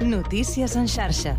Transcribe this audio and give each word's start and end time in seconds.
Notícies 0.00 0.76
en 0.76 0.86
xarxa. 0.86 1.36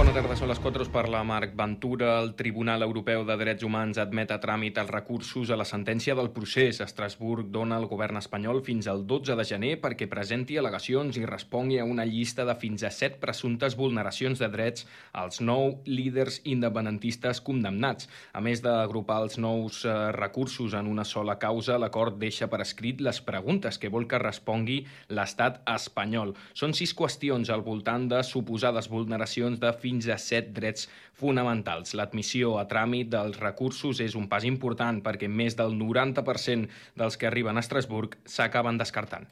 Bona 0.00 0.14
tarda, 0.16 0.32
són 0.32 0.48
les 0.48 0.58
4 0.64 0.86
per 0.88 1.02
la 1.12 1.18
Marc 1.28 1.50
Ventura. 1.52 2.14
El 2.22 2.30
Tribunal 2.32 2.80
Europeu 2.86 3.20
de 3.28 3.34
Drets 3.36 3.66
Humans 3.66 3.98
admet 4.00 4.30
a 4.32 4.38
tràmit 4.40 4.78
els 4.80 4.88
recursos 4.88 5.50
a 5.52 5.58
la 5.60 5.66
sentència 5.68 6.14
del 6.16 6.30
procés. 6.32 6.78
Estrasburg 6.80 7.50
dona 7.52 7.76
al 7.76 7.84
govern 7.90 8.16
espanyol 8.16 8.62
fins 8.64 8.88
al 8.88 9.04
12 9.04 9.36
de 9.36 9.44
gener 9.44 9.74
perquè 9.82 10.08
presenti 10.08 10.56
al·legacions 10.56 11.18
i 11.20 11.26
respongui 11.28 11.76
a 11.82 11.84
una 11.84 12.06
llista 12.08 12.46
de 12.48 12.54
fins 12.62 12.86
a 12.88 12.90
7 12.96 13.18
presumptes 13.20 13.76
vulneracions 13.76 14.40
de 14.40 14.48
drets 14.48 14.86
als 15.12 15.42
nou 15.44 15.82
líders 15.84 16.40
independentistes 16.48 17.44
condemnats. 17.44 18.08
A 18.32 18.40
més 18.40 18.64
d'agrupar 18.64 19.20
els 19.26 19.36
nous 19.36 19.82
eh, 19.84 19.94
recursos 20.16 20.78
en 20.80 20.88
una 20.88 21.04
sola 21.04 21.36
causa, 21.36 21.76
l'acord 21.76 22.16
deixa 22.16 22.48
per 22.48 22.62
escrit 22.64 23.04
les 23.04 23.20
preguntes 23.20 23.76
que 23.76 23.92
vol 23.92 24.08
que 24.08 24.24
respongui 24.24 24.80
l'estat 25.12 25.60
espanyol. 25.76 26.32
Són 26.56 26.72
sis 26.72 26.96
qüestions 26.96 27.52
al 27.52 27.68
voltant 27.68 28.08
de 28.08 28.24
suposades 28.24 28.88
vulneracions 28.88 29.60
de 29.60 29.76
fins 29.76 29.89
fins 29.90 30.08
a 30.08 30.18
set 30.22 30.52
drets 30.56 30.86
fonamentals. 31.20 31.94
L'admissió 31.98 32.56
a 32.60 32.66
tràmit 32.70 33.10
dels 33.12 33.40
recursos 33.42 34.00
és 34.04 34.16
un 34.18 34.30
pas 34.30 34.46
important 34.46 35.02
perquè 35.04 35.28
més 35.28 35.58
del 35.58 35.74
90% 35.80 36.70
dels 37.00 37.18
que 37.18 37.30
arriben 37.30 37.58
a 37.58 37.66
Estrasburg 37.66 38.16
s'acaben 38.24 38.78
descartant. 38.80 39.28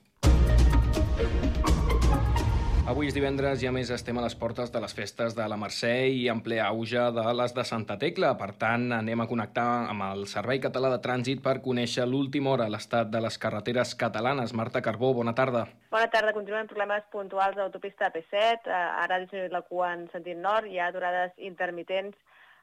Avui 2.88 3.10
és 3.10 3.12
divendres 3.12 3.60
i 3.60 3.66
a 3.68 3.70
més 3.76 3.90
estem 3.92 4.16
a 4.16 4.22
les 4.24 4.32
portes 4.40 4.70
de 4.72 4.80
les 4.80 4.94
festes 4.96 5.34
de 5.36 5.44
la 5.52 5.58
Mercè 5.60 5.90
i 6.08 6.22
en 6.32 6.38
ple 6.40 6.56
auge 6.64 7.02
de 7.12 7.24
les 7.36 7.52
de 7.52 7.64
Santa 7.68 7.98
Tecla. 8.00 8.30
Per 8.40 8.48
tant, 8.62 8.86
anem 8.96 9.20
a 9.20 9.26
connectar 9.28 9.66
amb 9.90 10.06
el 10.06 10.24
Servei 10.30 10.56
Català 10.64 10.88
de 10.94 11.00
Trànsit 11.04 11.42
per 11.44 11.58
conèixer 11.66 12.06
l'última 12.08 12.54
hora 12.54 12.70
l'estat 12.72 13.10
de 13.12 13.20
les 13.20 13.36
carreteres 13.42 13.92
catalanes. 13.92 14.56
Marta 14.56 14.80
Carbó, 14.80 15.12
bona 15.20 15.36
tarda. 15.36 15.66
Bona 15.92 16.08
tarda. 16.14 16.32
Continuem 16.32 16.72
problemes 16.72 17.04
puntuals 17.12 17.58
de 17.58 17.60
l'autopista 17.60 18.08
P7. 18.14 18.72
Eh, 18.72 18.80
ara 19.04 19.18
ha 19.18 19.22
disminuït 19.26 19.52
la 19.52 19.66
cua 19.68 19.92
en 19.92 20.08
sentit 20.14 20.40
nord. 20.40 20.72
Hi 20.72 20.80
ha 20.80 20.88
durades 20.96 21.36
intermitents 21.36 22.16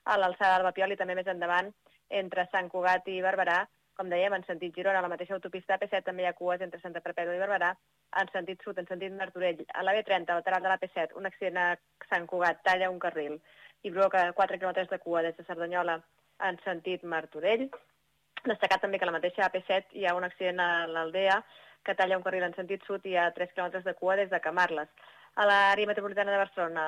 a 0.09 0.17
l'alçada 0.17 0.57
del 0.57 0.71
Bapiol 0.71 0.97
i 0.97 1.01
també 1.03 1.21
més 1.21 1.29
endavant 1.29 1.69
entre 2.09 2.49
Sant 2.49 2.73
Cugat 2.73 3.13
i 3.13 3.21
Barberà. 3.21 3.67
Com 3.95 4.09
dèiem, 4.11 4.33
en 4.35 4.43
sentit 4.43 4.75
Girona, 4.75 4.99
a 4.99 5.05
la 5.05 5.11
mateixa 5.11 5.37
autopista 5.37 5.77
P7 5.79 6.03
també 6.03 6.25
hi 6.25 6.27
ha 6.27 6.35
cues 6.35 6.63
entre 6.65 6.81
Santa 6.81 6.99
Perpètua 7.03 7.35
i 7.37 7.39
Barberà 7.39 7.69
en 8.21 8.31
sentit 8.33 8.63
sud, 8.65 8.79
en 8.81 8.89
sentit 8.89 9.13
Martorell. 9.15 9.61
A 9.71 9.83
la 9.87 9.93
B30, 9.95 10.35
lateral 10.35 10.65
de 10.65 10.71
la 10.71 10.79
P7, 10.81 11.15
un 11.15 11.29
accident 11.29 11.61
a 11.61 11.67
Sant 12.09 12.27
Cugat 12.27 12.59
talla 12.67 12.91
un 12.91 12.99
carril 12.99 13.37
i 13.87 13.91
provoca 13.91 14.25
4 14.35 14.59
km 14.59 14.89
de 14.91 14.99
cua 14.99 15.23
des 15.23 15.37
de 15.37 15.45
Cerdanyola 15.47 15.95
en 16.49 16.59
sentit 16.65 17.07
Martorell. 17.07 17.69
Destacar 18.43 18.81
també 18.83 18.99
que 18.99 19.07
a 19.07 19.11
la 19.11 19.15
mateixa 19.15 19.47
AP7 19.47 19.95
hi 19.95 20.05
ha 20.05 20.15
un 20.19 20.27
accident 20.27 20.59
a 20.59 20.69
l'Aldea 20.91 21.39
que 21.85 21.95
talla 21.95 22.17
un 22.19 22.25
carril 22.25 22.43
en 22.49 22.55
sentit 22.57 22.83
sud 22.83 23.05
i 23.05 23.13
hi 23.13 23.19
ha 23.21 23.29
3 23.31 23.55
km 23.55 23.79
de 23.85 23.95
cua 24.01 24.19
des 24.19 24.29
de 24.29 24.43
Camarles. 24.43 24.91
A 25.39 25.47
l'àrea 25.47 25.87
metropolitana 25.87 26.35
de 26.35 26.43
Barcelona, 26.43 26.85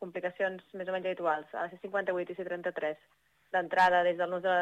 complicacions 0.00 0.64
més 0.72 0.88
o 0.88 0.96
menys 0.96 1.10
habituals, 1.10 1.52
a 1.52 1.66
la 1.66 1.70
C58 1.74 2.32
i 2.32 2.38
C33, 2.40 2.96
d'entrada 3.52 4.02
des 4.04 4.16
del 4.18 4.30
nus 4.30 4.42
de, 4.44 4.56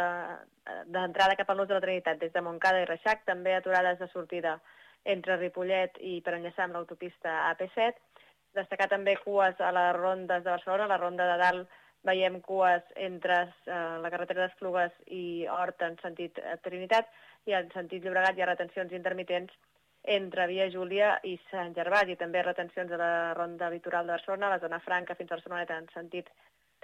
d'entrada 0.95 1.37
cap 1.39 1.51
al 1.51 1.61
nus 1.61 1.69
de 1.69 1.75
la 1.75 1.84
Trinitat, 1.84 2.19
des 2.20 2.33
de 2.33 2.42
Montcada 2.42 2.83
i 2.83 2.89
Reixac, 2.89 3.25
també 3.27 3.55
aturades 3.55 3.98
de 3.98 4.09
sortida 4.12 4.56
entre 5.05 5.39
Ripollet 5.39 5.98
i 6.03 6.20
per 6.27 6.37
enllaçar 6.37 6.67
amb 6.67 6.79
l'autopista 6.79 7.34
AP7. 7.53 7.98
Destacar 8.57 8.89
també 8.91 9.17
cues 9.23 9.59
a 9.61 9.73
les 9.75 9.92
rondes 9.97 10.45
de 10.45 10.51
Barcelona, 10.51 10.87
a 10.87 10.95
la 10.95 11.03
ronda 11.03 11.27
de 11.29 11.39
dalt 11.42 11.83
veiem 12.07 12.41
cues 12.41 12.83
entre 13.09 13.39
eh, 13.42 13.79
la 14.03 14.11
carretera 14.12 14.45
d'Esplugues 14.47 14.92
i 15.11 15.47
Hort 15.51 15.83
en 15.83 15.97
sentit 16.03 16.39
eh, 16.39 16.55
Trinitat 16.62 17.11
i 17.51 17.57
en 17.59 17.70
sentit 17.75 18.05
Llobregat 18.05 18.39
hi 18.39 18.45
ha 18.45 18.53
retencions 18.53 18.95
intermitents 18.95 19.55
entre 20.17 20.47
Via 20.47 20.69
Júlia 20.70 21.17
i 21.27 21.34
Sant 21.51 21.75
Gervasi, 21.75 22.14
també 22.19 22.42
retencions 22.45 22.92
a 22.95 22.98
la 23.01 23.12
ronda 23.34 23.70
litoral 23.73 24.07
de 24.07 24.14
Barcelona, 24.14 24.47
a 24.47 24.55
la 24.55 24.62
zona 24.62 24.79
franca 24.84 25.17
fins 25.19 25.33
a 25.33 25.39
Barceloneta 25.39 25.79
en 25.83 25.89
sentit 25.95 26.31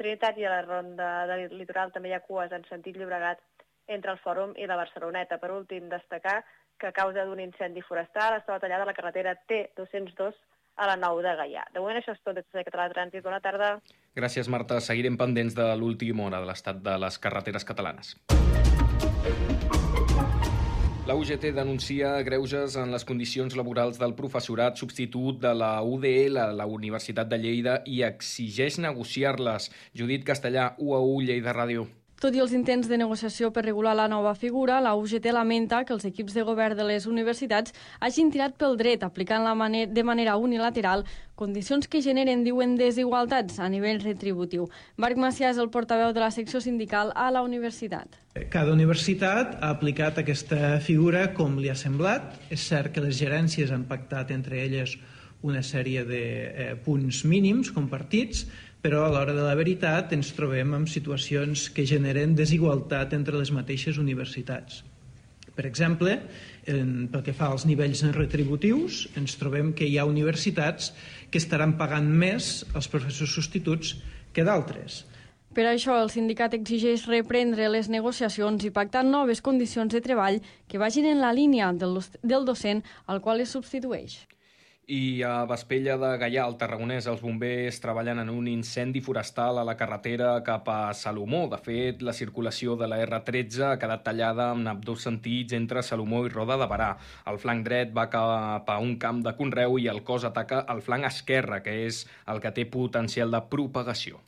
Trinitat 0.03 0.39
i 0.41 0.45
a 0.45 0.51
la 0.51 0.63
ronda 0.67 1.09
de 1.31 1.45
litoral 1.55 1.93
també 1.95 2.11
hi 2.11 2.17
ha 2.17 2.25
cues 2.27 2.51
en 2.51 2.65
sentit 2.67 2.97
Llobregat 2.99 3.39
entre 3.87 4.11
el 4.11 4.19
Fòrum 4.19 4.57
i 4.59 4.67
la 4.67 4.79
Barceloneta. 4.81 5.39
Per 5.39 5.53
últim, 5.55 5.87
destacar 5.93 6.41
que 6.81 6.89
a 6.91 6.97
causa 6.97 7.23
d'un 7.29 7.39
incendi 7.45 7.85
forestal 7.87 8.35
estava 8.41 8.59
tallada 8.59 8.89
la 8.89 8.97
carretera 8.97 9.37
T202 9.47 10.35
a 10.83 10.89
la 10.91 10.97
9 10.99 11.23
de 11.23 11.37
Gaià. 11.39 11.63
De 11.71 11.79
moment 11.79 12.01
això 12.01 12.17
és 12.17 12.25
tot 12.25 12.35
des 12.35 12.49
de 12.51 12.67
Català 12.67 12.89
Trànsit. 12.91 13.23
Bona 13.23 13.39
tarda. 13.45 13.77
Gràcies, 14.19 14.51
Marta. 14.51 14.81
Seguirem 14.83 15.21
pendents 15.21 15.55
de 15.55 15.71
l'última 15.79 16.27
hora 16.27 16.43
de 16.43 16.51
l'estat 16.51 16.83
de 16.83 16.99
les 16.99 17.23
carreteres 17.23 17.69
catalanes. 17.69 18.17
La 21.05 21.17
UGT 21.19 21.49
denuncia 21.51 22.13
greuges 22.23 22.77
en 22.79 22.93
les 22.95 23.03
condicions 23.03 23.57
laborals 23.59 23.97
del 23.99 24.13
professorat 24.15 24.79
substitut 24.79 25.41
de 25.43 25.51
la 25.59 25.71
UDL 25.83 26.39
la 26.61 26.67
Universitat 26.77 27.27
de 27.33 27.41
Lleida 27.43 27.75
i 27.91 28.05
exigeix 28.07 28.79
negociar-les. 28.85 29.67
Judit 29.99 30.23
Castellà, 30.31 30.69
UAU, 30.79 31.19
Lleida 31.27 31.57
Ràdio. 31.59 31.89
Tot 32.23 32.37
i 32.37 32.39
els 32.39 32.53
intents 32.55 32.87
de 32.87 32.95
negociació 33.01 33.49
per 33.51 33.65
regular 33.65 33.97
la 33.99 34.05
nova 34.07 34.37
figura, 34.39 34.77
la 34.79 34.93
UGT 34.95 35.25
lamenta 35.35 35.81
que 35.83 35.91
els 35.91 36.05
equips 36.07 36.37
de 36.37 36.45
govern 36.47 36.79
de 36.79 36.85
les 36.87 37.09
universitats 37.11 37.75
hagin 37.99 38.31
tirat 38.31 38.55
pel 38.61 38.77
dret, 38.79 39.03
aplicant 39.03 39.43
la 39.43 39.57
maner 39.59 39.89
de 39.91 40.05
manera 40.07 40.37
unilateral 40.39 41.03
condicions 41.35 41.91
que 41.91 41.99
generen, 42.05 42.45
diuen, 42.47 42.77
desigualtats 42.79 43.59
a 43.59 43.67
nivell 43.67 43.99
retributiu. 44.05 44.69
Marc 45.03 45.19
Macià 45.19 45.51
és 45.51 45.59
el 45.59 45.73
portaveu 45.75 46.15
de 46.15 46.23
la 46.23 46.31
secció 46.31 46.63
sindical 46.63 47.11
a 47.19 47.27
la 47.35 47.43
universitat. 47.43 48.21
Cada 48.55 48.71
universitat 48.71 49.59
ha 49.59 49.73
aplicat 49.75 50.23
aquesta 50.23 50.79
figura 50.79 51.33
com 51.35 51.59
li 51.59 51.75
ha 51.75 51.75
semblat. 51.75 52.39
És 52.55 52.69
cert 52.71 52.95
que 52.95 53.03
les 53.03 53.19
gerències 53.19 53.75
han 53.75 53.83
pactat 53.91 54.31
entre 54.31 54.63
elles 54.63 54.95
una 55.43 55.65
sèrie 55.67 56.05
de 56.07 56.23
eh, 56.23 56.75
punts 56.85 57.25
mínims 57.27 57.73
compartits, 57.75 58.47
però 58.83 59.05
a 59.07 59.11
l'hora 59.15 59.35
de 59.35 59.45
la 59.47 59.55
veritat 59.55 60.11
ens 60.17 60.33
trobem 60.35 60.75
amb 60.75 60.91
situacions 60.91 61.69
que 61.71 61.87
generen 61.87 62.35
desigualtat 62.35 63.15
entre 63.15 63.39
les 63.39 63.53
mateixes 63.55 64.01
universitats. 64.03 64.83
Per 65.55 65.67
exemple, 65.69 66.17
en, 66.67 67.07
pel 67.13 67.23
que 67.23 67.35
fa 67.37 67.51
als 67.53 67.67
nivells 67.69 68.03
retributius, 68.17 69.05
ens 69.21 69.37
trobem 69.39 69.71
que 69.77 69.87
hi 69.87 69.99
ha 70.01 70.09
universitats 70.09 70.91
que 71.31 71.39
estaran 71.39 71.77
pagant 71.79 72.09
més 72.09 72.65
als 72.75 72.89
professors 72.91 73.37
substituts 73.37 73.95
que 74.33 74.45
d'altres. 74.49 75.03
Per 75.53 75.67
això, 75.69 75.99
el 76.01 76.09
sindicat 76.09 76.55
exigeix 76.57 77.05
reprendre 77.11 77.69
les 77.69 77.91
negociacions 77.93 78.65
i 78.65 78.73
pactar 78.73 79.05
noves 79.05 79.45
condicions 79.45 79.93
de 79.93 80.01
treball 80.01 80.41
que 80.67 80.81
vagin 80.81 81.11
en 81.11 81.21
la 81.21 81.35
línia 81.37 81.69
del, 81.77 82.01
del 82.25 82.49
docent 82.49 82.81
al 83.07 83.21
qual 83.21 83.45
es 83.45 83.53
substitueix. 83.53 84.23
I 84.93 85.23
a 85.25 85.47
Vespella 85.49 85.95
de 85.97 86.09
Gaià, 86.21 86.43
al 86.45 86.59
Tarragonès, 86.61 87.07
els 87.09 87.23
bombers 87.25 87.79
treballen 87.81 88.19
en 88.21 88.29
un 88.29 88.49
incendi 88.51 89.01
forestal 89.01 89.57
a 89.57 89.65
la 89.65 89.73
carretera 89.81 90.35
cap 90.45 90.67
a 90.69 90.93
Salomó. 90.93 91.47
De 91.49 91.57
fet, 91.57 92.03
la 92.05 92.13
circulació 92.13 92.75
de 92.77 92.91
la 92.93 92.99
R13 93.07 93.71
ha 93.71 93.79
quedat 93.81 94.05
tallada 94.05 94.51
amb 94.53 94.85
dos 94.85 95.07
sentits 95.09 95.57
entre 95.57 95.81
Salomó 95.81 96.21
i 96.27 96.33
Roda 96.35 96.59
de 96.61 96.69
Barà. 96.69 96.91
El 97.33 97.41
flanc 97.41 97.65
dret 97.65 97.95
va 97.97 98.11
cap 98.13 98.69
a 98.69 98.77
un 98.85 98.99
camp 99.01 99.23
de 99.25 99.33
conreu 99.39 99.79
i 99.81 99.89
el 99.89 100.03
cos 100.05 100.29
ataca 100.29 100.67
el 100.69 100.85
flanc 100.85 101.09
esquerre, 101.09 101.63
que 101.65 101.79
és 101.87 102.05
el 102.29 102.45
que 102.45 102.53
té 102.53 102.69
potencial 102.69 103.33
de 103.33 103.41
propagació. 103.49 104.21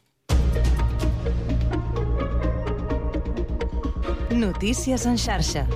Notícies 4.32 5.04
en 5.04 5.20
xarxa. 5.20 5.68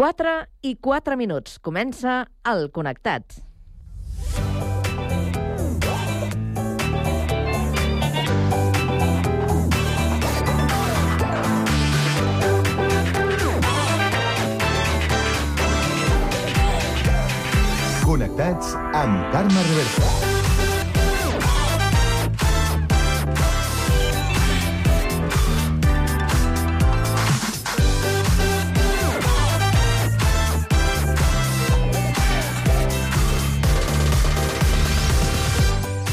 4 0.00 0.46
i 0.62 0.78
4 0.80 1.16
minuts. 1.20 1.58
Comença 1.60 2.22
el 2.48 2.70
Connectats. 2.72 3.42
Connectats 18.08 18.72
amb 19.04 19.28
Carme 19.36 19.68
Reversa. 19.68 20.29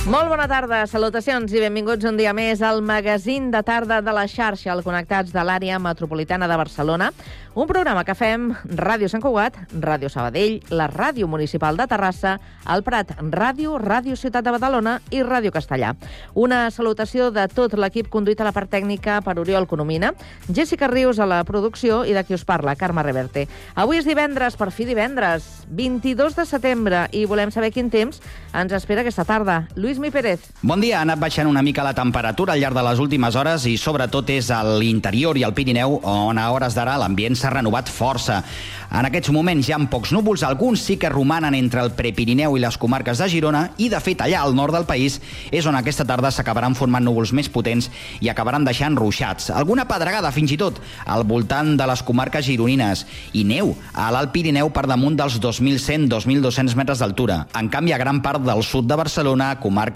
Molt 0.08 0.30
bona 0.32 0.46
tarda, 0.48 0.86
salutacions 0.88 1.52
i 1.52 1.60
benvinguts 1.60 2.08
un 2.08 2.16
dia 2.16 2.32
més 2.32 2.62
al 2.64 2.78
magazín 2.80 3.50
de 3.52 3.60
tarda 3.68 3.98
de 4.00 4.14
la 4.16 4.24
xarxa, 4.32 4.70
al 4.72 4.80
Connectats 4.86 5.34
de 5.36 5.44
l'àrea 5.44 5.82
metropolitana 5.84 6.48
de 6.48 6.56
Barcelona, 6.56 7.10
un 7.58 7.68
programa 7.68 8.06
que 8.06 8.14
fem 8.16 8.52
Ràdio 8.78 9.10
Sant 9.12 9.20
Cugat, 9.20 9.58
Ràdio 9.74 10.08
Sabadell, 10.14 10.62
la 10.70 10.86
Ràdio 10.88 11.28
Municipal 11.28 11.76
de 11.76 11.88
Terrassa, 11.92 12.38
el 12.70 12.86
Prat 12.86 13.16
Ràdio, 13.18 13.80
Ràdio 13.82 14.16
Ciutat 14.16 14.46
de 14.46 14.54
Badalona 14.54 14.94
i 15.12 15.24
Ràdio 15.26 15.52
Castellà. 15.52 15.96
Una 16.38 16.68
salutació 16.72 17.28
de 17.34 17.48
tot 17.52 17.74
l'equip 17.74 18.08
conduït 18.14 18.40
a 18.40 18.48
la 18.48 18.54
part 18.56 18.72
tècnica 18.72 19.20
per 19.26 19.36
Oriol 19.42 19.68
Conomina, 19.68 20.14
Jessica 20.48 20.88
Rius 20.88 21.20
a 21.20 21.28
la 21.28 21.42
producció 21.50 22.04
i 22.06 22.14
de 22.14 22.24
qui 22.24 22.38
us 22.38 22.46
parla, 22.46 22.78
Carme 22.78 23.04
Reverte. 23.04 23.48
Avui 23.76 24.00
és 24.00 24.08
divendres, 24.08 24.56
per 24.56 24.70
fi 24.72 24.86
divendres, 24.88 25.66
22 25.68 26.38
de 26.38 26.46
setembre, 26.46 27.08
i 27.12 27.26
volem 27.26 27.52
saber 27.52 27.74
quin 27.74 27.90
temps 27.90 28.22
ens 28.54 28.78
espera 28.78 29.02
aquesta 29.02 29.26
tarda. 29.26 29.64
Lluís 29.76 29.97
Lluís 29.98 30.00
Mi 30.00 30.12
Pérez. 30.12 30.40
Bon 30.62 30.80
dia. 30.80 31.00
Ha 31.00 31.02
anat 31.06 31.20
baixant 31.20 31.48
una 31.50 31.64
mica 31.66 31.84
la 31.86 31.94
temperatura 31.98 32.54
al 32.54 32.62
llarg 32.62 32.76
de 32.78 32.84
les 32.86 33.00
últimes 33.02 33.36
hores 33.36 33.66
i 33.66 33.78
sobretot 33.82 34.30
és 34.30 34.52
a 34.54 34.62
l'interior 34.78 35.38
i 35.38 35.44
al 35.44 35.56
Pirineu 35.58 35.98
on 36.06 36.38
a 36.38 36.48
hores 36.54 36.76
d'ara 36.78 36.98
l'ambient 37.02 37.36
s'ha 37.36 37.50
renovat 37.54 37.90
força. 37.90 38.44
En 38.88 39.04
aquests 39.04 39.34
moments 39.36 39.68
hi 39.68 39.74
ha 39.76 39.80
pocs 39.92 40.14
núvols, 40.16 40.46
alguns 40.48 40.84
sí 40.86 40.96
que 40.98 41.10
romanen 41.10 41.56
entre 41.58 41.82
el 41.84 41.92
Prepirineu 41.98 42.56
i 42.56 42.62
les 42.64 42.78
comarques 42.80 43.20
de 43.20 43.28
Girona 43.28 43.66
i, 43.78 43.90
de 43.92 44.00
fet, 44.00 44.22
allà 44.24 44.44
al 44.46 44.56
nord 44.56 44.74
del 44.76 44.86
país 44.88 45.18
és 45.52 45.66
on 45.68 45.76
aquesta 45.76 46.06
tarda 46.08 46.32
s'acabaran 46.32 46.76
formant 46.76 47.04
núvols 47.04 47.34
més 47.36 47.50
potents 47.52 47.90
i 48.22 48.30
acabaran 48.30 48.64
deixant 48.64 48.96
ruixats. 48.96 49.50
Alguna 49.52 49.88
pedregada, 49.90 50.32
fins 50.32 50.54
i 50.56 50.60
tot, 50.62 50.80
al 51.06 51.26
voltant 51.28 51.74
de 51.78 51.90
les 51.90 52.04
comarques 52.04 52.46
gironines 52.48 53.04
i 53.34 53.44
neu 53.44 53.74
a 53.94 54.08
l'Alt 54.14 54.32
Pirineu 54.32 54.72
per 54.72 54.86
damunt 54.88 55.18
dels 55.20 55.40
2.100-2.200 55.44 56.78
metres 56.80 57.04
d'altura. 57.04 57.42
En 57.60 57.68
canvi, 57.74 57.92
a 57.92 58.00
gran 58.00 58.22
part 58.24 58.46
del 58.46 58.64
sud 58.64 58.88
de 58.88 58.96
Barcelona, 58.96 59.56
comarques 59.60 59.87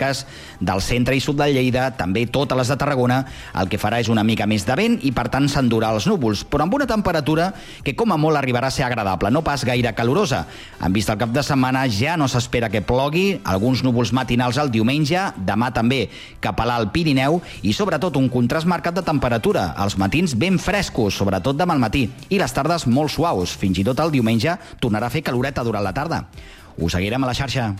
del 0.59 0.81
centre 0.81 1.15
i 1.15 1.21
sud 1.23 1.39
de 1.39 1.49
Lleida, 1.51 1.89
també 1.97 2.25
totes 2.27 2.57
les 2.57 2.71
de 2.71 2.77
Tarragona, 2.79 3.21
el 3.57 3.69
que 3.71 3.79
farà 3.81 3.99
és 4.01 4.09
una 4.11 4.23
mica 4.23 4.47
més 4.47 4.65
de 4.67 4.75
vent 4.77 4.99
i, 5.03 5.11
per 5.15 5.27
tant, 5.33 5.47
s'endurà 5.49 5.91
els 5.95 6.07
núvols, 6.09 6.43
però 6.47 6.65
amb 6.65 6.77
una 6.77 6.87
temperatura 6.89 7.51
que, 7.83 7.95
com 7.97 8.11
a 8.11 8.19
molt, 8.19 8.39
arribarà 8.39 8.69
a 8.69 8.75
ser 8.75 8.85
agradable, 8.87 9.31
no 9.31 9.43
pas 9.43 9.65
gaire 9.67 9.93
calorosa. 9.97 10.45
En 10.81 10.93
vista 10.93 11.13
el 11.13 11.21
cap 11.21 11.33
de 11.33 11.43
setmana 11.43 11.85
ja 11.91 12.17
no 12.17 12.29
s'espera 12.31 12.69
que 12.69 12.83
plogui, 12.85 13.41
alguns 13.43 13.83
núvols 13.83 14.13
matinals 14.15 14.59
el 14.61 14.71
diumenge, 14.73 15.27
demà 15.37 15.71
també 15.75 16.05
cap 16.43 16.59
a 16.59 16.67
l'Alt 16.67 16.93
Pirineu 16.93 17.41
i 17.63 17.73
sobretot 17.75 18.17
un 18.19 18.29
contrast 18.31 18.69
marcat 18.69 18.97
de 18.97 19.05
temperatura. 19.05 19.71
Els 19.81 19.97
matins 20.01 20.35
ben 20.37 20.59
frescos, 20.61 21.17
sobretot 21.17 21.57
demà 21.57 21.75
al 21.77 21.83
matí, 21.83 22.07
i 22.29 22.39
les 22.41 22.55
tardes 22.55 22.87
molt 22.87 23.13
suaus. 23.13 23.55
Fins 23.57 23.81
i 23.81 23.87
tot 23.87 23.99
el 24.03 24.13
diumenge 24.13 24.57
tornarà 24.81 25.09
a 25.09 25.13
fer 25.13 25.25
caloreta 25.25 25.65
durant 25.67 25.85
la 25.85 25.95
tarda. 25.95 26.25
Us 26.77 26.95
seguirem 26.95 27.23
a 27.23 27.31
la 27.31 27.37
xarxa. 27.37 27.71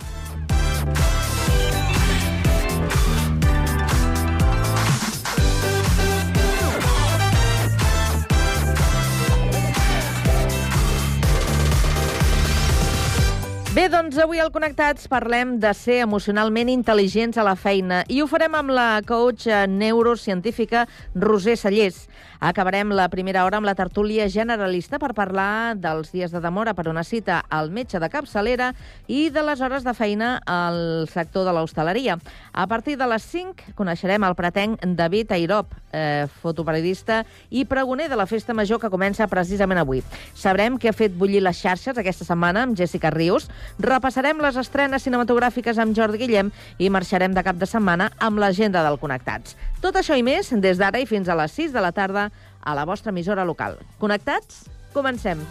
Bé, 13.72 13.86
doncs 13.88 14.18
avui 14.20 14.36
al 14.36 14.50
Connectats 14.52 15.06
parlem 15.08 15.54
de 15.56 15.70
ser 15.72 16.02
emocionalment 16.04 16.68
intel·ligents 16.68 17.38
a 17.40 17.44
la 17.46 17.54
feina 17.56 18.02
i 18.12 18.18
ho 18.20 18.26
farem 18.28 18.52
amb 18.58 18.74
la 18.76 19.00
coach 19.08 19.46
neurocientífica 19.72 20.82
Roser 21.16 21.54
Sallés. 21.56 22.02
Acabarem 22.42 22.90
la 22.90 23.04
primera 23.06 23.44
hora 23.46 23.60
amb 23.60 23.68
la 23.68 23.76
tertúlia 23.78 24.24
generalista 24.26 24.98
per 24.98 25.12
parlar 25.14 25.76
dels 25.78 26.08
dies 26.10 26.32
de 26.34 26.40
demora 26.42 26.72
per 26.74 26.88
una 26.90 27.04
cita 27.06 27.36
al 27.46 27.70
metge 27.70 28.00
de 28.02 28.08
capçalera 28.10 28.72
i 29.06 29.28
de 29.30 29.44
les 29.46 29.60
hores 29.62 29.86
de 29.86 29.94
feina 29.94 30.32
al 30.50 31.06
sector 31.06 31.46
de 31.46 31.52
l'hostaleria. 31.54 32.16
A 32.50 32.66
partir 32.66 32.96
de 32.98 33.06
les 33.06 33.22
5 33.30 33.76
coneixerem 33.78 34.26
el 34.26 34.34
pretenc 34.34 34.82
David 34.82 35.30
Airop, 35.38 35.70
eh, 35.92 36.26
fotoperiodista 36.42 37.20
i 37.48 37.62
pregoner 37.64 38.08
de 38.10 38.18
la 38.18 38.26
Festa 38.26 38.58
Major 38.58 38.82
que 38.82 38.90
comença 38.90 39.30
precisament 39.30 39.78
avui. 39.78 40.02
Sabrem 40.34 40.80
què 40.82 40.90
ha 40.90 40.98
fet 40.98 41.14
bullir 41.14 41.44
les 41.46 41.62
xarxes 41.62 41.94
aquesta 41.94 42.26
setmana 42.26 42.66
amb 42.66 42.74
Jessica 42.74 43.14
Rius, 43.14 43.46
repassarem 43.78 44.42
les 44.42 44.58
estrenes 44.58 45.06
cinematogràfiques 45.06 45.78
amb 45.78 45.94
Jordi 45.94 46.18
Guillem 46.18 46.50
i 46.82 46.90
marxarem 46.90 47.38
de 47.38 47.46
cap 47.46 47.54
de 47.54 47.70
setmana 47.70 48.10
amb 48.18 48.42
l'agenda 48.42 48.82
del 48.82 48.98
Connectats. 48.98 49.54
Tot 49.78 49.94
això 49.94 50.18
i 50.18 50.26
més 50.26 50.50
des 50.50 50.78
d'ara 50.78 50.98
i 50.98 51.06
fins 51.06 51.30
a 51.30 51.38
les 51.38 51.54
6 51.54 51.70
de 51.70 51.80
la 51.82 51.94
tarda 51.94 52.31
a 52.62 52.74
la 52.74 52.84
vostra 52.84 53.10
emissora 53.10 53.44
local. 53.44 53.78
Connectats? 53.98 54.64
Comencem. 54.92 55.42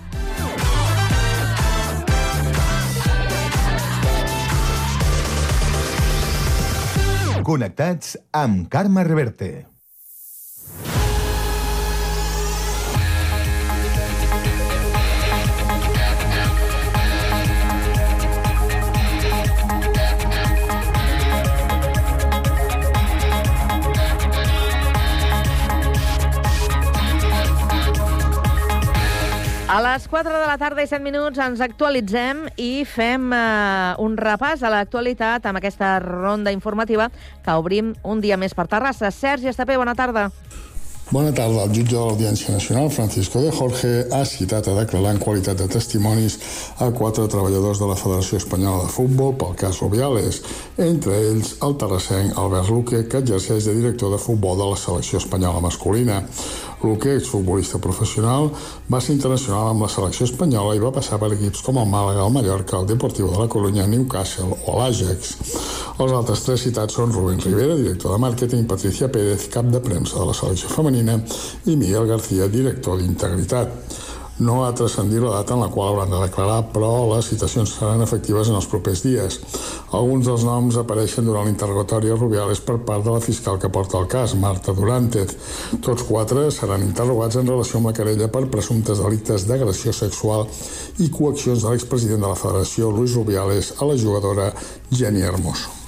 Connectats 7.43 8.15
amb 8.37 8.69
Carme 8.69 9.03
Reverte. 9.03 9.70
A 29.71 29.79
les 29.79 30.03
4 30.11 30.33
de 30.35 30.47
la 30.49 30.57
tarda 30.59 30.83
i 30.83 30.87
7 30.89 30.99
minuts 30.99 31.39
ens 31.39 31.61
actualitzem 31.63 32.41
i 32.59 32.83
fem 32.83 33.29
eh, 33.31 34.01
un 34.03 34.17
repàs 34.19 34.65
a 34.67 34.71
l'actualitat 34.73 35.47
amb 35.47 35.61
aquesta 35.61 35.93
ronda 36.03 36.51
informativa 36.51 37.07
que 37.45 37.55
obrim 37.55 37.93
un 38.03 38.19
dia 38.19 38.35
més 38.35 38.51
per 38.51 38.67
Terrassa. 38.67 39.13
Sergi 39.15 39.47
Estapé, 39.47 39.79
bona 39.79 39.95
tarda. 39.95 40.27
Bona 41.11 41.33
tarda. 41.35 41.65
El 41.67 41.73
jutge 41.75 41.91
de 41.91 41.99
l'Audiència 41.99 42.53
Nacional, 42.55 42.91
Francisco 42.91 43.41
de 43.43 43.49
Jorge, 43.51 43.89
ha 44.15 44.21
citat 44.23 44.67
a 44.67 44.75
declarar 44.77 45.11
en 45.11 45.19
qualitat 45.19 45.59
de 45.59 45.67
testimonis 45.67 46.37
a 46.79 46.87
quatre 46.95 47.25
treballadors 47.31 47.79
de 47.79 47.89
la 47.89 47.97
Federació 47.99 48.39
Espanyola 48.39 48.85
de 48.85 48.93
Futbol 48.93 49.33
pel 49.35 49.57
cas 49.59 49.81
Rubiales, 49.83 50.39
entre 50.87 51.15
ells 51.29 51.55
el 51.65 51.75
terrassenc 51.77 52.37
Albert 52.39 52.69
Luque, 52.71 53.01
que 53.09 53.19
exerceix 53.21 53.65
de 53.67 53.73
director 53.75 54.11
de 54.11 54.19
futbol 54.21 54.57
de 54.57 54.67
la 54.71 54.77
selecció 54.79 55.19
espanyola 55.19 55.61
masculina. 55.61 56.21
Luque, 56.81 57.13
exfutbolista 57.15 57.77
professional, 57.77 58.49
va 58.91 59.01
ser 59.01 59.13
internacional 59.13 59.69
amb 59.69 59.85
la 59.85 59.89
selecció 59.93 60.25
espanyola 60.25 60.73
i 60.75 60.81
va 60.81 60.93
passar 60.95 61.19
per 61.21 61.29
equips 61.35 61.61
com 61.65 61.77
el 61.77 61.89
Màlaga, 61.91 62.25
el 62.25 62.33
Mallorca, 62.33 62.79
el 62.79 62.87
Deportivo 62.89 63.29
de 63.31 63.43
la 63.43 63.49
Coruña, 63.49 63.87
Newcastle 63.87 64.57
o 64.65 64.77
l'Àgex. 64.79 65.35
Els 66.01 66.15
altres 66.17 66.45
tres 66.47 66.65
citats 66.65 66.97
són 66.97 67.13
Rubén 67.13 67.43
Rivera, 67.43 67.75
director 67.77 68.15
de 68.15 68.21
màrqueting, 68.25 68.65
Patricia 68.69 69.11
Pérez, 69.13 69.49
cap 69.53 69.69
de 69.69 69.83
premsa 69.83 70.17
de 70.17 70.31
la 70.31 70.37
selecció 70.37 70.71
femenina, 70.73 71.19
i 71.65 71.77
Miguel 71.77 72.09
García, 72.09 72.49
director 72.49 72.97
d'Integritat. 72.97 74.09
No 74.39 74.61
ha 74.65 74.71
transcendit 74.73 75.19
la 75.21 75.33
data 75.35 75.53
en 75.53 75.59
la 75.61 75.67
qual 75.69 75.89
hauran 75.91 76.09
de 76.09 76.21
declarar, 76.23 76.63
però 76.73 76.91
les 77.11 77.27
citacions 77.29 77.73
seran 77.75 78.01
efectives 78.01 78.49
en 78.49 78.55
els 78.57 78.67
propers 78.71 79.03
dies. 79.03 79.37
Alguns 79.91 80.29
dels 80.29 80.45
noms 80.47 80.77
apareixen 80.79 81.27
durant 81.27 81.45
l'interrogatori 81.45 82.09
a 82.09 82.15
Rubiales 82.15 82.63
per 82.65 82.77
part 82.87 83.03
de 83.05 83.11
la 83.11 83.21
fiscal 83.21 83.59
que 83.59 83.69
porta 83.69 83.99
el 83.99 84.07
cas, 84.07 84.33
Marta 84.33 84.73
Durantez. 84.73 85.35
Tots 85.83 86.07
quatre 86.07 86.47
seran 86.55 86.87
interrogats 86.87 87.37
en 87.37 87.51
relació 87.51 87.81
amb 87.81 87.91
la 87.91 87.97
querella 87.97 88.31
per 88.31 88.47
presumptes 88.55 89.03
delictes 89.03 89.45
d'agressió 89.49 89.93
sexual 89.93 90.47
i 91.03 91.11
coaccions 91.11 91.61
de 91.61 91.75
l'expresident 91.75 92.23
de 92.23 92.31
la 92.31 92.39
Federació, 92.39 92.89
Luis 92.89 93.13
Rubiales, 93.19 93.75
a 93.79 93.91
la 93.91 93.99
jugadora 93.99 94.49
Jenny 94.89 95.21
Hermoso. 95.27 95.80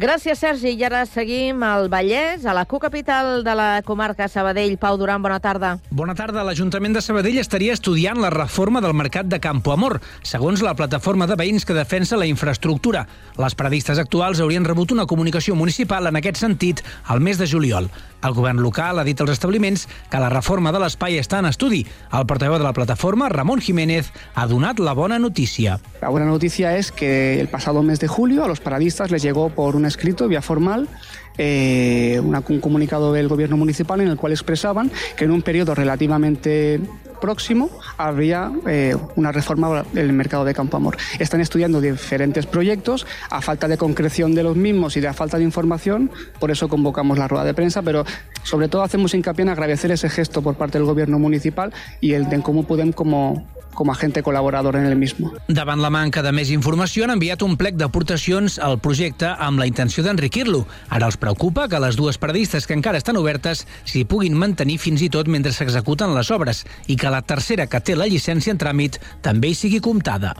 Gràcies, 0.00 0.38
Sergi. 0.40 0.70
I 0.80 0.84
ara 0.86 1.02
seguim 1.04 1.60
al 1.60 1.90
Vallès, 1.92 2.46
a 2.48 2.54
la 2.56 2.62
cocapital 2.64 3.42
de 3.44 3.52
la 3.52 3.82
comarca 3.84 4.30
Sabadell. 4.32 4.78
Pau 4.80 4.96
Duran, 4.96 5.20
bona 5.20 5.36
tarda. 5.44 5.74
Bona 5.92 6.14
tarda. 6.16 6.40
L'Ajuntament 6.46 6.96
de 6.96 7.02
Sabadell 7.04 7.36
estaria 7.42 7.74
estudiant 7.76 8.16
la 8.16 8.30
reforma 8.32 8.80
del 8.80 8.96
mercat 8.96 9.28
de 9.28 9.36
Campo 9.44 9.74
Amor, 9.74 9.98
segons 10.24 10.62
la 10.64 10.72
plataforma 10.72 11.28
de 11.28 11.36
veïns 11.36 11.68
que 11.68 11.76
defensa 11.76 12.16
la 12.16 12.30
infraestructura. 12.30 13.04
Les 13.36 13.52
paradistes 13.52 14.00
actuals 14.00 14.40
haurien 14.40 14.64
rebut 14.64 14.96
una 14.96 15.04
comunicació 15.04 15.52
municipal 15.52 16.08
en 16.08 16.16
aquest 16.16 16.40
sentit 16.40 16.80
al 17.04 17.20
mes 17.20 17.36
de 17.36 17.50
juliol. 17.50 17.92
El 18.22 18.34
govern 18.36 18.60
local 18.60 18.98
ha 19.00 19.04
dit 19.04 19.20
als 19.20 19.32
establiments 19.32 19.86
que 20.10 20.20
la 20.20 20.28
reforma 20.28 20.72
de 20.72 20.80
l'espai 20.82 21.16
està 21.20 21.40
en 21.40 21.48
estudi. 21.48 21.84
El 22.12 22.26
portaveu 22.28 22.58
de 22.58 22.66
la 22.66 22.74
plataforma, 22.76 23.30
Ramon 23.32 23.60
Jiménez, 23.64 24.12
ha 24.34 24.46
donat 24.46 24.78
la 24.78 24.92
bona 24.92 25.18
notícia. 25.18 25.78
La 26.02 26.08
buena 26.08 26.26
noticia 26.26 26.76
es 26.76 26.92
que 26.92 27.40
el 27.40 27.48
pasado 27.48 27.82
mes 27.82 28.00
de 28.00 28.08
julio 28.08 28.44
a 28.44 28.48
los 28.48 28.60
paradistas 28.60 29.10
les 29.10 29.22
llegó 29.22 29.50
por 29.50 29.76
un 29.76 29.86
escrito 29.86 30.28
vía 30.28 30.42
formal 30.42 30.88
eh, 31.38 32.20
un 32.20 32.60
comunicado 32.60 33.12
del 33.12 33.28
gobierno 33.28 33.56
municipal 33.56 34.00
en 34.00 34.08
el 34.08 34.16
cual 34.16 34.32
expresaban 34.32 34.90
que 35.16 35.24
en 35.24 35.30
un 35.30 35.42
periodo 35.42 35.74
relativamente 35.74 36.80
próximo 37.20 37.70
habría 37.98 38.50
eh, 38.66 38.96
una 39.14 39.30
reforma 39.30 39.84
del 39.92 40.12
mercado 40.12 40.44
de 40.44 40.54
Campo 40.54 40.76
Amor. 40.76 40.96
Están 41.18 41.40
estudiando 41.40 41.80
diferentes 41.80 42.46
proyectos, 42.46 43.06
a 43.28 43.40
falta 43.40 43.68
de 43.68 43.76
concreción 43.76 44.34
de 44.34 44.42
los 44.42 44.56
mismos 44.56 44.96
y 44.96 45.00
de 45.00 45.08
a 45.08 45.12
falta 45.12 45.36
de 45.36 45.44
información, 45.44 46.10
por 46.40 46.50
eso 46.50 46.68
convocamos 46.68 47.18
la 47.18 47.28
rueda 47.28 47.44
de 47.44 47.54
prensa, 47.54 47.82
pero 47.82 48.04
sobre 48.42 48.68
todo 48.68 48.82
hacemos 48.82 49.14
hincapié 49.14 49.42
en 49.42 49.50
agradecer 49.50 49.90
ese 49.92 50.08
gesto 50.08 50.42
por 50.42 50.56
parte 50.56 50.78
del 50.78 50.86
gobierno 50.86 51.18
municipal 51.18 51.72
y 52.00 52.14
el 52.14 52.28
de 52.28 52.40
cómo 52.40 52.64
pueden 52.64 52.92
como 52.92 53.46
como 53.74 53.92
agente 53.92 54.22
colaborador 54.22 54.76
en 54.76 54.86
el 54.86 54.96
mismo. 54.96 55.32
Davant 55.48 55.80
la 55.80 55.90
manca 55.90 56.22
de 56.22 56.32
més 56.32 56.50
informació, 56.50 57.04
han 57.04 57.14
enviat 57.16 57.42
un 57.46 57.56
plec 57.60 57.78
d'aportacions 57.80 58.58
al 58.58 58.78
projecte 58.82 59.30
amb 59.38 59.60
la 59.62 59.68
intenció 59.70 60.04
d'enriquir-lo. 60.04 60.66
Ara 60.90 61.08
els 61.10 61.18
preocupa 61.20 61.68
que 61.68 61.80
les 61.80 61.96
dues 61.96 62.18
paradistes 62.18 62.66
que 62.66 62.76
encara 62.76 63.00
estan 63.00 63.18
obertes 63.20 63.66
s'hi 63.84 64.04
puguin 64.04 64.38
mantenir 64.38 64.78
fins 64.78 65.02
i 65.02 65.10
tot 65.10 65.28
mentre 65.28 65.52
s'executen 65.52 66.14
les 66.14 66.30
obres 66.30 66.64
i 66.86 66.96
que 66.96 67.10
la 67.12 67.22
tercera 67.22 67.66
que 67.66 67.80
té 67.80 67.96
la 67.96 68.10
llicència 68.10 68.52
en 68.54 68.60
tràmit 68.60 69.00
també 69.22 69.50
hi 69.50 69.58
sigui 69.58 69.80
comptada. 69.80 70.34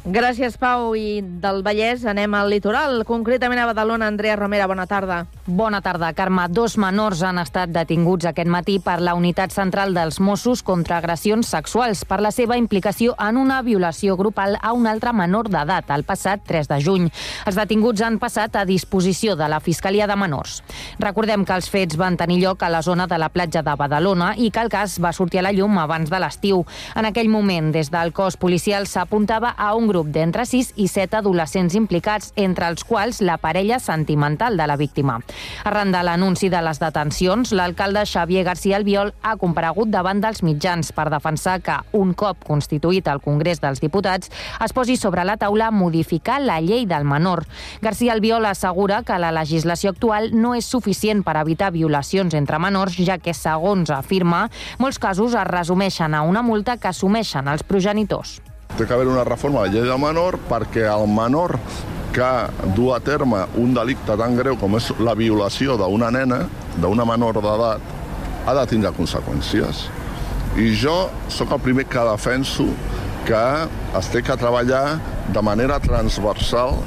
Gràcies, 0.00 0.54
Pau. 0.56 0.94
I 0.96 1.20
del 1.20 1.58
Vallès 1.60 2.06
anem 2.08 2.32
al 2.32 2.48
litoral, 2.48 3.02
concretament 3.04 3.60
a 3.60 3.66
Badalona. 3.68 4.06
Andrea 4.08 4.32
Romera, 4.38 4.64
bona 4.66 4.86
tarda. 4.88 5.26
Bona 5.44 5.82
tarda, 5.84 6.14
Carme. 6.16 6.46
Dos 6.48 6.78
menors 6.80 7.20
han 7.20 7.36
estat 7.42 7.68
detinguts 7.68 8.24
aquest 8.30 8.48
matí 8.48 8.78
per 8.80 8.96
la 9.04 9.12
Unitat 9.18 9.52
Central 9.52 9.92
dels 9.92 10.16
Mossos 10.24 10.62
contra 10.64 10.96
agressions 10.96 11.50
sexuals 11.52 12.06
per 12.08 12.22
la 12.24 12.30
seva 12.32 12.56
implicació 12.56 13.12
en 13.20 13.36
una 13.36 13.58
violació 13.60 14.16
grupal 14.16 14.56
a 14.62 14.72
un 14.72 14.86
altre 14.88 15.12
menor 15.12 15.50
d'edat 15.52 15.92
el 15.92 16.06
passat 16.08 16.48
3 16.48 16.72
de 16.72 16.80
juny. 16.80 17.10
Els 17.44 17.60
detinguts 17.60 18.00
han 18.00 18.16
passat 18.22 18.56
a 18.56 18.64
disposició 18.64 19.36
de 19.36 19.50
la 19.52 19.60
Fiscalia 19.60 20.08
de 20.08 20.16
Menors. 20.16 20.62
Recordem 20.98 21.44
que 21.44 21.58
els 21.60 21.68
fets 21.68 22.00
van 22.00 22.16
tenir 22.16 22.40
lloc 22.40 22.62
a 22.62 22.72
la 22.72 22.80
zona 22.80 23.04
de 23.06 23.20
la 23.20 23.28
platja 23.28 23.60
de 23.60 23.76
Badalona 23.76 24.32
i 24.38 24.48
que 24.48 24.64
el 24.64 24.72
cas 24.72 24.96
va 24.96 25.12
sortir 25.12 25.44
a 25.44 25.46
la 25.50 25.52
llum 25.52 25.76
abans 25.76 26.08
de 26.08 26.24
l'estiu. 26.24 26.64
En 26.96 27.04
aquell 27.04 27.28
moment, 27.28 27.68
des 27.76 27.92
del 27.92 28.14
cos 28.16 28.40
policial 28.40 28.88
s'apuntava 28.88 29.52
a 29.58 29.74
un 29.74 29.89
grup 29.90 30.08
d'entre 30.14 30.46
6 30.46 30.72
i 30.78 30.86
7 30.88 31.18
adolescents 31.18 31.74
implicats, 31.78 32.30
entre 32.38 32.68
els 32.70 32.84
quals 32.86 33.20
la 33.26 33.36
parella 33.42 33.80
sentimental 33.82 34.56
de 34.56 34.66
la 34.70 34.78
víctima. 34.78 35.18
Arran 35.66 35.92
de 35.92 36.02
l'anunci 36.06 36.50
de 36.52 36.60
les 36.62 36.80
detencions, 36.80 37.52
l'alcalde 37.52 38.06
Xavier 38.06 38.44
García 38.46 38.78
Albiol 38.78 39.12
ha 39.22 39.36
comparegut 39.40 39.90
davant 39.90 40.22
dels 40.22 40.44
mitjans 40.46 40.92
per 40.94 41.08
defensar 41.10 41.58
que, 41.64 41.78
un 41.98 42.14
cop 42.14 42.44
constituït 42.46 43.08
el 43.10 43.22
Congrés 43.24 43.60
dels 43.62 43.82
Diputats, 43.82 44.30
es 44.62 44.74
posi 44.76 44.96
sobre 44.96 45.24
la 45.26 45.36
taula 45.40 45.70
modificar 45.74 46.40
la 46.40 46.60
llei 46.60 46.86
del 46.86 47.04
menor. 47.04 47.44
García 47.82 48.14
Albiol 48.14 48.46
assegura 48.46 49.02
que 49.02 49.18
la 49.18 49.32
legislació 49.34 49.94
actual 49.94 50.30
no 50.34 50.54
és 50.54 50.68
suficient 50.68 51.24
per 51.26 51.38
evitar 51.40 51.72
violacions 51.74 52.36
entre 52.38 52.60
menors, 52.62 52.98
ja 53.00 53.18
que, 53.18 53.34
segons 53.34 53.90
afirma, 53.90 54.46
molts 54.78 55.00
casos 55.02 55.34
es 55.34 55.50
resumeixen 55.50 56.14
a 56.14 56.22
una 56.22 56.42
multa 56.42 56.78
que 56.78 56.92
assumeixen 56.92 57.48
els 57.48 57.66
progenitors. 57.66 58.40
Té 58.78 58.86
que 58.86 58.94
haver 58.94 59.08
una 59.10 59.24
reforma 59.26 59.64
la 59.64 59.72
llei 59.72 59.86
del 59.86 60.00
menor 60.00 60.38
perquè 60.48 60.86
el 60.88 61.06
menor 61.10 61.58
que 62.14 62.30
du 62.74 62.90
a 62.94 63.00
terme 63.00 63.44
un 63.60 63.74
delicte 63.74 64.16
tan 64.18 64.36
greu 64.38 64.56
com 64.58 64.74
és 64.78 64.90
la 64.98 65.14
violació 65.14 65.76
d'una 65.78 66.10
nena, 66.10 66.42
d'una 66.82 67.06
menor 67.06 67.38
d'edat, 67.38 67.92
ha 68.46 68.54
de 68.56 68.64
tindre 68.70 68.92
conseqüències. 68.96 69.86
I 70.58 70.72
jo 70.74 70.96
sóc 71.30 71.52
el 71.54 71.62
primer 71.62 71.86
que 71.86 72.02
defenso 72.10 72.66
que 73.26 73.44
es 73.98 74.08
té 74.10 74.22
que 74.26 74.36
treballar 74.38 74.98
de 75.30 75.42
manera 75.44 75.78
transversal 75.82 76.80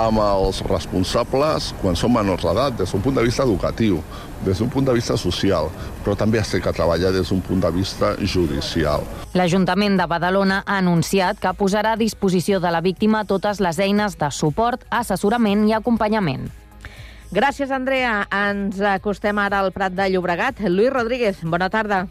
amb 0.00 0.20
els 0.22 0.60
responsables 0.68 1.70
quan 1.80 1.96
són 1.96 2.12
menors 2.14 2.44
d'edat, 2.44 2.76
des 2.78 2.92
d'un 2.92 3.02
punt 3.02 3.16
de 3.16 3.24
vista 3.24 3.46
educatiu, 3.46 4.02
des 4.44 4.58
d'un 4.58 4.70
punt 4.70 4.86
de 4.86 4.94
vista 4.96 5.16
social, 5.16 5.68
però 6.04 6.16
també 6.16 6.38
es 6.40 6.50
té 6.50 6.60
que 6.60 6.72
treballar 6.72 7.12
des 7.12 7.28
d'un 7.28 7.40
punt 7.40 7.60
de 7.60 7.70
vista 7.70 8.14
judicial. 8.20 9.04
L'Ajuntament 9.34 9.98
de 10.00 10.06
Badalona 10.06 10.62
ha 10.66 10.78
anunciat 10.78 11.38
que 11.40 11.52
posarà 11.54 11.92
a 11.92 12.00
disposició 12.00 12.60
de 12.60 12.70
la 12.70 12.80
víctima 12.80 13.24
totes 13.24 13.60
les 13.60 13.78
eines 13.78 14.16
de 14.18 14.30
suport, 14.30 14.84
assessorament 14.90 15.68
i 15.68 15.76
acompanyament. 15.76 16.48
Gràcies, 17.30 17.70
Andrea. 17.70 18.24
Ens 18.34 18.80
acostem 18.82 19.38
ara 19.38 19.60
al 19.62 19.70
Prat 19.70 19.94
de 19.94 20.08
Llobregat. 20.10 20.64
Lluís 20.66 20.90
Rodríguez, 20.90 21.44
bona 21.46 21.68
tarda. 21.70 22.08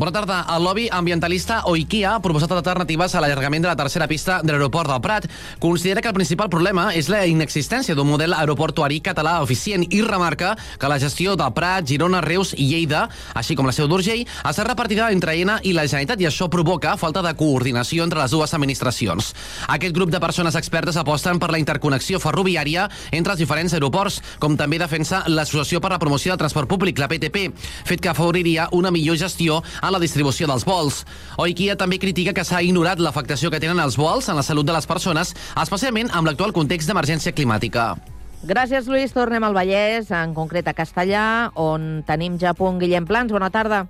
Bona 0.00 0.12
tarda. 0.12 0.46
El 0.56 0.64
lobby 0.64 0.86
ambientalista 0.88 1.58
Oikia 1.68 2.14
ha 2.14 2.20
proposat 2.24 2.54
alternatives 2.56 3.12
a 3.12 3.20
l'allargament 3.20 3.60
de 3.60 3.68
la 3.68 3.76
tercera 3.76 4.06
pista 4.08 4.38
de 4.40 4.54
l'aeroport 4.54 4.88
del 4.88 5.00
Prat. 5.04 5.26
Considera 5.60 6.00
que 6.00 6.08
el 6.08 6.14
principal 6.16 6.48
problema 6.48 6.86
és 6.96 7.10
la 7.12 7.26
inexistència 7.28 7.92
d'un 7.94 8.08
model 8.08 8.32
aeroportuari 8.32 9.02
català 9.04 9.34
eficient 9.44 9.84
i 9.92 10.00
remarca 10.00 10.54
que 10.80 10.88
la 10.88 10.96
gestió 10.98 11.34
del 11.36 11.52
Prat, 11.52 11.84
Girona, 11.84 12.22
Reus 12.24 12.54
i 12.56 12.70
Lleida, 12.70 13.02
així 13.34 13.52
com 13.52 13.68
la 13.68 13.74
seu 13.76 13.90
d'Urgell, 13.92 14.22
està 14.24 14.64
repartida 14.64 15.10
entre 15.12 15.34
ENA 15.36 15.58
i 15.68 15.74
la 15.76 15.84
Generalitat 15.84 16.24
i 16.24 16.30
això 16.30 16.48
provoca 16.48 16.96
falta 16.96 17.20
de 17.20 17.34
coordinació 17.36 18.08
entre 18.08 18.22
les 18.22 18.32
dues 18.32 18.56
administracions. 18.56 19.34
Aquest 19.68 19.92
grup 19.92 20.08
de 20.08 20.22
persones 20.24 20.56
expertes 20.56 20.96
aposten 20.96 21.36
per 21.36 21.52
la 21.52 21.60
interconnexió 21.60 22.22
ferroviària 22.24 22.88
entre 23.12 23.36
els 23.36 23.44
diferents 23.44 23.76
aeroports, 23.76 24.22
com 24.40 24.56
també 24.56 24.80
defensa 24.80 25.26
l'Associació 25.28 25.84
per 25.84 25.92
la 25.92 26.00
Promoció 26.00 26.32
del 26.32 26.40
Transport 26.46 26.72
Públic, 26.72 26.96
la 26.96 27.12
PTP, 27.12 27.52
fet 27.84 28.00
que 28.00 28.14
afavoriria 28.16 28.70
una 28.72 28.88
millor 28.88 29.20
gestió 29.20 29.60
la 29.90 30.02
distribució 30.02 30.46
dels 30.50 30.64
vols. 30.64 31.04
Oikia 31.38 31.76
també 31.76 31.98
critica 31.98 32.34
que 32.36 32.44
s'ha 32.44 32.62
ignorat 32.62 33.02
l'afectació 33.02 33.50
que 33.50 33.60
tenen 33.60 33.80
els 33.82 33.98
vols 34.00 34.28
en 34.28 34.38
la 34.38 34.46
salut 34.46 34.66
de 34.66 34.76
les 34.76 34.86
persones, 34.86 35.34
especialment 35.60 36.10
amb 36.12 36.30
l'actual 36.30 36.54
context 36.56 36.88
d'emergència 36.88 37.34
climàtica. 37.36 37.94
Gràcies, 38.40 38.86
Lluís. 38.88 39.12
Tornem 39.12 39.44
al 39.44 39.52
Vallès, 39.52 40.08
en 40.16 40.32
concret 40.32 40.68
a 40.70 40.72
Castellà, 40.72 41.50
on 41.60 42.00
tenim 42.08 42.38
ja 42.40 42.54
a 42.54 42.56
punt 42.56 42.78
Guillem 42.80 43.04
Plans. 43.04 43.32
Bona 43.32 43.50
tarda. 43.52 43.84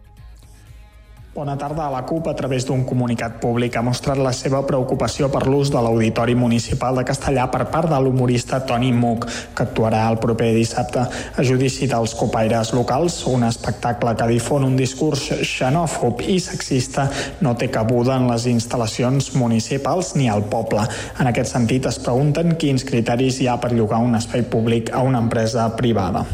Bona 1.32 1.54
tarda. 1.54 1.88
La 1.90 2.02
CUP, 2.02 2.26
a 2.26 2.34
través 2.34 2.64
d'un 2.66 2.80
comunicat 2.82 3.36
públic, 3.38 3.76
ha 3.78 3.84
mostrat 3.86 4.18
la 4.18 4.32
seva 4.34 4.64
preocupació 4.66 5.28
per 5.30 5.44
l'ús 5.46 5.70
de 5.70 5.78
l'Auditori 5.78 6.34
Municipal 6.34 6.98
de 6.98 7.04
Castellà 7.06 7.44
per 7.52 7.68
part 7.70 7.86
de 7.86 8.00
l'humorista 8.02 8.58
Toni 8.66 8.90
Muc, 8.90 9.28
que 9.54 9.62
actuarà 9.62 10.00
el 10.10 10.18
proper 10.18 10.50
dissabte 10.56 11.06
a 11.06 11.46
judici 11.46 11.86
dels 11.86 12.16
copaires 12.18 12.74
locals. 12.74 13.20
Un 13.30 13.46
espectacle 13.46 14.16
que 14.18 14.28
difon 14.32 14.66
un 14.72 14.74
discurs 14.74 15.28
xenòfob 15.46 16.26
i 16.26 16.40
sexista 16.42 17.06
no 17.46 17.54
té 17.54 17.70
cabuda 17.70 18.18
en 18.18 18.26
les 18.32 18.50
instal·lacions 18.50 19.30
municipals 19.38 20.16
ni 20.18 20.26
al 20.26 20.48
poble. 20.50 20.82
En 21.14 21.30
aquest 21.30 21.54
sentit, 21.54 21.86
es 21.86 22.02
pregunten 22.02 22.56
quins 22.58 22.82
criteris 22.82 23.38
hi 23.38 23.46
ha 23.46 23.60
per 23.62 23.70
llogar 23.70 24.02
un 24.02 24.18
espai 24.18 24.42
públic 24.42 24.90
a 24.90 25.06
una 25.06 25.22
empresa 25.22 25.70
privada. 25.78 26.26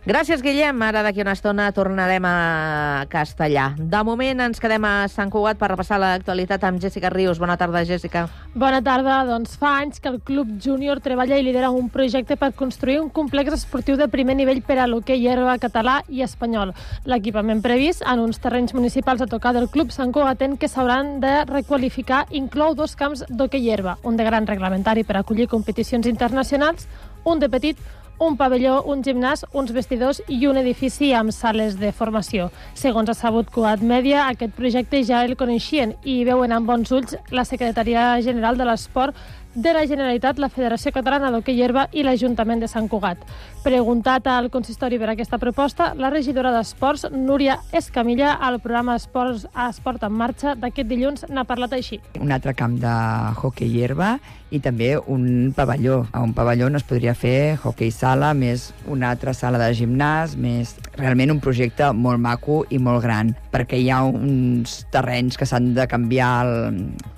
Gràcies, 0.00 0.40
Guillem. 0.40 0.78
Ara 0.80 1.02
d'aquí 1.04 1.20
una 1.20 1.34
estona 1.36 1.66
tornarem 1.76 2.24
a 2.24 3.04
Castellà. 3.12 3.74
De 3.76 4.00
moment 4.02 4.38
ens 4.46 4.60
quedem 4.60 4.84
a 4.88 4.94
Sant 5.12 5.28
Cugat 5.28 5.58
per 5.60 5.68
repassar 5.74 5.98
l'actualitat 6.00 6.64
amb 6.64 6.80
Jessica 6.80 7.10
Rius. 7.12 7.36
Bona 7.38 7.58
tarda, 7.60 7.82
Jessica. 7.84 8.22
Bona 8.54 8.80
tarda. 8.80 9.18
Doncs 9.28 9.58
fa 9.60 9.74
anys 9.82 10.00
que 10.00 10.08
el 10.08 10.16
Club 10.24 10.54
Júnior 10.56 11.02
treballa 11.04 11.36
i 11.36 11.44
lidera 11.44 11.68
un 11.68 11.90
projecte 11.92 12.38
per 12.40 12.54
construir 12.56 12.96
un 13.02 13.10
complex 13.12 13.58
esportiu 13.58 14.00
de 14.00 14.08
primer 14.08 14.38
nivell 14.40 14.62
per 14.64 14.78
a 14.80 14.88
l'hoquei 14.88 15.28
herba 15.28 15.58
català 15.60 16.00
i 16.08 16.24
espanyol. 16.24 16.72
L'equipament 17.04 17.60
previst 17.60 18.00
en 18.00 18.24
uns 18.24 18.40
terrenys 18.40 18.72
municipals 18.72 19.20
a 19.20 19.28
tocar 19.28 19.52
del 19.52 19.68
Club 19.68 19.92
Sant 19.92 20.16
Cugatent 20.16 20.56
que 20.56 20.72
s'hauran 20.72 21.18
de 21.20 21.44
requalificar 21.44 22.24
inclou 22.30 22.72
dos 22.74 22.96
camps 22.96 23.26
d'hoquei 23.28 23.68
herba, 23.68 23.98
un 24.02 24.16
de 24.16 24.24
gran 24.24 24.48
reglamentari 24.48 25.04
per 25.04 25.20
acollir 25.20 25.50
competicions 25.52 26.08
internacionals, 26.08 26.88
un 27.24 27.38
de 27.38 27.50
petit 27.52 27.76
un 28.20 28.36
pavelló, 28.36 28.82
un 28.84 29.00
gimnàs, 29.00 29.46
uns 29.56 29.72
vestidors 29.72 30.20
i 30.28 30.44
un 30.46 30.58
edifici 30.60 31.08
amb 31.16 31.32
sales 31.32 31.78
de 31.80 31.88
formació. 31.96 32.50
Segons 32.76 33.08
ha 33.08 33.16
sabut 33.16 33.48
Coat 33.50 33.80
Mèdia, 33.80 34.26
aquest 34.28 34.52
projecte 34.58 35.00
ja 35.08 35.22
el 35.24 35.38
coneixien 35.40 35.94
i 36.04 36.20
veuen 36.28 36.52
amb 36.52 36.68
bons 36.68 36.92
ulls 36.92 37.16
la 37.32 37.46
Secretaria 37.48 38.04
General 38.20 38.60
de 38.60 38.68
l'Esport 38.68 39.16
de 39.54 39.72
la 39.74 39.86
Generalitat, 39.86 40.38
la 40.38 40.48
Federació 40.48 40.92
Catalana 40.94 41.30
d'Hockey 41.34 41.62
Herba 41.62 41.88
i 41.92 42.04
l'Ajuntament 42.06 42.62
de 42.62 42.68
Sant 42.70 42.88
Cugat. 42.88 43.22
Preguntat 43.64 44.28
al 44.30 44.50
consistori 44.50 44.98
per 44.98 45.10
aquesta 45.12 45.38
proposta, 45.38 45.90
la 45.98 46.10
regidora 46.10 46.52
d'Esports, 46.54 47.08
Núria 47.10 47.58
Escamilla, 47.72 48.36
al 48.40 48.60
programa 48.60 48.96
Esports 48.96 49.48
a 49.52 49.68
Esport 49.70 50.06
en 50.06 50.14
Marxa 50.14 50.54
d'aquest 50.54 50.88
dilluns 50.88 51.26
n'ha 51.28 51.44
parlat 51.44 51.74
així. 51.74 52.00
Un 52.20 52.30
altre 52.32 52.54
camp 52.54 52.78
de 52.80 52.94
hockey 53.42 53.82
herba 53.82 54.18
i 54.50 54.58
també 54.58 54.96
un 54.98 55.52
pavelló. 55.56 56.04
A 56.12 56.22
un 56.22 56.32
pavelló 56.34 56.68
no 56.70 56.78
es 56.78 56.86
podria 56.86 57.14
fer 57.14 57.58
hockey 57.62 57.90
sala, 57.94 58.32
més 58.34 58.70
una 58.90 59.10
altra 59.14 59.34
sala 59.34 59.60
de 59.62 59.70
gimnàs, 59.78 60.36
més 60.36 60.74
realment 60.96 61.34
un 61.36 61.40
projecte 61.42 61.92
molt 61.94 62.20
maco 62.22 62.64
i 62.70 62.80
molt 62.82 63.02
gran, 63.04 63.34
perquè 63.52 63.78
hi 63.78 63.90
ha 63.90 64.02
uns 64.06 64.80
terrenys 64.90 65.38
que 65.38 65.46
s'han 65.46 65.72
de 65.76 65.86
canviar 65.90 66.32
el, 66.46 66.56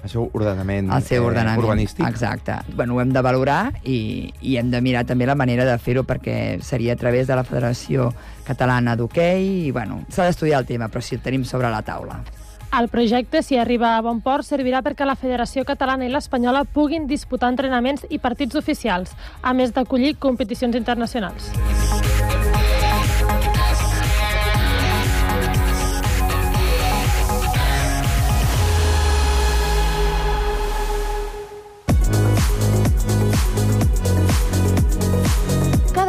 el 0.04 0.12
seu 0.12 0.28
ordenament, 0.32 0.92
el 0.92 1.06
seu 1.08 1.24
ordenament 1.24 1.60
eh, 1.60 1.64
urbanístic. 1.64 2.04
Exacte. 2.06 2.21
Bueno, 2.74 2.94
ho 2.94 3.00
hem 3.02 3.12
de 3.12 3.22
valorar 3.22 3.72
i, 3.84 4.32
i 4.40 4.56
hem 4.60 4.70
de 4.70 4.80
mirar 4.80 5.04
també 5.08 5.26
la 5.26 5.36
manera 5.38 5.66
de 5.68 5.78
fer-ho 5.78 6.04
perquè 6.08 6.60
seria 6.62 6.94
a 6.94 7.00
través 7.00 7.26
de 7.26 7.36
la 7.36 7.44
Federació 7.44 8.12
Catalana 8.46 8.96
d'Hockey 8.96 9.66
i 9.66 9.72
bueno, 9.74 10.02
s'ha 10.08 10.28
d'estudiar 10.28 10.62
el 10.62 10.66
tema, 10.66 10.88
però 10.88 11.02
sí 11.02 11.16
el 11.18 11.22
tenim 11.24 11.44
sobre 11.44 11.70
la 11.70 11.82
taula. 11.82 12.22
El 12.72 12.88
projecte, 12.88 13.42
si 13.42 13.58
arriba 13.60 13.98
a 13.98 14.00
bon 14.00 14.22
port, 14.24 14.46
servirà 14.48 14.80
perquè 14.80 15.04
la 15.04 15.18
Federació 15.20 15.66
Catalana 15.68 16.06
i 16.06 16.12
l'Espanyola 16.12 16.64
puguin 16.64 17.04
disputar 17.10 17.50
entrenaments 17.52 18.06
i 18.08 18.16
partits 18.18 18.56
oficials, 18.56 19.12
a 19.42 19.52
més 19.52 19.76
d'acollir 19.76 20.16
competicions 20.16 20.78
internacionals. 20.80 21.52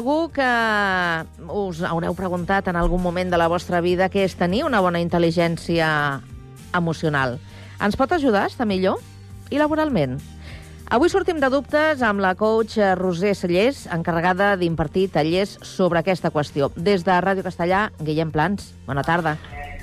Segur 0.00 0.30
que 0.32 0.46
us 1.52 1.82
haureu 1.84 2.14
preguntat 2.16 2.70
en 2.70 2.76
algun 2.80 3.02
moment 3.04 3.28
de 3.28 3.36
la 3.36 3.50
vostra 3.52 3.82
vida 3.84 4.06
què 4.08 4.22
és 4.24 4.32
tenir 4.32 4.62
una 4.64 4.78
bona 4.80 5.02
intel·ligència 5.04 5.88
emocional. 6.72 7.34
Ens 7.84 7.98
pot 8.00 8.14
ajudar 8.16 8.46
a 8.46 8.48
estar 8.48 8.64
millor? 8.64 8.96
I 9.52 9.60
laboralment? 9.60 10.16
Avui 10.90 11.06
sortim 11.06 11.38
de 11.38 11.46
dubtes 11.46 12.00
amb 12.02 12.18
la 12.18 12.32
coach 12.34 12.72
Roser 12.98 13.36
Cellers, 13.38 13.84
encarregada 13.94 14.56
d'impartir 14.58 15.04
tallers 15.14 15.52
sobre 15.62 16.00
aquesta 16.00 16.32
qüestió. 16.34 16.66
Des 16.74 17.04
de 17.06 17.14
Ràdio 17.22 17.44
Castellà, 17.46 17.84
Guillem 18.00 18.32
Plans. 18.34 18.72
Bona 18.88 19.04
tarda. 19.06 19.36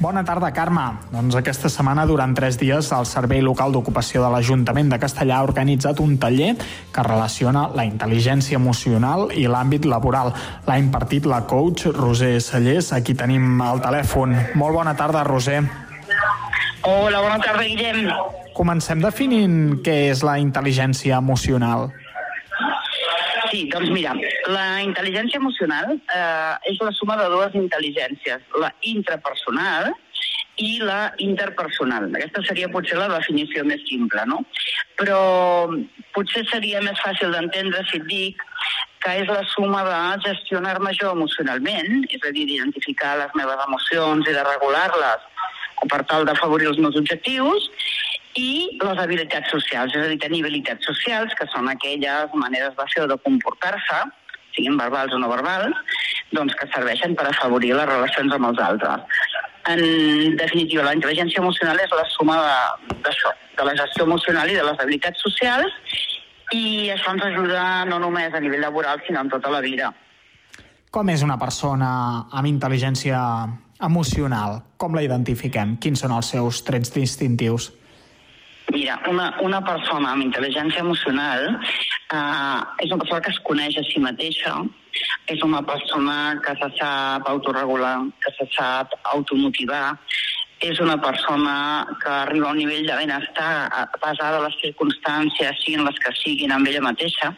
Bona 0.04 0.26
tarda, 0.28 0.52
Carme. 0.52 0.84
Doncs 1.14 1.40
aquesta 1.40 1.72
setmana, 1.72 2.04
durant 2.12 2.36
tres 2.36 2.60
dies, 2.60 2.92
el 2.92 3.08
Servei 3.08 3.40
Local 3.40 3.72
d'Ocupació 3.72 4.26
de 4.26 4.34
l'Ajuntament 4.36 4.92
de 4.92 5.00
Castellà 5.00 5.40
ha 5.40 5.48
organitzat 5.48 6.04
un 6.04 6.20
taller 6.20 6.52
que 6.92 7.08
relaciona 7.08 7.70
la 7.72 7.88
intel·ligència 7.88 8.60
emocional 8.60 9.30
i 9.32 9.48
l'àmbit 9.48 9.88
laboral. 9.88 10.36
L'ha 10.68 10.78
impartit 10.84 11.24
la 11.24 11.46
coach 11.48 11.88
Roser 11.88 12.36
Cellers. 12.44 12.92
Aquí 12.92 13.16
tenim 13.16 13.64
el 13.64 13.80
telèfon. 13.80 14.36
Molt 14.60 14.76
bona 14.84 15.00
tarda, 15.00 15.24
Roser. 15.24 15.64
Hola, 16.88 17.20
bona 17.20 17.36
tarda, 17.44 17.66
Guillem. 17.68 18.06
Comencem 18.56 19.02
definint 19.04 19.82
què 19.84 19.96
és 20.08 20.22
la 20.24 20.38
intel·ligència 20.40 21.18
emocional. 21.20 21.90
Sí, 23.52 23.66
doncs 23.74 23.92
mira, 23.92 24.14
la 24.54 24.80
intel·ligència 24.86 25.42
emocional 25.42 25.98
eh, 25.98 26.72
és 26.72 26.80
la 26.80 26.94
suma 26.96 27.18
de 27.20 27.28
dues 27.34 27.60
intel·ligències, 27.60 28.48
la 28.64 28.72
intrapersonal 28.88 29.92
i 30.64 30.72
la 30.80 31.12
interpersonal. 31.28 32.08
Aquesta 32.16 32.46
seria 32.48 32.72
potser 32.72 32.96
la 33.02 33.12
definició 33.18 33.68
més 33.68 33.84
simple, 33.90 34.24
no? 34.32 34.40
Però 34.96 35.22
potser 36.16 36.48
seria 36.48 36.80
més 36.88 37.04
fàcil 37.04 37.36
d'entendre 37.36 37.84
si 37.92 38.00
et 38.00 38.08
dic 38.08 38.48
que 39.04 39.20
és 39.26 39.28
la 39.28 39.44
suma 39.52 39.84
de 39.84 40.00
gestionar-me 40.24 40.96
jo 40.96 41.12
emocionalment, 41.20 42.08
és 42.08 42.24
a 42.24 42.32
dir, 42.32 42.48
d'identificar 42.48 43.18
les 43.20 43.36
meves 43.36 43.68
emocions 43.68 44.24
i 44.24 44.40
de 44.40 44.48
regular-les 44.56 45.34
per 45.86 46.02
tal 46.10 46.26
d'afavorir 46.26 46.72
els 46.72 46.80
meus 46.82 46.98
objectius, 47.00 47.70
i 48.38 48.78
les 48.78 49.00
habilitats 49.02 49.50
socials, 49.50 49.94
és 49.96 50.06
a 50.06 50.10
dir, 50.12 50.20
tenir 50.22 50.44
habilitats 50.44 50.86
socials, 50.86 51.34
que 51.38 51.48
són 51.54 51.70
aquelles 51.72 52.34
maneres 52.38 52.76
de 52.78 52.86
fer 52.94 53.04
o 53.06 53.10
de 53.10 53.18
comportar-se, 53.26 54.02
siguin 54.56 54.78
verbals 54.78 55.14
o 55.14 55.22
no 55.22 55.30
verbals, 55.32 55.78
doncs 56.34 56.56
que 56.60 56.70
serveixen 56.74 57.16
per 57.18 57.28
afavorir 57.30 57.74
les 57.78 57.90
relacions 57.90 58.34
amb 58.34 58.50
els 58.52 58.62
altres. 58.62 59.26
En 59.68 60.38
definitiva, 60.40 60.86
la 60.88 60.96
intel·ligència 60.96 61.42
emocional 61.44 61.80
és 61.84 61.94
la 61.94 62.06
suma 62.14 62.38
d'això, 63.04 63.34
de, 63.34 63.58
de 63.60 63.68
la 63.68 63.76
gestió 63.82 64.06
emocional 64.08 64.50
i 64.50 64.58
de 64.58 64.66
les 64.70 64.84
habilitats 64.84 65.24
socials, 65.26 65.74
i 66.56 66.88
això 66.94 67.12
ens 67.12 67.26
ajuda 67.28 67.62
no 67.90 68.00
només 68.00 68.34
a 68.34 68.40
nivell 68.40 68.64
laboral, 68.64 69.02
sinó 69.06 69.26
en 69.26 69.32
tota 69.34 69.52
la 69.52 69.62
vida. 69.66 69.92
Com 70.94 71.10
és 71.12 71.24
una 71.26 71.36
persona 71.38 71.90
amb 72.32 72.48
intel·ligència 72.48 73.20
emocional? 73.84 74.62
Com 74.78 74.96
la 74.96 75.04
identifiquem? 75.06 75.76
Quins 75.82 76.02
són 76.04 76.16
els 76.16 76.32
seus 76.34 76.64
trets 76.68 76.94
distintius? 76.96 77.72
Mira, 78.74 78.98
una, 79.08 79.30
una 79.42 79.62
persona 79.64 80.12
amb 80.12 80.26
intel·ligència 80.26 80.84
emocional 80.84 81.46
eh, 81.48 82.60
és 82.84 82.92
una 82.92 83.00
persona 83.00 83.22
que 83.24 83.32
es 83.32 83.40
coneix 83.48 83.78
a 83.80 83.84
si 83.88 84.02
mateixa, 84.04 84.58
és 85.32 85.44
una 85.46 85.62
persona 85.64 86.18
que 86.44 86.56
se 86.60 86.70
sap 86.80 87.30
autorregular, 87.32 87.96
que 88.24 88.34
se 88.36 88.50
sap 88.58 88.98
automotivar, 89.14 89.96
és 90.60 90.80
una 90.82 90.98
persona 91.00 91.86
que 92.02 92.10
arriba 92.10 92.50
a 92.50 92.52
un 92.52 92.58
nivell 92.58 92.88
de 92.88 92.96
benestar 92.98 93.88
basada 94.02 94.40
en 94.40 94.48
les 94.48 94.56
circumstàncies, 94.64 95.60
siguin 95.64 95.86
les 95.86 96.00
que 96.02 96.14
siguin, 96.18 96.52
amb 96.52 96.68
ella 96.68 96.82
mateixa, 96.82 97.34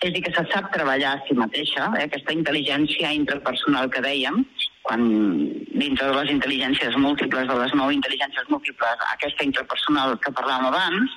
és 0.00 0.10
a 0.10 0.12
dir, 0.14 0.22
que 0.22 0.32
se 0.36 0.44
sap 0.52 0.70
treballar 0.72 1.16
a 1.16 1.22
si 1.26 1.34
mateixa, 1.38 1.88
eh? 1.98 2.06
aquesta 2.06 2.34
intel·ligència 2.36 3.12
interpersonal 3.16 3.90
que 3.90 4.04
dèiem, 4.04 4.44
quan 4.84 5.04
dintre 5.72 6.10
de 6.10 6.16
les 6.18 6.32
intel·ligències 6.34 6.96
múltiples, 7.00 7.48
de 7.48 7.60
les 7.60 7.76
nou 7.78 7.92
intel·ligències 7.94 8.50
múltiples, 8.52 9.06
aquesta 9.14 9.46
interpersonal 9.46 10.18
que 10.20 10.32
parlàvem 10.36 10.68
abans, 10.68 11.14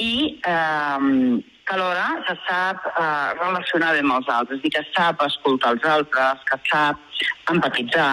i 0.00 0.12
eh, 0.48 1.40
que 1.70 1.76
alhora 1.76 2.06
se 2.26 2.34
sap 2.48 2.86
eh, 2.90 3.28
relacionar 3.38 3.92
bé 3.94 4.02
amb 4.02 4.16
els 4.18 4.28
altres, 4.34 4.58
és 4.58 4.64
dir, 4.64 4.72
que 4.74 4.84
sap 4.90 5.22
escoltar 5.24 5.74
els 5.76 5.84
altres, 5.86 6.44
que 6.48 6.58
sap 6.68 7.52
empatitzar, 7.52 8.12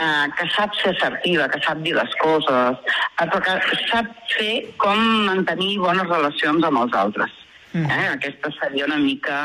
eh, 0.00 0.26
que 0.38 0.46
sap 0.56 0.74
ser 0.80 0.94
assertiva, 0.94 1.48
que 1.52 1.60
sap 1.66 1.82
dir 1.84 1.94
les 1.98 2.14
coses, 2.22 2.94
eh, 3.04 3.26
però 3.26 3.42
que 3.46 3.56
sap 3.90 4.08
fer 4.34 4.54
com 4.82 5.02
mantenir 5.28 5.76
bones 5.82 6.08
relacions 6.08 6.64
amb 6.64 6.82
els 6.84 6.96
altres. 7.04 7.42
Mm. 7.74 7.90
Eh? 7.90 8.04
Aquesta 8.14 8.52
seria 8.56 8.86
una 8.88 8.98
mica 9.02 9.38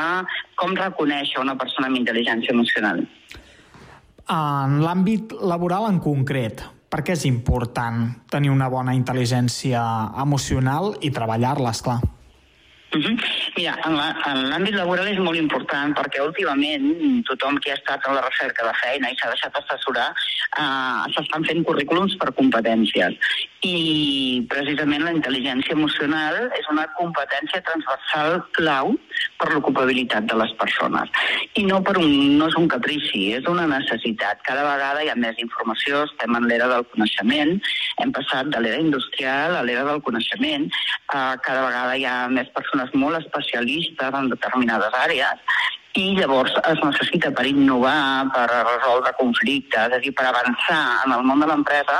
com 0.56 0.72
reconèixer 0.78 1.42
una 1.42 1.58
persona 1.58 1.90
amb 1.90 2.00
intel·ligència 2.00 2.56
emocional. 2.56 3.04
En 4.32 4.78
l'àmbit 4.80 5.34
laboral 5.44 5.90
en 5.90 5.98
concret, 6.00 6.62
per 6.88 7.02
què 7.04 7.12
és 7.18 7.26
important 7.28 8.06
tenir 8.32 8.48
una 8.52 8.70
bona 8.72 8.94
intel·ligència 8.96 9.82
emocional 10.22 10.94
i 11.04 11.10
treballar-la, 11.12 11.74
esclar? 11.76 11.98
Uh 12.94 13.00
-huh. 13.00 13.16
Mira, 13.56 13.74
en 13.84 14.48
l'àmbit 14.50 14.74
laboral 14.74 15.08
és 15.08 15.18
molt 15.18 15.38
important 15.38 15.94
perquè 15.96 16.20
últimament 16.20 17.24
tothom 17.24 17.58
que 17.58 17.70
ha 17.70 17.74
estat 17.80 18.00
en 18.06 18.14
la 18.14 18.24
recerca 18.28 18.66
de 18.66 18.74
feina 18.82 19.10
i 19.10 19.16
s'ha 19.16 19.30
deixat 19.32 19.56
assessorar 19.56 20.10
eh, 20.60 21.12
s'estan 21.14 21.44
fent 21.44 21.64
currículums 21.64 22.16
per 22.20 22.34
competències 22.40 23.12
i 23.62 24.42
precisament 24.50 25.04
la 25.06 25.12
intel·ligència 25.14 25.76
emocional 25.76 26.48
és 26.58 26.66
una 26.70 26.86
competència 26.98 27.62
transversal 27.62 28.40
clau 28.58 28.96
per 29.38 29.52
l'ocupabilitat 29.52 30.26
de 30.30 30.38
les 30.40 30.52
persones. 30.58 31.10
I 31.54 31.62
no, 31.68 31.78
per 31.86 31.94
un, 32.00 32.10
no 32.38 32.48
és 32.50 32.56
un 32.58 32.66
caprici, 32.68 33.28
és 33.36 33.46
una 33.46 33.68
necessitat. 33.70 34.42
Cada 34.48 34.64
vegada 34.66 35.04
hi 35.04 35.12
ha 35.12 35.18
més 35.18 35.38
informació, 35.38 36.02
estem 36.08 36.34
en 36.38 36.48
l'era 36.50 36.66
del 36.72 36.86
coneixement, 36.90 37.54
hem 38.02 38.14
passat 38.18 38.50
de 38.50 38.64
l'era 38.64 38.82
industrial 38.82 39.54
a 39.54 39.62
l'era 39.62 39.86
del 39.86 40.02
coneixement, 40.02 40.66
eh, 40.66 41.34
cada 41.46 41.62
vegada 41.68 41.96
hi 41.96 42.06
ha 42.08 42.16
més 42.34 42.50
persones 42.56 42.81
persones 42.82 42.94
molt 42.94 43.18
especialistes 43.20 44.14
en 44.14 44.30
determinades 44.32 44.94
àrees 44.94 45.60
i 45.94 46.14
llavors 46.16 46.52
es 46.70 46.78
necessita 46.80 47.30
per 47.36 47.44
innovar, 47.46 48.24
per 48.32 48.46
resoldre 48.48 49.12
conflictes, 49.18 49.90
és 49.90 49.96
a 49.98 50.00
dir, 50.00 50.12
per 50.16 50.24
avançar 50.30 51.04
en 51.04 51.12
el 51.12 51.24
món 51.28 51.40
de 51.40 51.48
l'empresa, 51.50 51.98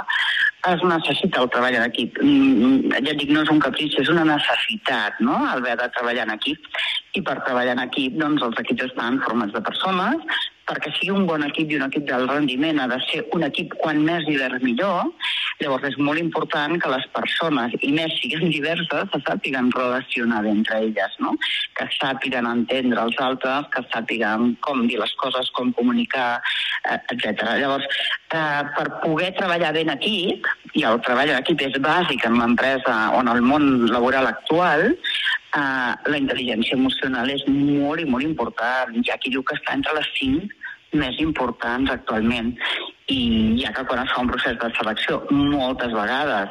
es 0.71 0.81
necessita 0.87 1.43
el 1.43 1.51
treball 1.53 1.77
en 1.77 1.85
equip. 1.85 2.17
Mm, 2.23 2.95
ja 2.95 3.13
et 3.13 3.21
dic, 3.21 3.29
no 3.35 3.43
és 3.43 3.51
un 3.53 3.61
caprici, 3.61 4.01
és 4.01 4.09
una 4.09 4.25
necessitat, 4.25 5.21
no?, 5.21 5.37
haver 5.51 5.77
de 5.77 5.91
treballar 5.99 6.25
en 6.25 6.33
equip. 6.39 6.65
I 7.13 7.21
per 7.21 7.43
treballar 7.45 7.77
en 7.77 7.85
equip, 7.85 8.17
doncs, 8.17 8.41
els 8.47 8.65
equips 8.65 8.89
estan 8.89 9.21
formats 9.27 9.53
de 9.53 9.61
persones 9.61 10.49
perquè 10.73 10.93
sigui 10.97 11.13
un 11.13 11.27
bon 11.29 11.45
equip 11.45 11.71
i 11.71 11.77
un 11.77 11.85
equip 11.85 12.07
d'alt 12.09 12.31
rendiment 12.33 12.81
ha 12.81 12.89
de 12.89 12.99
ser 13.05 13.21
un 13.37 13.45
equip 13.45 13.75
quan 13.83 14.01
més 14.07 14.25
divers 14.25 14.63
millor, 14.65 15.11
llavors 15.61 15.85
és 15.91 15.99
molt 16.01 16.21
important 16.21 16.79
que 16.81 16.93
les 16.93 17.05
persones, 17.17 17.75
i 17.85 17.93
més 17.93 18.15
siguin 18.21 18.49
diverses, 18.55 19.11
se 19.13 19.21
sàpiguen 19.27 19.69
relacionar 19.77 20.41
entre 20.49 20.81
elles, 20.87 21.19
no? 21.21 21.35
que 21.77 21.87
sàpiguen 21.99 22.49
entendre 22.49 23.05
els 23.05 23.21
altres, 23.21 23.69
que 23.75 23.85
sàpiguen 23.93 24.55
com 24.65 24.87
dir 24.89 24.99
les 25.03 25.13
coses, 25.21 25.51
com 25.59 25.75
comunicar, 25.77 26.41
eh, 26.89 26.99
etc. 27.13 27.45
Llavors, 27.61 27.87
eh, 28.33 28.63
per 28.79 28.89
poder 29.05 29.33
treballar 29.37 29.75
ben 29.77 29.93
equip, 29.93 30.49
i 30.73 30.87
el 30.89 31.03
treball 31.05 31.35
en 31.35 31.43
equip 31.43 31.67
és 31.69 31.77
bàsic 31.85 32.25
en 32.27 32.41
l'empresa 32.41 32.97
o 33.13 33.21
en 33.21 33.29
el 33.29 33.45
món 33.45 33.69
laboral 33.93 34.31
actual, 34.31 34.89
eh, 34.89 35.93
la 36.09 36.19
intel·ligència 36.19 36.81
emocional 36.81 37.31
és 37.31 37.45
molt 37.47 38.01
i 38.01 38.09
molt 38.09 38.25
important. 38.25 38.97
Hi 38.97 39.13
ha 39.13 39.21
qui 39.21 39.35
diu 39.37 39.45
que 39.45 39.59
està 39.61 39.77
entre 39.77 39.95
les 40.01 40.11
cinc 40.17 40.59
més 40.93 41.19
importants 41.21 41.91
actualment. 41.91 42.55
I 43.13 43.59
ja 43.61 43.73
que 43.77 43.85
quan 43.89 44.05
es 44.05 44.13
fa 44.15 44.23
un 44.23 44.31
procés 44.31 44.59
de 44.61 44.71
selecció 44.79 45.23
moltes 45.31 45.93
vegades 45.93 46.51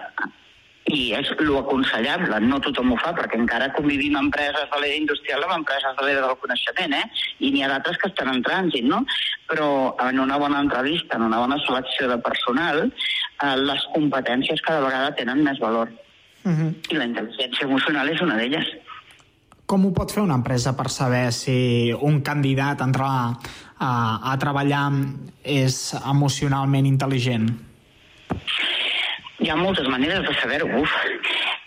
i 0.89 1.11
és 1.13 1.29
lo 1.45 1.59
aconsellable, 1.59 2.39
no 2.41 2.59
tothom 2.63 2.93
ho 2.93 2.97
fa, 2.99 3.11
perquè 3.15 3.37
encara 3.37 3.69
convivim 3.75 4.17
empreses 4.17 4.67
de 4.71 4.79
l'era 4.81 4.97
industrial 4.97 5.45
amb 5.45 5.59
empreses 5.59 5.95
de 5.97 6.07
l'era 6.07 6.25
del 6.25 6.39
coneixement, 6.41 6.95
eh? 6.97 7.03
i 7.39 7.51
n'hi 7.53 7.63
ha 7.63 7.69
d'altres 7.71 7.99
que 8.01 8.09
estan 8.09 8.31
en 8.33 8.41
trànsit, 8.47 8.87
no? 8.89 9.03
Però 9.51 9.69
en 10.07 10.19
una 10.19 10.39
bona 10.41 10.61
entrevista, 10.65 11.19
en 11.19 11.27
una 11.29 11.41
bona 11.43 11.59
selecció 11.67 12.09
de 12.09 12.17
personal, 12.25 12.87
eh, 12.89 13.55
les 13.61 13.85
competències 13.95 14.63
cada 14.65 14.81
vegada 14.87 15.13
tenen 15.15 15.43
més 15.45 15.59
valor. 15.59 15.91
Uh 16.43 16.51
-huh. 16.51 16.73
I 16.89 16.97
la 16.97 17.05
intel·ligència 17.05 17.69
emocional 17.69 18.09
és 18.09 18.21
una 18.21 18.37
d'elles. 18.37 18.65
Com 19.65 19.85
ho 19.85 19.93
pot 19.93 20.11
fer 20.11 20.23
una 20.23 20.35
empresa 20.35 20.75
per 20.75 20.89
saber 20.89 21.31
si 21.31 21.93
un 21.93 22.21
candidat 22.21 22.81
a 22.81 22.83
entrar 22.83 23.37
a, 23.81 23.91
a 24.31 24.37
treballar 24.41 24.85
és 25.43 25.81
emocionalment 26.05 26.87
intel·ligent? 26.89 27.49
Hi 29.41 29.49
ha 29.49 29.57
moltes 29.57 29.87
maneres 29.89 30.21
de 30.27 30.35
saber-ho. 30.37 30.83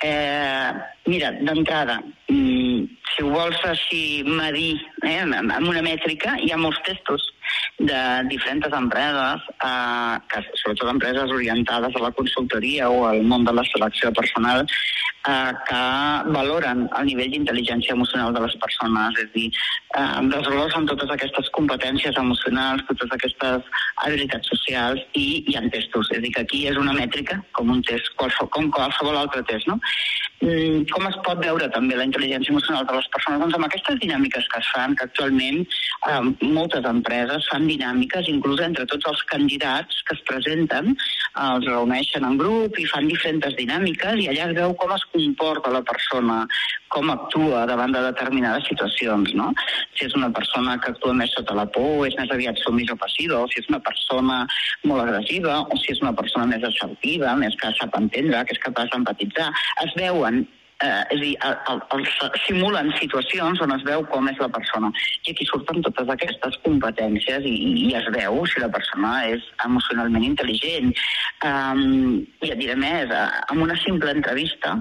Eh, 0.04 0.70
mira, 1.10 1.32
d'entrada, 1.40 1.98
mm, 2.30 2.84
si 3.14 3.22
ho 3.22 3.30
vols 3.30 3.60
així 3.68 4.22
medir 4.26 4.74
eh, 5.06 5.22
amb 5.22 5.68
una 5.70 5.82
mètrica, 5.86 6.34
hi 6.42 6.50
ha 6.52 6.60
molts 6.60 6.82
testos 6.86 7.30
de 7.78 8.00
diferents 8.30 8.66
empreses, 8.74 9.46
eh, 9.54 10.16
que, 10.30 10.42
sobretot 10.62 10.90
empreses 10.90 11.30
orientades 11.30 11.94
a 11.94 12.04
la 12.04 12.12
consultoria 12.18 12.90
o 12.90 13.06
al 13.08 13.22
món 13.22 13.46
de 13.46 13.54
la 13.54 13.64
selecció 13.70 14.12
personal, 14.12 14.64
eh, 14.64 15.52
que 15.68 15.82
valoren 16.36 16.84
el 16.98 17.06
nivell 17.10 17.32
d'intel·ligència 17.34 17.96
emocional 17.96 18.34
de 18.34 18.44
les 18.44 18.56
persones, 18.62 19.18
és 19.22 19.30
a 19.30 19.34
dir, 19.34 19.46
eh, 20.00 20.20
desglossen 20.34 20.86
totes 20.90 21.10
aquestes 21.10 21.50
competències 21.58 22.18
emocionals, 22.20 22.84
totes 22.90 23.16
aquestes 23.18 23.70
habilitats 24.06 24.48
socials 24.48 25.00
i 25.14 25.44
hi 25.48 25.56
ha 25.56 25.64
testos. 25.70 26.10
És 26.10 26.18
a 26.18 26.20
dir, 26.20 26.32
que 26.34 26.44
aquí 26.46 26.66
és 26.68 26.76
una 26.76 26.92
mètrica, 26.92 27.40
com 27.52 27.70
un 27.70 27.82
test, 27.82 28.12
qualsevol, 28.16 28.50
com 28.50 28.70
qualsevol 28.70 29.16
altre 29.16 29.42
test, 29.50 29.66
no? 29.70 29.80
Mm, 30.44 30.84
com 30.90 31.06
es 31.08 31.16
pot 31.24 31.38
veure 31.40 31.70
també 31.72 31.96
la 31.96 32.04
intel·ligència 32.04 32.52
emocional 32.52 32.84
de 32.84 32.96
persones? 33.12 33.40
Doncs 33.42 33.58
amb 33.58 33.68
aquestes 33.68 33.98
dinàmiques 34.02 34.46
que 34.52 34.60
es 34.62 34.70
fan, 34.74 34.94
que 34.98 35.06
actualment 35.08 35.62
eh, 35.64 36.20
moltes 36.44 36.86
empreses 36.88 37.48
fan 37.50 37.68
dinàmiques, 37.70 38.30
inclús 38.32 38.62
entre 38.64 38.86
tots 38.90 39.10
els 39.10 39.24
candidats 39.32 40.02
que 40.08 40.16
es 40.16 40.22
presenten, 40.28 40.94
eh, 40.94 41.48
els 41.48 41.68
reuneixen 41.68 42.26
en 42.28 42.38
grup 42.40 42.78
i 42.80 42.88
fan 42.90 43.10
diferents 43.10 43.58
dinàmiques 43.58 44.22
i 44.22 44.30
allà 44.32 44.48
es 44.48 44.56
veu 44.56 44.74
com 44.80 44.94
es 44.94 45.04
comporta 45.12 45.72
la 45.74 45.84
persona, 45.86 46.44
com 46.94 47.10
actua 47.10 47.64
davant 47.66 47.92
de 47.94 48.02
determinades 48.06 48.68
situacions, 48.70 49.34
no? 49.34 49.50
Si 49.98 50.06
és 50.06 50.14
una 50.18 50.30
persona 50.34 50.76
que 50.80 50.92
actua 50.94 51.14
més 51.18 51.32
sota 51.34 51.56
la 51.58 51.66
por, 51.76 52.04
és 52.06 52.14
més 52.20 52.30
aviat 52.30 52.60
sumís 52.62 52.92
o 52.94 52.98
passiva, 53.00 53.40
o 53.42 53.50
si 53.50 53.60
és 53.62 53.70
una 53.72 53.82
persona 53.82 54.42
molt 54.86 55.06
agressiva, 55.06 55.60
o 55.66 55.80
si 55.82 55.92
és 55.94 56.02
una 56.04 56.14
persona 56.14 56.46
més 56.52 56.66
assertiva, 56.70 57.34
més 57.40 57.56
que 57.60 57.72
sap 57.80 57.96
entendre, 57.98 58.44
que 58.46 58.54
és 58.54 58.62
capaç 58.62 58.92
d'empatitzar. 58.94 59.50
Es 59.86 59.96
veuen 59.98 60.44
eh, 60.82 61.02
és 61.14 61.18
a 61.18 61.20
dir, 61.20 61.34
el, 61.46 61.56
el, 61.70 61.80
el, 61.96 62.38
simulen 62.44 62.90
situacions 62.98 63.62
on 63.64 63.74
es 63.76 63.84
veu 63.86 64.04
com 64.10 64.28
és 64.30 64.40
la 64.42 64.50
persona. 64.52 64.90
I 65.24 65.34
aquí 65.34 65.46
surten 65.48 65.84
totes 65.86 66.10
aquestes 66.14 66.58
competències 66.66 67.46
i, 67.48 67.54
i 67.86 67.94
es 67.98 68.08
veu 68.16 68.40
si 68.50 68.62
la 68.62 68.70
persona 68.72 69.14
és 69.30 69.44
emocionalment 69.66 70.26
intel·ligent. 70.26 70.92
Um, 71.44 72.24
I 72.44 72.52
et 72.54 72.60
diré 72.60 72.76
més, 72.80 73.12
eh, 73.12 73.24
amb 73.52 73.66
una 73.66 73.78
simple 73.84 74.12
entrevista, 74.14 74.76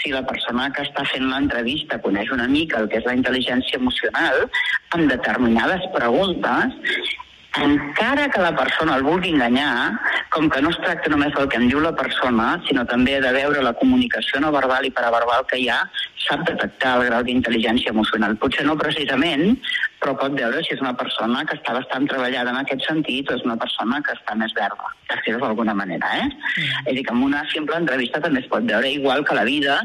si 0.00 0.14
la 0.14 0.24
persona 0.26 0.70
que 0.72 0.84
està 0.86 1.04
fent 1.10 1.26
l'entrevista 1.28 2.00
coneix 2.04 2.30
una 2.32 2.48
mica 2.48 2.80
el 2.80 2.88
que 2.88 3.02
és 3.02 3.08
la 3.08 3.16
intel·ligència 3.18 3.80
emocional, 3.80 4.46
amb 4.96 5.10
determinades 5.10 5.84
preguntes, 5.96 6.80
encara 7.62 8.28
que 8.28 8.40
la 8.42 8.54
persona 8.56 8.96
el 8.98 9.04
vulgui 9.06 9.30
enganyar, 9.34 9.92
com 10.34 10.48
que 10.50 10.62
no 10.62 10.72
es 10.74 10.78
tracta 10.82 11.10
només 11.12 11.34
del 11.36 11.48
que 11.48 11.60
em 11.60 11.68
diu 11.70 11.80
la 11.82 11.94
persona, 11.94 12.48
sinó 12.66 12.82
també 12.90 13.20
de 13.22 13.30
veure 13.36 13.62
la 13.62 13.74
comunicació 13.78 14.40
no 14.42 14.50
verbal 14.54 14.88
i 14.88 14.92
paraverbal 14.94 15.46
que 15.50 15.60
hi 15.62 15.68
ha, 15.70 15.80
sap 16.26 16.42
detectar 16.48 16.96
el 16.98 17.06
grau 17.10 17.22
d'intel·ligència 17.26 17.94
emocional. 17.94 18.34
Potser 18.40 18.66
no 18.66 18.78
precisament, 18.80 19.54
però 20.04 20.12
pot 20.20 20.34
veure 20.36 20.60
si 20.60 20.74
és 20.74 20.82
una 20.84 20.92
persona 21.00 21.46
que 21.48 21.56
està 21.56 21.72
bastant 21.72 22.04
treballada 22.10 22.52
en 22.52 22.60
aquest 22.60 22.82
sentit 22.84 23.30
o 23.30 23.38
és 23.38 23.44
una 23.46 23.56
persona 23.56 24.02
que 24.04 24.12
està 24.12 24.34
més 24.36 24.52
verda, 24.56 24.90
per 25.08 25.16
dir-ho 25.24 25.40
d'alguna 25.40 25.72
manera. 25.78 26.10
Eh? 26.20 26.26
Mm. 26.28 26.66
És 26.84 26.90
a 26.90 26.96
dir, 26.98 27.04
que 27.06 27.14
amb 27.14 27.24
una 27.24 27.40
simple 27.52 27.78
entrevista 27.80 28.20
també 28.20 28.42
es 28.42 28.50
pot 28.52 28.66
veure 28.68 28.90
igual 28.92 29.24
que 29.24 29.38
la 29.38 29.46
vida, 29.48 29.78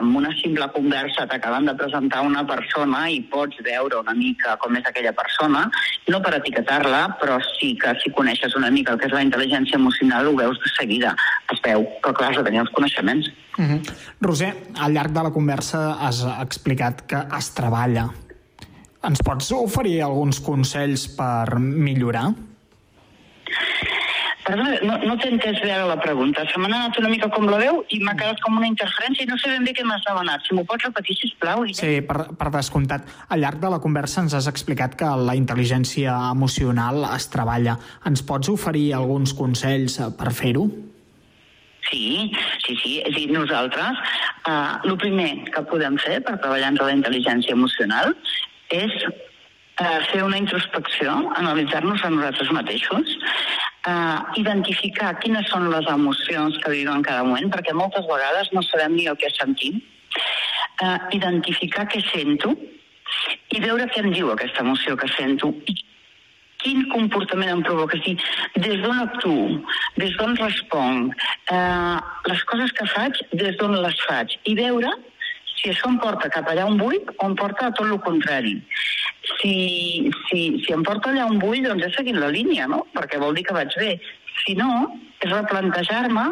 amb 0.00 0.18
una 0.20 0.32
simple 0.42 0.68
conversa 0.74 1.24
t'acaben 1.30 1.70
de 1.70 1.76
presentar 1.80 2.20
una 2.26 2.44
persona 2.48 3.06
i 3.08 3.22
pots 3.32 3.62
veure 3.64 4.02
una 4.02 4.14
mica 4.18 4.58
com 4.60 4.76
és 4.76 4.88
aquella 4.88 5.14
persona, 5.16 5.64
no 6.12 6.20
per 6.24 6.34
etiquetar-la, 6.36 7.02
però 7.22 7.38
sí 7.54 7.72
que 7.80 7.94
si 8.02 8.12
coneixes 8.12 8.56
una 8.58 8.70
mica 8.74 8.92
el 8.92 9.00
que 9.00 9.08
és 9.08 9.16
la 9.16 9.24
intel·ligència 9.24 9.80
emocional 9.80 10.28
ho 10.28 10.34
veus 10.36 10.60
de 10.60 10.74
seguida, 10.76 11.14
es 11.52 11.64
veu, 11.64 11.86
però 12.04 12.12
clar, 12.18 12.32
has 12.32 12.42
de 12.42 12.44
tenir 12.50 12.60
els 12.66 12.74
coneixements. 12.76 13.32
Uh 13.56 13.64
-huh. 13.64 13.80
Roser, 14.20 14.52
al 14.80 14.92
llarg 14.92 15.12
de 15.12 15.22
la 15.22 15.32
conversa 15.32 15.96
has 16.00 16.24
explicat 16.40 17.06
que 17.06 17.24
es 17.38 17.54
treballa. 17.54 18.10
Ens 19.02 19.22
pots 19.26 19.50
oferir 19.56 19.98
alguns 20.06 20.38
consells 20.44 21.08
per 21.16 21.58
millorar? 21.58 22.28
Perdona, 24.42 24.74
no, 24.82 24.96
no 25.06 25.14
t'he 25.18 25.30
entès 25.30 25.60
bé 25.62 25.70
ara 25.70 25.86
la 25.86 25.98
pregunta. 26.02 26.42
Se 26.50 26.58
m'ha 26.58 26.66
anat 26.66 26.98
una 26.98 27.10
mica 27.10 27.28
com 27.30 27.46
la 27.46 27.60
veu 27.60 27.80
i 27.94 28.00
m'ha 28.02 28.14
quedat 28.18 28.40
com 28.42 28.56
una 28.58 28.66
interferència 28.66 29.22
i 29.22 29.30
no 29.30 29.38
sé 29.38 29.52
ben 29.52 29.66
bé 29.66 29.74
què 29.76 29.84
m'has 29.86 30.02
demanat. 30.06 30.42
Si 30.46 30.54
m'ho 30.54 30.64
pots 30.66 30.88
repetir, 30.88 31.16
sisplau. 31.20 31.62
Sí, 31.78 31.92
per, 32.06 32.26
per 32.38 32.50
descomptat. 32.54 33.06
Al 33.30 33.42
llarg 33.42 33.62
de 33.62 33.70
la 33.70 33.78
conversa 33.82 34.24
ens 34.24 34.34
has 34.38 34.50
explicat 34.50 34.96
que 34.98 35.10
la 35.30 35.36
intel·ligència 35.38 36.14
emocional 36.32 37.06
es 37.12 37.28
treballa. 37.30 37.76
Ens 38.10 38.22
pots 38.26 38.50
oferir 38.50 38.88
alguns 38.98 39.34
consells 39.38 40.00
per 40.18 40.34
fer-ho? 40.34 40.66
Sí, 41.90 42.30
sí, 42.66 42.78
sí. 42.82 42.98
És 43.02 43.12
a 43.12 43.16
dir, 43.18 43.28
nosaltres, 43.34 44.06
eh, 44.50 44.90
el 44.90 44.98
primer 44.98 45.30
que 45.54 45.66
podem 45.70 45.98
fer 46.02 46.18
per 46.26 46.38
treballar 46.38 46.74
entre 46.74 46.90
la 46.90 46.98
intel·ligència 46.98 47.54
emocional 47.54 48.16
és 48.72 48.96
eh, 49.04 49.98
fer 50.10 50.22
una 50.24 50.38
introspecció, 50.40 51.14
analitzar-nos 51.40 52.04
a 52.04 52.10
nosaltres 52.14 52.52
mateixos, 52.56 53.16
eh, 53.88 54.18
identificar 54.42 55.14
quines 55.22 55.48
són 55.52 55.70
les 55.72 55.88
emocions 55.92 56.58
que 56.62 56.74
vivim 56.74 56.92
en 56.94 57.06
cada 57.06 57.24
moment, 57.26 57.50
perquè 57.52 57.74
moltes 57.76 58.06
vegades 58.08 58.52
no 58.56 58.64
sabem 58.68 58.96
ni 58.96 59.08
el 59.10 59.18
que 59.20 59.30
sentim, 59.36 59.80
eh, 60.82 60.98
identificar 61.18 61.86
què 61.88 62.02
sento 62.10 62.54
i 63.52 63.60
veure 63.60 63.88
què 63.92 64.02
em 64.02 64.12
diu 64.12 64.30
aquesta 64.32 64.64
emoció 64.64 64.96
que 64.96 65.10
sento 65.16 65.52
i 65.68 65.76
quin 66.62 66.84
comportament 66.92 67.50
em 67.50 67.62
provoca, 67.66 67.98
és 67.98 68.04
dir, 68.04 68.16
des 68.62 68.82
d'on 68.84 69.00
actuo, 69.02 69.46
des 69.98 70.12
d'on 70.18 70.36
responc, 70.38 71.16
eh, 71.50 71.96
les 72.30 72.44
coses 72.50 72.74
que 72.78 72.86
faig, 72.92 73.18
des 73.32 73.56
d'on 73.58 73.74
les 73.82 74.04
faig, 74.06 74.36
i 74.46 74.54
veure 74.54 74.92
si 75.62 75.70
això 75.70 75.88
em 75.92 75.98
porta 76.02 76.30
cap 76.34 76.48
allà 76.50 76.66
on 76.66 76.80
vull 76.80 76.98
o 76.98 77.28
em 77.28 77.36
porta 77.38 77.68
a 77.68 77.74
tot 77.78 77.86
el 77.86 78.00
contrari. 78.02 78.56
Si, 79.38 80.10
si, 80.26 80.40
si 80.64 80.74
em 80.74 80.82
porta 80.82 81.12
allà 81.12 81.28
on 81.30 81.38
vull, 81.42 81.62
doncs 81.62 81.86
he 81.86 81.92
seguit 81.94 82.18
la 82.18 82.32
línia, 82.34 82.66
no? 82.70 82.82
Perquè 82.96 83.20
vol 83.22 83.38
dir 83.38 83.46
que 83.46 83.54
vaig 83.54 83.74
bé. 83.78 83.92
Si 84.42 84.56
no, 84.58 84.68
és 85.22 85.30
replantejar-me 85.30 86.24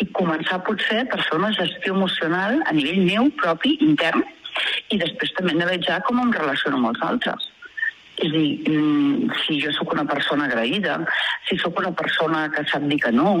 i 0.00 0.08
començar 0.16 0.62
potser 0.64 1.02
per 1.10 1.20
fer 1.26 1.36
una 1.36 1.52
gestió 1.52 1.92
emocional 1.92 2.62
a 2.64 2.72
nivell 2.72 3.02
meu 3.04 3.28
propi, 3.42 3.76
intern, 3.84 4.24
i 4.88 5.00
després 5.00 5.34
també 5.36 5.52
analitzar 5.56 6.00
com 6.08 6.20
em 6.22 6.32
relaciono 6.32 6.80
amb 6.80 6.92
els 6.92 7.04
altres. 7.10 7.48
És 8.22 8.28
a 8.28 8.32
dir, 8.32 8.70
mm, 8.70 9.36
si 9.42 9.58
jo 9.60 9.72
sóc 9.72 9.92
una 9.92 10.04
persona 10.08 10.46
agraïda, 10.48 10.98
si 11.48 11.56
sóc 11.58 11.78
una 11.80 11.92
persona 11.92 12.48
que 12.54 12.64
sap 12.70 12.82
dir 12.88 13.00
que 13.02 13.12
no, 13.12 13.36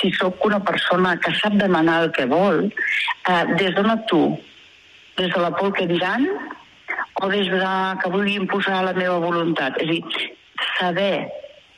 si 0.00 0.12
sóc 0.12 0.44
una 0.44 0.60
persona 0.64 1.16
que 1.18 1.34
sap 1.40 1.56
demanar 1.60 2.02
el 2.04 2.12
que 2.12 2.26
vol, 2.26 2.66
eh, 3.28 3.44
des 3.58 3.74
d'on 3.74 3.90
actuo? 3.90 4.38
Des 5.18 5.30
de 5.30 5.40
la 5.40 5.52
por 5.54 5.72
que 5.72 5.86
diran 5.86 6.26
o 7.22 7.28
des 7.30 7.48
de 7.50 7.72
que 8.02 8.10
vulgui 8.10 8.34
imposar 8.40 8.82
la 8.84 8.92
meva 8.92 9.18
voluntat? 9.22 9.78
És 9.78 9.88
a 9.88 9.92
dir, 9.92 10.28
saber 10.78 11.14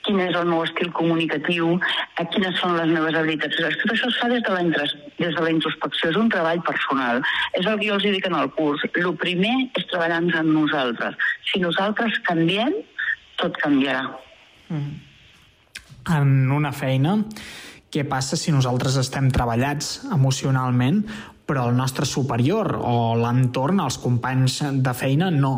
quin 0.07 0.21
és 0.23 0.37
el 0.39 0.47
meu 0.49 0.63
estil 0.65 0.93
comunicatiu, 0.95 1.75
a 2.21 2.25
quines 2.31 2.59
són 2.61 2.77
les 2.79 2.93
meves 2.95 3.17
habilitats. 3.19 3.59
Tot 3.83 3.93
això 3.93 4.11
es 4.13 4.19
fa 4.21 4.31
des 4.31 4.45
de, 4.47 4.87
des 5.19 5.35
de 5.35 5.43
la 5.43 5.53
introspecció, 5.53 6.13
és 6.13 6.21
un 6.21 6.31
treball 6.33 6.63
personal. 6.67 7.23
És 7.59 7.67
el 7.67 7.81
que 7.81 7.91
jo 7.91 7.99
els 7.99 8.07
dic 8.07 8.29
en 8.31 8.39
el 8.39 8.53
curs. 8.55 8.85
El 8.95 9.13
primer 9.19 9.55
és 9.75 9.89
treballar 9.91 10.23
amb 10.23 10.53
nosaltres. 10.53 11.19
Si 11.51 11.61
nosaltres 11.63 12.21
canviem, 12.29 12.79
tot 13.43 13.59
canviarà. 13.63 14.07
Mm. 14.71 14.95
En 16.17 16.53
una 16.55 16.71
feina, 16.71 17.17
què 17.91 18.05
passa 18.07 18.39
si 18.39 18.55
nosaltres 18.55 18.99
estem 19.01 19.33
treballats 19.35 20.05
emocionalment, 20.15 21.03
però 21.47 21.69
el 21.71 21.77
nostre 21.79 22.07
superior 22.07 22.75
o 22.77 23.15
l'entorn, 23.21 23.81
els 23.81 23.99
companys 24.03 24.61
de 24.83 24.95
feina, 24.99 25.31
no? 25.31 25.55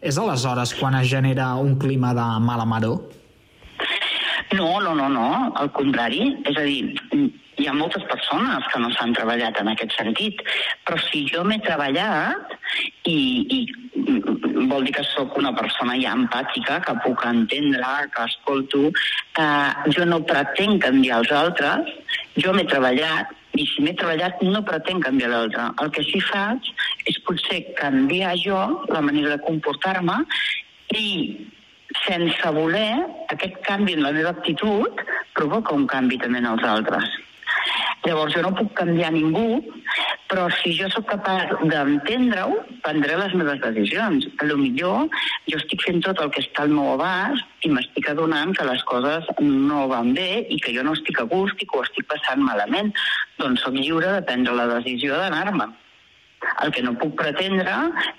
És 0.00 0.18
aleshores 0.20 0.74
quan 0.78 0.96
es 1.00 1.08
genera 1.08 1.54
un 1.60 1.76
clima 1.80 2.12
de 2.16 2.26
mala 2.44 2.66
maror? 2.68 3.00
No, 4.52 4.80
no, 4.80 4.94
no, 4.94 5.08
no, 5.08 5.28
al 5.56 5.70
contrari. 5.72 6.24
És 6.48 6.56
a 6.58 6.64
dir, 6.66 7.30
hi 7.60 7.68
ha 7.68 7.74
moltes 7.76 8.04
persones 8.08 8.66
que 8.72 8.80
no 8.82 8.90
s'han 8.96 9.12
treballat 9.16 9.60
en 9.60 9.70
aquest 9.72 9.94
sentit, 9.96 10.40
però 10.86 10.98
si 11.06 11.26
jo 11.30 11.44
m'he 11.46 11.60
treballat 11.64 12.56
i, 13.08 13.18
i 13.56 13.60
vol 14.70 14.86
dir 14.86 14.94
que 14.96 15.04
sóc 15.10 15.36
una 15.40 15.52
persona 15.56 15.96
ja 16.00 16.14
empàtica, 16.16 16.80
que 16.86 16.96
puc 17.04 17.24
entendre, 17.28 17.90
que 18.14 18.26
escolto, 18.28 18.86
eh, 19.44 19.92
jo 19.96 20.08
no 20.08 20.22
pretenc 20.28 20.82
canviar 20.86 21.20
els 21.22 21.34
altres, 21.42 21.92
jo 22.38 22.56
m'he 22.56 22.66
treballat 22.70 23.36
i 23.60 23.66
si 23.68 23.84
m'he 23.84 23.94
treballat 24.00 24.42
no 24.42 24.62
pretenc 24.66 25.04
canviar 25.06 25.30
l'altre. 25.32 25.68
El 25.84 25.92
que 25.94 26.04
sí 26.08 26.20
faig 26.30 26.70
és 27.10 27.20
potser 27.26 27.62
canviar 27.80 28.34
jo 28.40 28.60
la 28.88 29.02
manera 29.04 29.36
de 29.36 29.42
comportar-me 29.46 30.20
i 30.96 31.06
sense 32.04 32.52
voler, 32.54 33.02
aquest 33.34 33.58
canvi 33.66 33.96
en 33.98 34.04
la 34.06 34.14
meva 34.16 34.32
actitud 34.36 35.02
provoca 35.36 35.74
un 35.74 35.88
canvi 35.90 36.20
també 36.22 36.40
en 36.42 36.52
els 36.52 36.64
altres. 36.66 37.18
Llavors, 38.06 38.32
jo 38.32 38.40
no 38.44 38.54
puc 38.56 38.70
canviar 38.78 39.10
ningú, 39.12 39.60
però 40.30 40.46
si 40.60 40.72
jo 40.78 40.86
sóc 40.92 41.04
capaç 41.10 41.50
d'entendre-ho, 41.68 42.54
prendré 42.84 43.18
les 43.18 43.34
meves 43.36 43.60
decisions. 43.60 44.24
A 44.40 44.46
lo 44.48 44.56
millor 44.60 45.10
jo 45.50 45.58
estic 45.58 45.84
fent 45.84 46.00
tot 46.06 46.22
el 46.24 46.30
que 46.32 46.40
està 46.40 46.64
al 46.64 46.72
meu 46.72 46.94
abast 46.94 47.66
i 47.66 47.72
m'estic 47.74 48.08
adonant 48.12 48.54
que 48.56 48.64
les 48.68 48.84
coses 48.88 49.28
no 49.42 49.84
van 49.90 50.14
bé 50.16 50.46
i 50.48 50.56
que 50.64 50.72
jo 50.76 50.86
no 50.86 50.94
estic 50.96 51.20
a 51.20 51.26
gust 51.28 51.60
i 51.60 51.68
que 51.68 51.76
ho 51.76 51.84
estic 51.84 52.08
passant 52.08 52.40
malament. 52.46 52.94
Doncs 53.42 53.66
sóc 53.66 53.76
lliure 53.76 54.16
de 54.16 54.24
prendre 54.24 54.56
la 54.56 54.68
decisió 54.78 55.20
d'anar-me. 55.20 55.68
El 56.64 56.72
que 56.72 56.80
no 56.86 56.96
puc 56.96 57.18
pretendre 57.20 57.74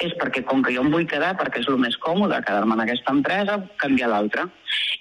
és 0.06 0.14
perquè, 0.22 0.44
com 0.46 0.62
que 0.62 0.76
jo 0.76 0.86
em 0.86 0.94
vull 0.94 1.10
quedar 1.10 1.34
perquè 1.40 1.64
és 1.64 1.70
el 1.72 1.82
més 1.82 1.98
còmode 2.06 2.44
quedar-me 2.46 2.78
en 2.78 2.86
aquesta 2.86 3.18
empresa, 3.18 3.58
canviar 3.82 4.12
l'altra. 4.14 4.46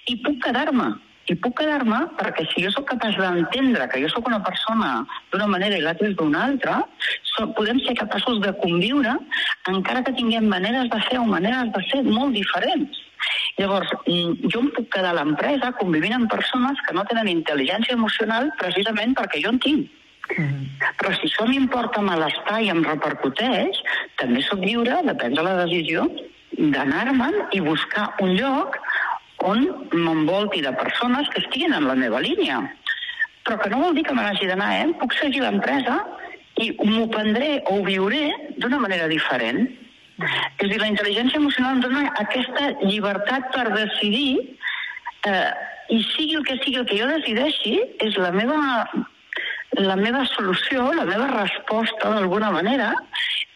I 0.09 0.17
puc 0.25 0.41
quedar-me, 0.47 0.89
i 1.29 1.35
puc 1.37 1.53
quedar-me 1.59 1.99
perquè 2.19 2.47
si 2.49 2.63
jo 2.65 2.71
sóc 2.73 2.87
capaç 2.89 3.17
d'entendre 3.19 3.87
que 3.91 4.01
jo 4.01 4.09
sóc 4.09 4.27
una 4.27 4.41
persona 4.43 5.05
d'una 5.31 5.47
manera 5.51 5.77
i 5.77 5.83
l'altra 5.83 6.09
és 6.09 6.15
d'una 6.17 6.45
altra, 6.47 6.79
so, 7.35 7.47
podem 7.57 7.79
ser 7.85 7.95
capaços 7.99 8.41
de 8.41 8.51
conviure 8.63 9.13
encara 9.69 10.03
que 10.03 10.15
tinguem 10.17 10.49
maneres 10.49 10.89
de 10.89 10.99
fer 11.09 11.19
o 11.21 11.29
maneres 11.29 11.71
de 11.75 11.85
ser 11.91 12.03
molt 12.07 12.33
diferents. 12.33 12.97
Llavors, 13.59 13.91
mm, 14.07 14.49
jo 14.49 14.61
em 14.65 14.69
puc 14.75 14.89
quedar 14.95 15.11
a 15.11 15.19
l'empresa 15.19 15.71
convivint 15.79 16.17
amb 16.17 16.31
persones 16.31 16.81
que 16.87 16.95
no 16.97 17.05
tenen 17.05 17.29
intel·ligència 17.29 17.93
emocional 17.93 18.49
precisament 18.57 19.13
perquè 19.17 19.43
jo 19.43 19.53
en 19.53 19.59
tinc. 19.59 19.89
Però 20.31 21.11
si 21.17 21.27
això 21.27 21.45
m'importa 21.47 22.01
malestar 22.01 22.61
i 22.63 22.69
em 22.73 22.83
repercuteix, 22.85 23.81
també 24.21 24.41
sóc 24.45 24.61
lliure 24.63 25.01
de 25.07 25.15
prendre 25.15 25.43
la 25.43 25.65
decisió 25.65 26.07
d'anar-me'n 26.57 27.37
i 27.57 27.61
buscar 27.65 28.11
un 28.23 28.35
lloc 28.37 28.77
on 29.47 29.65
m'envolti 29.91 30.61
de 30.61 30.73
persones 30.79 31.29
que 31.29 31.41
estiguin 31.41 31.73
en 31.73 31.87
la 31.89 31.95
meva 31.95 32.21
línia. 32.21 32.61
Però 33.45 33.57
que 33.61 33.69
no 33.73 33.81
vol 33.81 33.95
dir 33.97 34.05
que 34.05 34.15
me 34.15 34.23
n'hagi 34.23 34.49
d'anar, 34.49 34.71
eh? 34.81 34.89
Puc 35.01 35.15
seguir 35.17 35.41
l'empresa 35.43 35.97
i 36.61 36.71
m'ho 36.85 37.07
prendré 37.13 37.61
o 37.65 37.79
ho 37.79 37.85
viuré 37.85 38.29
d'una 38.61 38.79
manera 38.81 39.07
diferent. 39.11 39.63
És 40.21 40.65
a 40.65 40.69
dir, 40.69 40.77
la 40.77 40.89
intel·ligència 40.91 41.41
emocional 41.41 41.77
em 41.77 41.85
dona 41.85 42.03
aquesta 42.21 42.67
llibertat 42.83 43.49
per 43.55 43.71
decidir 43.73 44.57
eh, 45.25 45.49
i 45.89 46.01
sigui 46.11 46.37
el 46.37 46.45
que 46.45 46.59
sigui 46.61 46.81
el 46.83 46.85
que 46.89 46.99
jo 46.99 47.07
decideixi, 47.09 47.79
és 48.05 48.19
la 48.21 48.29
meva 48.35 48.59
la 49.79 49.95
meva 49.95 50.25
solució, 50.27 50.89
la 50.93 51.05
meva 51.07 51.29
resposta 51.31 52.11
d'alguna 52.11 52.51
manera 52.51 52.91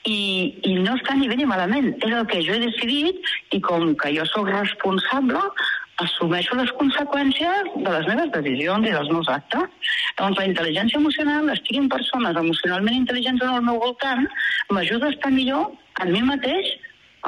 i, 0.06 0.20
i 0.64 0.76
no 0.86 0.96
està 0.96 1.16
ni 1.18 1.30
bé 1.30 1.38
ni 1.40 1.48
malament. 1.50 1.94
És 1.98 2.12
el 2.12 2.28
que 2.30 2.44
jo 2.46 2.56
he 2.56 2.62
decidit 2.64 3.34
i 3.56 3.62
com 3.64 3.94
que 4.02 4.14
jo 4.16 4.26
sóc 4.30 4.50
responsable, 4.52 5.42
assumeixo 6.04 6.58
les 6.60 6.72
conseqüències 6.80 7.72
de 7.76 7.88
les 7.88 8.08
meves 8.10 8.32
decisions 8.34 8.88
i 8.88 8.92
dels 8.94 9.12
meus 9.12 9.30
actes. 9.32 9.94
Doncs 10.20 10.42
la 10.42 10.50
intel·ligència 10.50 11.00
emocional, 11.00 11.50
estiguin 11.54 11.88
persones 11.92 12.38
emocionalment 12.42 13.00
intel·ligents 13.02 13.44
al 13.46 13.64
meu 13.64 13.80
voltant, 13.82 14.28
m'ajuda 14.72 15.10
a 15.10 15.16
estar 15.16 15.32
millor 15.32 15.72
en 16.04 16.12
mi 16.12 16.22
mateix, 16.28 16.76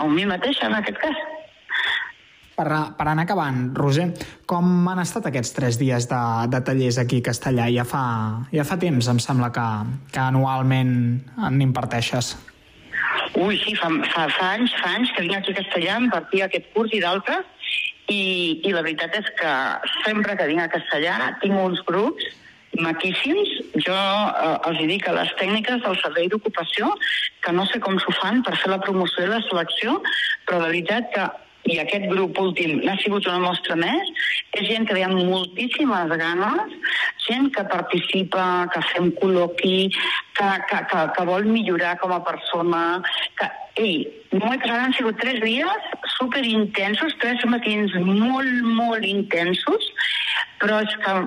en 0.04 0.14
mi 0.14 0.28
mateixa 0.30 0.68
en 0.68 0.78
aquest 0.82 1.00
cas. 1.04 1.26
Per, 2.58 2.66
per 2.98 3.06
anar 3.06 3.28
acabant, 3.28 3.58
Roser, 3.78 4.08
com 4.50 4.88
han 4.90 5.00
estat 5.04 5.28
aquests 5.30 5.54
tres 5.54 5.78
dies 5.78 6.08
de, 6.10 6.22
de 6.50 6.62
tallers 6.66 6.98
aquí 6.98 7.22
a 7.22 7.28
Castellà? 7.30 7.68
Ja 7.70 7.86
fa, 7.86 8.04
ja 8.50 8.66
fa 8.66 8.80
temps, 8.82 9.12
em 9.14 9.22
sembla, 9.22 9.52
que, 9.54 9.68
que 10.10 10.24
anualment 10.24 10.96
n'imparteixes. 11.54 12.34
Ui, 13.38 13.58
sí, 13.62 13.76
fa, 13.78 13.92
fa, 14.10 14.26
fa 14.34 14.48
anys, 14.56 14.74
fa 14.82 14.96
anys 14.98 15.12
que 15.14 15.22
vinc 15.22 15.36
aquí 15.38 15.54
a 15.54 15.60
Castellà 15.60 15.96
a 15.96 16.02
impartir 16.08 16.42
aquest 16.42 16.72
curs 16.74 16.94
i 16.98 17.02
d'altres, 17.04 17.46
i, 18.10 18.22
i 18.66 18.74
la 18.74 18.82
veritat 18.82 19.14
és 19.20 19.30
que 19.38 19.54
sempre 20.06 20.34
que 20.40 20.48
vinc 20.50 20.64
a 20.64 20.72
Castellà 20.74 21.18
tinc 21.44 21.58
uns 21.62 21.84
grups 21.86 22.26
maquíssims. 22.82 23.52
Jo 23.86 23.96
eh, 23.96 24.56
els 24.70 24.82
dic 24.90 25.08
a 25.08 25.16
les 25.20 25.34
tècniques 25.40 25.84
del 25.84 25.98
servei 26.02 26.30
d'ocupació 26.32 26.90
que 27.46 27.54
no 27.54 27.68
sé 27.70 27.82
com 27.84 28.00
s'ho 28.02 28.16
fan 28.18 28.42
per 28.48 28.56
fer 28.58 28.72
la 28.74 28.82
promoció 28.84 29.28
i 29.28 29.32
la 29.32 29.44
selecció, 29.46 30.00
però 30.48 30.64
la 30.64 30.72
veritat 30.72 31.12
que 31.14 31.28
i 31.68 31.78
aquest 31.82 32.08
grup 32.12 32.40
últim 32.42 32.80
n'ha 32.84 32.96
sigut 33.02 33.28
una 33.28 33.42
mostra 33.44 33.76
més, 33.80 34.12
és 34.58 34.68
gent 34.70 34.88
que 34.88 34.98
ha 35.04 35.10
moltíssimes 35.12 36.14
ganes, 36.22 36.76
gent 37.28 37.50
que 37.56 37.66
participa, 37.72 38.46
que 38.74 38.84
fem 38.94 39.12
col·loqui, 39.22 39.90
que, 40.38 40.50
que, 40.70 40.84
que, 40.92 41.02
que 41.16 41.26
vol 41.28 41.50
millorar 41.50 41.98
com 42.02 42.14
a 42.16 42.22
persona, 42.26 42.84
que, 43.40 43.50
ei, 43.84 43.98
molt 44.34 44.64
que 44.64 44.72
han 44.74 44.96
sigut 44.98 45.20
tres 45.22 45.42
dies 45.44 45.90
super 46.18 46.44
intensos, 46.46 47.18
tres 47.22 47.44
matins 47.52 47.94
molt, 48.04 48.64
molt 48.80 49.06
intensos, 49.08 49.92
però 50.62 50.82
és 50.86 50.96
que 51.04 51.18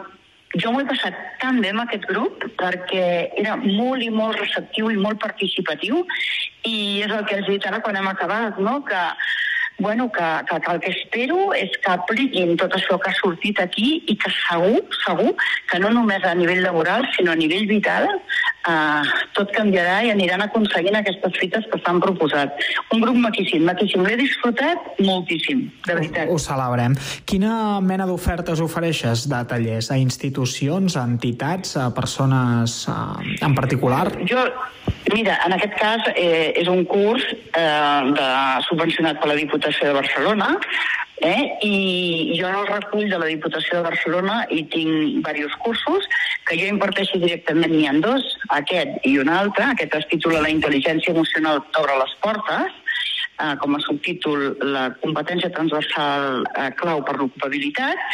jo 0.59 0.73
m'ho 0.73 0.81
he 0.83 0.89
passat 0.89 1.15
tan 1.39 1.61
bé 1.63 1.71
amb 1.71 1.85
aquest 1.85 2.09
grup 2.11 2.43
perquè 2.59 3.05
era 3.39 3.55
molt 3.61 4.03
i 4.03 4.11
molt 4.11 4.41
receptiu 4.41 4.91
i 4.91 4.99
molt 4.99 5.21
participatiu 5.23 6.03
i 6.67 7.05
és 7.05 7.13
el 7.15 7.23
que 7.29 7.39
has 7.39 7.47
dit 7.47 7.67
ara 7.69 7.79
quan 7.85 8.01
hem 8.01 8.09
acabat, 8.11 8.59
no? 8.59 8.81
que 8.89 9.05
bueno, 9.81 10.11
que, 10.13 10.29
que, 10.49 10.61
que 10.61 10.73
el 10.73 10.81
que 10.81 10.91
espero 10.93 11.39
és 11.57 11.73
que 11.83 11.93
apliquin 11.93 12.57
tot 12.61 12.75
això 12.77 12.99
que 13.01 13.11
ha 13.11 13.17
sortit 13.19 13.61
aquí 13.63 14.03
i 14.07 14.17
que 14.21 14.31
segur, 14.37 14.85
segur, 15.01 15.33
que 15.71 15.81
no 15.83 15.91
només 15.95 16.25
a 16.25 16.35
nivell 16.37 16.63
laboral, 16.63 17.07
sinó 17.17 17.33
a 17.33 17.39
nivell 17.41 17.67
vital, 17.71 18.07
eh, 18.69 19.15
tot 19.37 19.53
canviarà 19.57 20.01
i 20.05 20.13
aniran 20.13 20.45
aconseguint 20.45 21.01
aquestes 21.01 21.39
fites 21.41 21.67
que 21.73 21.81
s'han 21.81 22.01
proposat. 22.05 22.61
Un 22.95 23.05
grup 23.05 23.17
maquíssim, 23.25 23.65
maquíssim. 23.67 24.05
L'he 24.07 24.19
disfrutat 24.21 25.01
moltíssim, 25.01 25.67
de 25.87 25.97
veritat. 25.97 26.29
Ho, 26.29 26.37
ho 26.37 26.43
celebrem. 26.43 26.97
Quina 27.29 27.81
mena 27.85 28.09
d'ofertes 28.11 28.61
ofereixes 28.65 29.27
de 29.31 29.43
tallers? 29.49 29.91
A 29.91 29.99
institucions, 30.01 30.97
a 30.97 31.07
entitats, 31.09 31.77
a 31.81 31.89
persones 31.97 32.83
eh, 32.91 33.45
en 33.47 33.57
particular? 33.57 34.07
Jo, 34.29 34.45
mira, 35.13 35.39
en 35.47 35.55
aquest 35.57 35.77
cas 35.81 36.09
eh, 36.15 36.53
és 36.61 36.69
un 36.71 36.85
curs 36.89 37.25
eh, 37.33 38.01
de, 38.17 38.31
subvencionat 38.69 39.21
per 39.21 39.31
la 39.33 39.39
Diputació 39.39 39.91
de 39.91 39.99
Barcelona, 40.01 40.57
Eh? 41.21 41.59
I 41.61 42.33
jo 42.39 42.49
en 42.49 42.55
el 42.57 42.67
recull 42.67 43.11
de 43.11 43.19
la 43.21 43.27
Diputació 43.29 43.77
de 43.77 43.91
Barcelona 43.91 44.39
hi 44.49 44.63
tinc 44.73 45.19
diversos 45.21 45.57
cursos 45.61 46.07
que 46.49 46.57
jo 46.57 46.71
imparteixo 46.73 47.21
directament, 47.21 47.75
n'hi 47.75 47.85
ha 47.91 47.93
dos, 48.01 48.25
aquest 48.57 49.05
i 49.05 49.19
un 49.21 49.29
altre, 49.29 49.67
aquest 49.69 49.99
es 49.99 50.09
titula 50.15 50.41
La 50.41 50.53
intel·ligència 50.53 51.13
emocional 51.13 51.61
t'obre 51.77 51.99
les 52.01 52.15
portes, 52.25 52.79
eh, 53.45 53.55
com 53.63 53.77
a 53.77 53.83
subtítol 53.85 54.57
la 54.63 54.87
competència 55.03 55.53
transversal 55.57 56.45
eh, 56.55 56.71
clau 56.81 57.05
per 57.07 57.17
l'ocupabilitat, 57.19 58.05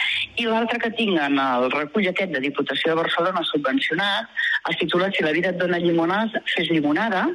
i 0.40 0.46
l'altre 0.48 0.80
que 0.82 0.92
tinc 0.98 1.20
en 1.22 1.40
el 1.42 1.70
recull 1.74 2.08
aquest 2.10 2.34
de 2.34 2.44
Diputació 2.44 2.92
de 2.92 3.00
Barcelona 3.02 3.44
subvencionat 3.50 4.46
es 4.70 4.78
titula 4.82 5.10
Si 5.16 5.24
la 5.24 5.32
vida 5.32 5.52
et 5.52 5.60
dona 5.60 5.78
llimonades, 5.82 6.34
fes 6.54 6.70
llimonada, 6.70 7.26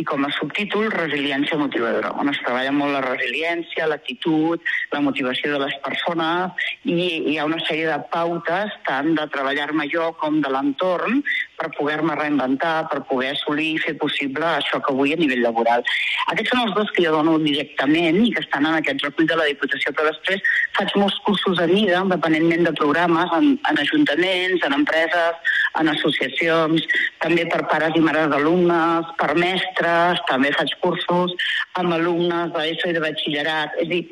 i 0.00 0.04
com 0.08 0.24
a 0.24 0.30
subtítol 0.32 0.88
resiliència 0.92 1.58
motivadora, 1.60 2.12
on 2.20 2.30
es 2.32 2.40
treballa 2.44 2.72
molt 2.72 2.94
la 2.94 3.02
resiliència, 3.04 3.88
l'actitud, 3.90 4.62
la 4.92 5.02
motivació 5.04 5.52
de 5.52 5.60
les 5.66 5.74
persones 5.84 6.68
i 6.88 6.96
hi 7.32 7.36
ha 7.36 7.46
una 7.48 7.60
sèrie 7.66 7.90
de 7.90 7.98
pautes 8.14 8.72
tant 8.88 9.12
de 9.18 9.26
treballar-me 9.34 9.88
jo 9.92 10.08
com 10.22 10.40
de 10.44 10.52
l'entorn 10.52 11.20
per 11.62 11.70
poder-me 11.76 12.16
reinventar, 12.18 12.88
per 12.90 13.02
poder 13.06 13.32
assolir 13.36 13.68
i 13.76 13.80
fer 13.84 13.94
possible 14.00 14.44
això 14.48 14.80
que 14.82 14.94
vull 14.98 15.14
a 15.14 15.18
nivell 15.20 15.44
laboral. 15.44 15.84
Aquests 16.32 16.50
són 16.52 16.64
els 16.64 16.74
dos 16.74 16.90
que 16.96 17.04
jo 17.06 17.14
dono 17.14 17.38
directament 17.42 18.18
i 18.24 18.32
que 18.34 18.42
estan 18.42 18.66
en 18.66 18.78
aquest 18.80 19.04
recull 19.06 19.30
de 19.30 19.38
la 19.38 19.46
Diputació, 19.50 19.94
però 19.94 20.10
després 20.10 20.42
faig 20.78 20.94
molts 20.98 21.18
cursos 21.26 21.62
a 21.62 21.68
mida, 21.70 22.02
dependentment 22.10 22.66
de 22.66 22.74
programes, 22.82 23.34
en, 23.38 23.50
en 23.70 23.82
ajuntaments, 23.84 24.66
en 24.66 24.78
empreses, 24.80 25.56
en 25.80 25.92
associacions, 25.94 26.86
també 27.22 27.46
per 27.52 27.64
pares 27.70 27.96
i 27.96 28.04
mares 28.04 28.30
d'alumnes, 28.32 29.12
per 29.20 29.32
mestres, 29.38 30.22
també 30.30 30.52
faig 30.58 30.74
cursos 30.84 31.36
amb 31.80 31.94
alumnes 31.98 32.54
d'ESO 32.56 32.90
i 32.90 32.96
de 32.96 33.04
batxillerat. 33.06 33.78
És 33.78 33.86
a 33.86 33.92
dir, 33.92 34.02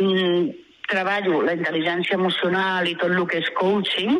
mm, 0.00 0.65
treballo 0.90 1.42
la 1.46 1.54
intel·ligència 1.56 2.16
emocional 2.18 2.88
i 2.88 2.96
tot 3.00 3.12
el 3.12 3.26
que 3.30 3.40
és 3.42 3.52
coaching 3.58 4.16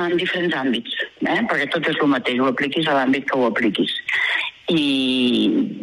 en 0.00 0.16
diferents 0.20 0.56
àmbits, 0.58 0.96
eh? 1.24 1.40
perquè 1.48 1.68
tot 1.72 1.88
és 1.88 2.00
el 2.00 2.10
mateix, 2.12 2.40
ho 2.40 2.50
apliquis 2.50 2.88
a 2.88 2.96
l'àmbit 2.98 3.28
que 3.28 3.38
ho 3.38 3.46
apliquis. 3.48 3.94
I 4.72 4.84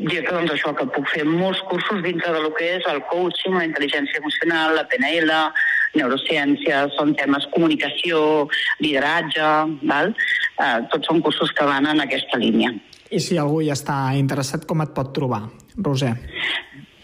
dir 0.08 0.22
que 0.24 0.32
doncs 0.32 0.54
això, 0.56 0.72
que 0.74 0.88
puc 0.96 1.10
fer 1.12 1.26
molts 1.28 1.60
cursos 1.70 2.02
dintre 2.06 2.32
de 2.34 2.42
lo 2.42 2.54
que 2.56 2.72
és 2.78 2.88
el 2.90 3.02
coaching, 3.12 3.58
la 3.58 3.68
intel·ligència 3.68 4.22
emocional, 4.22 4.78
la 4.78 4.86
PNL, 4.90 5.34
neurociències, 6.00 6.96
són 6.98 7.14
temes 7.20 7.46
comunicació, 7.54 8.48
lideratge, 8.82 9.50
val? 9.90 10.14
Eh, 10.60 10.78
tots 10.94 11.12
són 11.12 11.22
cursos 11.26 11.52
que 11.56 11.68
van 11.68 11.90
en 11.92 12.06
aquesta 12.06 12.40
línia. 12.42 12.72
I 13.10 13.20
si 13.24 13.40
algú 13.42 13.62
hi 13.66 13.72
està 13.74 13.98
interessat, 14.18 14.66
com 14.70 14.84
et 14.86 14.94
pot 14.96 15.12
trobar, 15.16 15.48
Roser? 15.82 16.14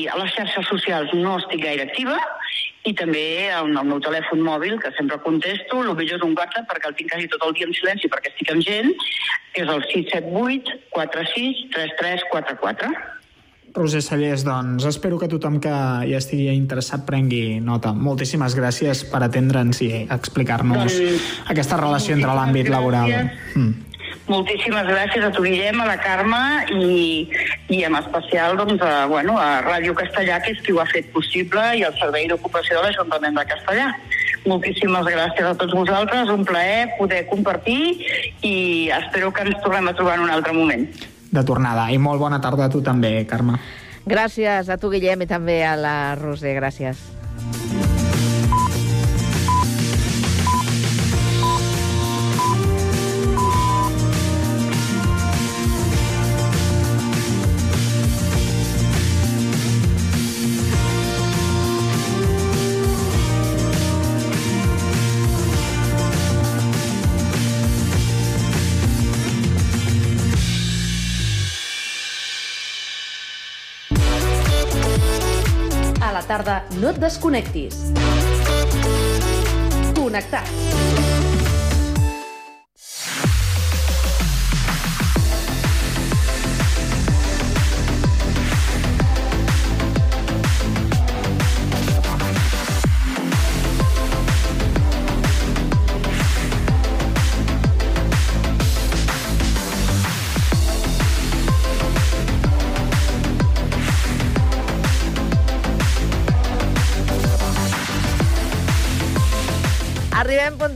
a 0.09 0.17
les 0.21 0.31
xarxes 0.33 0.67
socials 0.71 1.11
no 1.13 1.39
estic 1.43 1.61
gaire 1.65 1.83
activa 1.85 2.17
i 2.89 2.93
també 2.97 3.51
amb 3.53 3.79
el 3.81 3.87
meu 3.91 4.01
telèfon 4.05 4.41
mòbil, 4.45 4.79
que 4.81 4.91
sempre 4.97 5.19
contesto, 5.25 5.75
el 5.83 5.97
millor 5.97 6.19
és 6.19 6.25
un 6.25 6.35
WhatsApp 6.37 6.69
perquè 6.73 6.87
el 6.89 6.97
tinc 6.97 7.09
quasi 7.13 7.29
tot 7.33 7.43
el 7.47 7.55
dia 7.59 7.67
en 7.69 7.75
silenci 7.77 8.07
perquè 8.13 8.29
estic 8.33 8.49
amb 8.55 8.63
gent, 8.65 8.91
que 9.53 9.61
és 9.65 9.71
el 9.77 9.83
678 9.93 10.67
46 10.97 11.57
3344. 11.77 12.89
Roser 13.75 14.05
Sallés, 14.07 14.45
doncs 14.47 14.85
espero 14.87 15.17
que 15.19 15.27
tothom 15.27 15.57
que 15.63 15.73
hi 16.07 16.13
estigui 16.15 16.53
interessat 16.55 17.03
prengui 17.09 17.59
nota. 17.59 17.91
Moltíssimes 17.91 18.55
gràcies 18.55 19.03
per 19.11 19.25
atendre'ns 19.27 19.81
i 19.83 19.89
explicar-nos 20.15 20.95
Doncs, 20.95 21.25
aquesta 21.51 21.81
relació 21.81 22.15
entre 22.15 22.37
l'àmbit 22.39 22.71
laboral. 22.71 23.11
Mm. 23.59 23.73
Moltíssimes 24.31 24.87
gràcies 24.89 25.25
a 25.27 25.31
tu, 25.35 25.43
Guillem, 25.45 25.81
a 25.83 25.89
la 25.89 25.97
Carme 26.01 26.39
i, 26.73 27.27
i 27.75 27.81
en 27.85 27.97
especial 27.99 28.55
doncs, 28.57 28.81
a, 28.81 29.09
bueno, 29.11 29.35
a 29.37 29.59
Ràdio 29.67 29.93
Castellà, 29.99 30.39
que 30.45 30.55
és 30.55 30.63
qui 30.65 30.73
ho 30.73 30.79
ha 30.81 30.87
fet 30.89 31.11
possible, 31.13 31.65
i 31.77 31.83
al 31.85 31.99
Servei 31.99 32.29
d'Ocupació 32.31 32.79
de 32.79 32.87
l'Ajuntament 32.87 33.37
de 33.37 33.45
Castellà. 33.51 33.91
Moltíssimes 34.47 35.11
gràcies 35.11 35.51
a 35.51 35.57
tots 35.59 35.75
vosaltres, 35.75 36.31
un 36.33 36.47
plaer 36.47 36.95
poder 37.01 37.25
compartir 37.27 37.99
i 38.47 38.55
espero 39.01 39.35
que 39.35 39.45
ens 39.49 39.61
tornem 39.67 39.91
a 39.91 39.97
trobar 39.99 40.17
en 40.21 40.29
un 40.29 40.33
altre 40.39 40.57
moment. 40.57 40.87
De 41.35 41.43
tornada. 41.43 41.89
I 41.91 41.99
molt 41.99 42.23
bona 42.23 42.39
tarda 42.43 42.69
a 42.69 42.71
tu 42.71 42.83
també, 42.85 43.17
Carme. 43.27 43.59
Gràcies 44.07 44.69
a 44.71 44.79
tu, 44.79 44.93
Guillem, 44.93 45.25
i 45.25 45.31
també 45.31 45.63
a 45.67 45.75
la 45.75 45.97
Roser. 46.21 46.55
Gràcies. 46.61 47.01
No 76.81 76.91
et 76.91 77.01
desconnectis. 77.01 77.93
Connectats. 79.95 81.04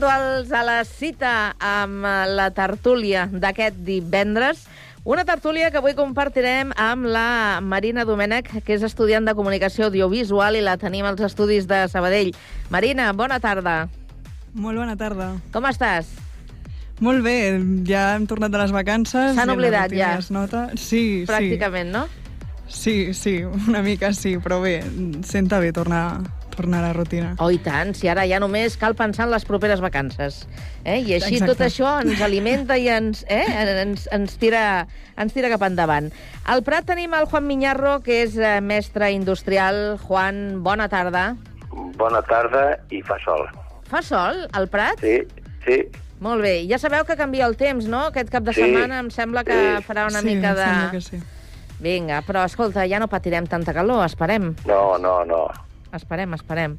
Puntuals 0.09 0.51
a 0.57 0.63
la 0.65 0.79
cita 0.89 1.31
amb 1.61 2.01
eh, 2.01 2.11
la 2.33 2.47
tertúlia 2.49 3.27
d'aquest 3.29 3.75
divendres. 3.85 4.63
Una 5.05 5.21
tertúlia 5.21 5.67
que 5.69 5.77
avui 5.77 5.93
compartirem 5.93 6.71
amb 6.81 7.05
la 7.05 7.59
Marina 7.61 8.07
Domènech, 8.09 8.49
que 8.65 8.73
és 8.73 8.81
estudiant 8.87 9.27
de 9.29 9.35
comunicació 9.37 9.85
audiovisual 9.85 10.57
i 10.57 10.63
la 10.65 10.79
tenim 10.81 11.05
als 11.05 11.21
estudis 11.27 11.69
de 11.69 11.83
Sabadell. 11.93 12.31
Marina, 12.73 13.11
bona 13.13 13.37
tarda. 13.37 13.83
Molt 14.57 14.81
bona 14.81 14.97
tarda. 14.97 15.29
Com 15.53 15.69
estàs? 15.69 16.09
Molt 17.05 17.21
bé, 17.21 17.37
ja 17.85 18.15
hem 18.15 18.25
tornat 18.25 18.49
de 18.49 18.63
les 18.63 18.73
vacances. 18.73 19.37
S'han 19.37 19.53
oblidat, 19.53 19.93
ja. 19.93 20.15
Es 20.17 20.33
nota. 20.33 20.71
Sí, 20.73 21.27
Pràcticament, 21.29 21.93
no? 21.93 22.07
sí. 22.09 22.25
Sí, 22.69 23.13
sí, 23.13 23.43
una 23.45 23.85
mica 23.85 24.09
sí, 24.13 24.39
però 24.41 24.57
bé, 24.61 24.79
senta 25.25 25.61
bé 25.61 25.69
tornar, 25.73 26.21
tornar 26.59 26.83
a 26.83 26.87
la 26.89 26.93
rutina. 26.93 27.31
Oh, 27.39 27.47
i 27.51 27.59
tant, 27.63 27.93
si 27.95 28.09
ara 28.11 28.25
ja 28.27 28.39
només 28.43 28.75
cal 28.79 28.95
pensar 28.99 29.27
en 29.29 29.31
les 29.31 29.45
properes 29.47 29.79
vacances. 29.83 30.41
Eh? 30.83 30.99
I 30.99 31.15
així 31.17 31.37
Exacte. 31.37 31.53
tot 31.53 31.63
això 31.69 31.93
ens 32.03 32.19
alimenta 32.25 32.75
i 32.77 32.89
ens, 32.91 33.23
eh? 33.31 33.45
ens, 33.79 34.07
ens, 34.15 34.35
tira, 34.41 34.63
ens 35.19 35.35
tira 35.35 35.51
cap 35.53 35.63
endavant. 35.69 36.11
Al 36.49 36.63
Prat 36.67 36.89
tenim 36.89 37.15
el 37.15 37.29
Juan 37.31 37.47
Miñarro, 37.47 37.99
que 38.03 38.23
és 38.25 38.35
eh, 38.37 38.57
mestre 38.61 39.11
industrial. 39.15 39.97
Juan, 40.03 40.59
bona 40.65 40.89
tarda. 40.91 41.29
Bona 41.99 42.21
tarda 42.27 42.65
i 42.91 42.99
fa 43.05 43.15
sol. 43.23 43.47
Fa 43.89 44.03
sol, 44.05 44.43
al 44.51 44.67
Prat? 44.69 44.99
Sí, 45.01 45.21
sí. 45.65 45.79
Molt 46.19 46.43
bé. 46.43 46.65
Ja 46.67 46.75
sabeu 46.81 47.05
que 47.07 47.15
canvia 47.15 47.47
el 47.47 47.55
temps, 47.55 47.87
no? 47.87 48.09
Aquest 48.11 48.27
cap 48.33 48.43
de 48.43 48.51
Sí. 48.51 48.65
setmana 48.65 48.99
em 48.99 49.07
sembla 49.09 49.45
que 49.47 49.55
Sí. 49.55 49.83
farà 49.87 50.09
una 50.09 50.19
sí, 50.19 50.25
mica 50.27 50.49
em 50.51 50.55
de... 50.57 50.65
sembla 50.65 50.91
que 50.91 51.01
sí. 51.01 51.21
Vinga, 51.79 52.17
però 52.27 52.43
escolta, 52.43 52.83
ja 52.91 52.99
no 52.99 53.07
patirem 53.07 53.45
tanta 53.47 53.71
calor, 53.73 54.03
esperem. 54.03 54.49
No, 54.67 54.97
no, 54.99 55.23
no. 55.23 55.45
Esperem, 55.93 56.33
esperem. 56.37 56.77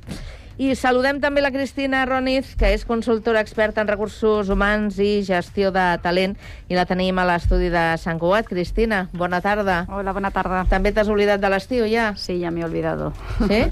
I 0.61 0.75
saludem 0.77 1.23
també 1.23 1.41
la 1.41 1.49
Cristina 1.55 2.03
Roniz, 2.05 2.51
que 2.61 2.69
és 2.75 2.83
consultora 2.85 3.41
experta 3.41 3.81
en 3.81 3.89
recursos 3.89 4.51
humans 4.53 4.99
i 5.01 5.23
gestió 5.25 5.71
de 5.73 5.87
talent, 6.05 6.35
i 6.69 6.77
la 6.77 6.85
tenim 6.85 7.17
a 7.17 7.25
l'estudi 7.25 7.71
de 7.73 7.85
Sant 8.03 8.21
Cugat. 8.21 8.51
Cristina, 8.51 9.07
bona 9.17 9.41
tarda. 9.41 9.87
Hola, 9.89 10.13
bona 10.13 10.29
tarda. 10.35 10.67
També 10.69 10.93
t'has 10.93 11.09
oblidat 11.09 11.41
de 11.41 11.49
l'estiu, 11.49 11.87
ja? 11.89 12.11
Sí, 12.21 12.37
ja 12.43 12.53
m'he 12.53 12.67
olvidado. 12.67 13.15
Sí? 13.49 13.63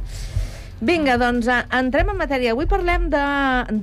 Vinga, 0.80 1.18
doncs 1.18 1.48
eh, 1.50 1.60
entrem 1.74 2.14
en 2.14 2.18
matèria. 2.22 2.54
Avui 2.54 2.68
parlem 2.70 3.08
de, 3.12 3.24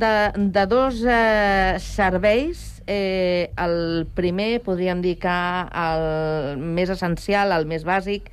de, 0.01 0.11
de 0.55 0.65
dos 0.71 1.03
eh, 1.03 1.75
serveis. 1.83 2.81
Eh, 2.87 3.51
el 3.59 4.07
primer, 4.15 4.63
podríem 4.65 5.01
dir 5.05 5.17
que 5.21 5.37
el 5.85 6.57
més 6.57 6.89
essencial, 6.93 7.51
el 7.51 7.69
més 7.69 7.85
bàsic, 7.85 8.31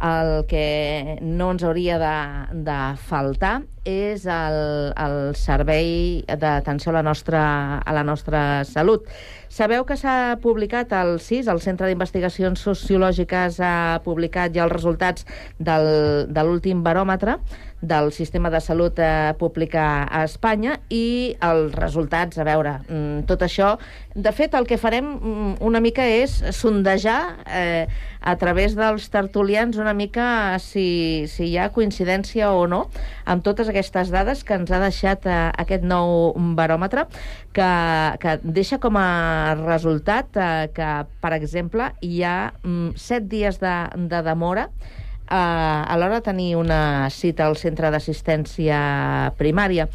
el 0.00 0.46
que 0.48 1.18
no 1.20 1.50
ens 1.54 1.64
hauria 1.64 1.98
de, 2.00 2.14
de 2.66 2.78
faltar 3.08 3.60
és 3.88 4.26
el, 4.28 4.58
el 4.96 5.18
servei 5.36 6.22
d'atenció 6.40 6.92
a, 6.92 6.98
la 6.98 7.04
nostra, 7.04 7.42
a 7.80 7.96
la 7.96 8.04
nostra 8.04 8.64
salut. 8.68 9.08
Sabeu 9.50 9.82
que 9.82 9.96
s'ha 9.98 10.36
publicat 10.38 10.92
el 10.94 11.16
CIS, 11.18 11.48
el 11.50 11.58
Centre 11.58 11.88
d'Investigacions 11.90 12.60
Sociològiques, 12.62 13.56
ha 13.58 13.98
publicat 14.04 14.54
ja 14.54 14.62
els 14.62 14.76
resultats 14.76 15.26
del, 15.58 15.88
de 16.30 16.44
l'últim 16.46 16.84
baròmetre 16.86 17.34
del 17.80 18.12
sistema 18.12 18.50
de 18.50 18.60
salut 18.60 18.98
eh, 19.02 19.34
pública 19.40 20.04
a 20.04 20.22
Espanya 20.28 20.76
i 20.92 21.34
els 21.42 21.74
resultats, 21.74 22.38
a 22.38 22.46
veure, 22.46 22.78
mm, 22.86 23.26
tot 23.26 23.42
això... 23.42 23.74
De 24.14 24.32
fet, 24.34 24.54
el 24.58 24.66
que 24.66 24.76
farem 24.76 25.06
mm, 25.06 25.52
una 25.64 25.80
mica 25.80 26.04
és 26.04 26.34
sondejar 26.54 27.20
eh, 27.46 27.86
a 28.20 28.34
través 28.36 28.74
dels 28.76 29.08
tertulians 29.08 29.78
una 29.80 29.94
mica 29.94 30.58
si, 30.60 31.24
si 31.30 31.46
hi 31.48 31.56
ha 31.56 31.70
coincidència 31.72 32.50
o 32.52 32.66
no 32.68 32.82
amb 33.24 33.44
totes 33.46 33.70
aquestes 33.72 34.10
dades 34.12 34.44
que 34.44 34.58
ens 34.58 34.70
ha 34.70 34.80
deixat 34.82 35.24
eh, 35.24 35.38
aquest 35.62 35.86
nou 35.86 36.34
baròmetre 36.58 37.06
que, 37.56 37.70
que 38.20 38.36
deixa 38.44 38.80
com 38.82 38.98
a 39.00 39.08
resultat 39.60 40.36
eh, 40.36 40.70
que, 40.74 40.88
per 41.22 41.34
exemple, 41.36 41.90
hi 42.02 42.22
ha 42.24 42.52
mm, 42.62 42.96
set 43.00 43.28
dies 43.30 43.60
de, 43.62 43.76
de 44.10 44.22
demora 44.26 44.68
eh, 44.70 45.36
a 45.36 45.98
l'hora 45.98 46.20
de 46.20 46.26
tenir 46.30 46.50
una 46.60 47.08
cita 47.10 47.46
al 47.46 47.56
centre 47.60 47.92
d'assistència 47.92 48.80
primària. 49.38 49.88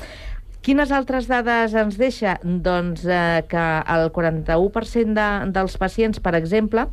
Quines 0.65 0.89
altres 0.89 1.27
dades 1.29 1.75
ens 1.77 1.99
deixa? 2.01 2.39
Doncs 2.41 3.03
eh, 3.05 3.43
que 3.45 3.65
el 3.95 4.09
41% 4.15 5.13
de, 5.13 5.29
dels 5.53 5.77
pacients, 5.77 6.17
per 6.17 6.33
exemple, 6.39 6.87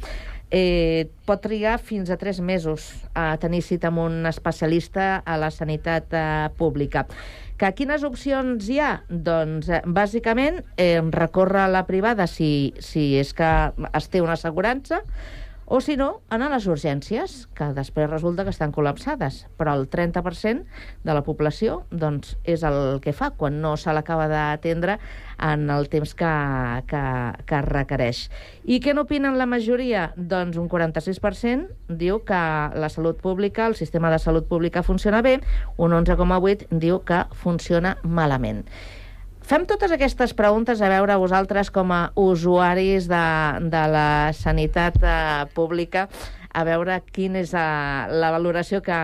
eh, 0.52 1.08
pot 1.24 1.40
trigar 1.40 1.78
fins 1.80 2.12
a 2.12 2.18
3 2.20 2.42
mesos 2.44 2.90
a 3.16 3.38
tenir 3.40 3.62
cita 3.64 3.88
amb 3.88 4.04
un 4.04 4.26
especialista 4.28 5.22
a 5.24 5.38
la 5.40 5.48
sanitat 5.50 6.12
eh, 6.12 6.50
pública. 6.60 7.06
Que 7.62 7.68
quines 7.78 8.02
opcions 8.02 8.64
hi 8.66 8.80
ha? 8.82 8.88
Doncs, 9.06 9.68
eh, 9.70 9.78
bàsicament, 9.86 10.56
eh, 10.82 10.98
recórrer 11.14 11.60
a 11.62 11.68
la 11.70 11.84
privada 11.86 12.26
si, 12.26 12.74
si 12.82 13.12
és 13.20 13.30
que 13.38 13.50
es 13.94 14.08
té 14.10 14.18
una 14.24 14.34
assegurança, 14.34 14.98
o 15.72 15.80
si 15.80 15.94
no, 15.96 16.20
anar 16.28 16.50
a 16.50 16.52
les 16.58 16.66
urgències, 16.68 17.46
que 17.56 17.70
després 17.72 18.10
resulta 18.10 18.44
que 18.44 18.52
estan 18.52 18.74
col·lapsades. 18.76 19.46
Però 19.56 19.72
el 19.72 19.86
30% 19.88 20.66
de 21.00 21.14
la 21.16 21.22
població 21.24 21.78
doncs, 21.88 22.34
és 22.44 22.60
el 22.68 23.00
que 23.00 23.14
fa 23.16 23.30
quan 23.40 23.56
no 23.64 23.72
se 23.80 23.94
l'acaba 23.96 24.28
d'atendre 24.28 24.98
en 25.40 25.64
el 25.72 25.88
temps 25.88 26.12
que, 26.12 26.34
que, 26.92 27.02
que 27.48 27.62
requereix. 27.70 28.26
I 28.68 28.82
què 28.84 28.92
n'opinen 28.92 29.40
la 29.40 29.48
majoria? 29.48 30.10
Doncs 30.20 30.60
un 30.60 30.68
46% 30.68 31.96
diu 32.04 32.20
que 32.28 32.44
la 32.76 32.92
salut 32.92 33.24
pública, 33.24 33.64
el 33.64 33.80
sistema 33.80 34.12
de 34.12 34.20
salut 34.20 34.52
pública 34.52 34.84
funciona 34.84 35.24
bé, 35.24 35.38
un 35.80 35.96
11,8% 35.96 36.68
diu 36.84 37.00
que 37.00 37.24
funciona 37.32 37.96
malament. 38.04 38.66
Fem 39.42 39.64
totes 39.66 39.90
aquestes 39.92 40.32
preguntes 40.38 40.80
a 40.80 40.88
veure 40.92 41.16
vosaltres 41.18 41.70
com 41.74 41.90
a 41.92 42.12
usuaris 42.16 43.08
de, 43.10 43.24
de 43.72 43.82
la 43.90 44.32
sanitat 44.36 44.96
eh, 45.02 45.46
pública 45.54 46.06
a 46.52 46.62
veure 46.68 46.98
quina 47.12 47.40
és 47.42 47.52
eh, 47.56 47.62
la 48.22 48.30
valoració 48.34 48.82
que, 48.84 48.98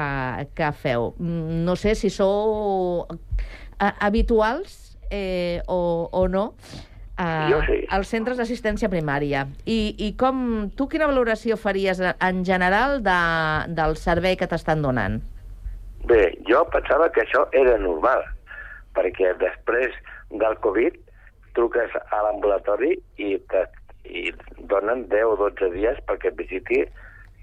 que 0.54 0.68
feu. 0.82 1.10
Mm, 1.18 1.64
No 1.66 1.74
sé 1.76 1.94
si 1.98 2.10
sou 2.12 3.06
eh, 3.10 3.92
habituals 3.98 4.98
eh, 5.10 5.60
o, 5.66 6.08
o 6.12 6.28
no 6.28 6.52
Jo 7.50 7.58
sí. 7.66 7.80
als 7.90 8.12
centres 8.12 8.38
d'assistència 8.38 8.86
primària. 8.92 9.40
I, 9.66 9.96
I 10.06 10.12
com, 10.20 10.68
tu 10.78 10.86
quina 10.86 11.08
valoració 11.10 11.56
faries 11.58 11.98
eh, 11.98 12.12
en 12.22 12.44
general 12.46 13.00
de, 13.02 13.18
del 13.74 13.96
servei 13.98 14.36
que 14.38 14.46
t'estan 14.46 14.84
donant? 14.86 15.18
Bé, 16.06 16.38
jo 16.46 16.62
pensava 16.70 17.08
que 17.10 17.24
això 17.24 17.42
era 17.58 17.74
normal, 17.82 18.22
perquè 18.94 19.32
després 19.40 19.90
del 20.30 20.58
Covid 20.64 20.96
truques 21.58 21.94
a 21.98 22.22
l'ambulatori 22.22 22.92
i, 23.16 23.34
i 24.04 24.22
donen 24.70 25.06
10 25.10 25.32
o 25.32 25.36
12 25.40 25.72
dies 25.74 26.00
perquè 26.08 26.30
et 26.30 26.38
visiti 26.38 26.84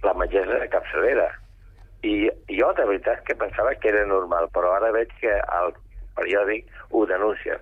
la 0.05 0.13
metgessa 0.13 0.59
de 0.61 0.69
capçalera. 0.71 1.27
I 2.05 2.29
jo, 2.53 2.69
de 2.77 2.85
veritat, 2.85 3.23
que 3.25 3.35
pensava 3.35 3.73
que 3.81 3.89
era 3.89 4.05
normal, 4.05 4.47
però 4.53 4.75
ara 4.75 4.91
veig 4.93 5.11
que 5.21 5.33
al 5.57 5.73
periòdic 6.19 6.67
ho 6.91 7.05
denuncien. 7.09 7.61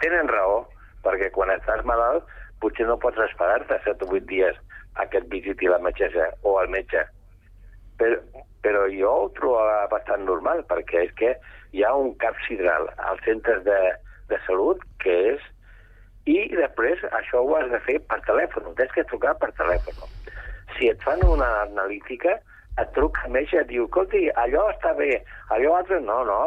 Tenen 0.00 0.30
raó, 0.30 0.62
perquè 1.04 1.30
quan 1.34 1.50
estàs 1.52 1.82
malalt 1.88 2.28
potser 2.62 2.86
no 2.86 2.98
pots 3.02 3.18
esperar-te 3.24 3.80
7 3.86 4.06
o 4.06 4.14
8 4.14 4.28
dies 4.30 4.60
a 5.00 5.06
que 5.08 5.18
et 5.20 5.28
visiti 5.32 5.68
la 5.68 5.80
metgessa 5.82 6.30
o 6.46 6.58
el 6.60 6.70
metge. 6.72 7.02
Però, 8.00 8.20
però 8.64 8.84
jo 8.92 9.10
ho 9.24 9.28
trobo 9.36 9.64
bastant 9.92 10.24
normal, 10.28 10.62
perquè 10.70 11.06
és 11.08 11.16
que 11.18 11.34
hi 11.76 11.84
ha 11.84 11.92
un 11.96 12.14
cap 12.22 12.38
sidral 12.46 12.88
als 13.10 13.24
centres 13.26 13.64
de, 13.66 13.78
de 14.30 14.38
salut 14.46 14.84
que 15.04 15.16
és... 15.34 15.48
I 16.28 16.36
després 16.52 17.00
això 17.16 17.40
ho 17.42 17.54
has 17.56 17.70
de 17.72 17.78
fer 17.86 17.96
per 18.10 18.18
telèfon, 18.26 18.68
tens 18.78 18.92
que 18.94 19.06
trucar 19.08 19.32
per 19.40 19.48
telèfon. 19.58 19.96
Si 20.76 20.90
et 20.90 21.00
fan 21.02 21.22
una 21.26 21.48
analítica, 21.62 22.36
et 22.78 22.92
truca 22.96 23.24
el 23.26 23.34
metge 23.34 23.56
i 23.56 23.60
et 23.62 23.70
diu, 23.70 23.86
escolti, 23.88 24.26
allò 24.42 24.66
està 24.70 24.92
bé, 24.98 25.14
allò 25.56 25.78
altre 25.78 26.00
no, 26.04 26.20
no. 26.28 26.40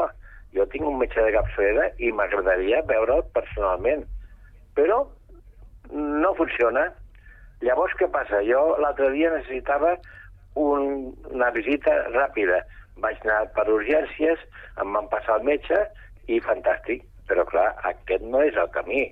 Jo 0.53 0.67
tinc 0.69 0.85
un 0.85 0.99
metge 1.01 1.21
de 1.25 1.33
capçalera 1.33 1.89
i 1.97 2.11
m'agradaria 2.13 2.83
veure'l 2.89 3.25
personalment. 3.35 4.05
Però 4.77 5.01
no 5.91 6.33
funciona. 6.37 6.87
Llavors, 7.65 7.95
què 7.97 8.09
passa? 8.13 8.43
Jo 8.45 8.61
l'altre 8.81 9.09
dia 9.15 9.31
necessitava 9.33 9.95
un, 10.59 11.13
una 11.31 11.49
visita 11.55 11.95
ràpida. 12.13 12.61
Vaig 13.01 13.21
anar 13.25 13.47
per 13.57 13.65
urgències, 13.73 14.41
em 14.81 14.93
van 14.93 15.09
passar 15.09 15.39
al 15.39 15.47
metge 15.47 15.79
i 16.29 16.39
fantàstic. 16.45 17.01
Però, 17.29 17.45
clar, 17.47 17.69
aquest 17.89 18.23
no 18.27 18.41
és 18.43 18.57
el 18.59 18.69
camí. 18.75 19.05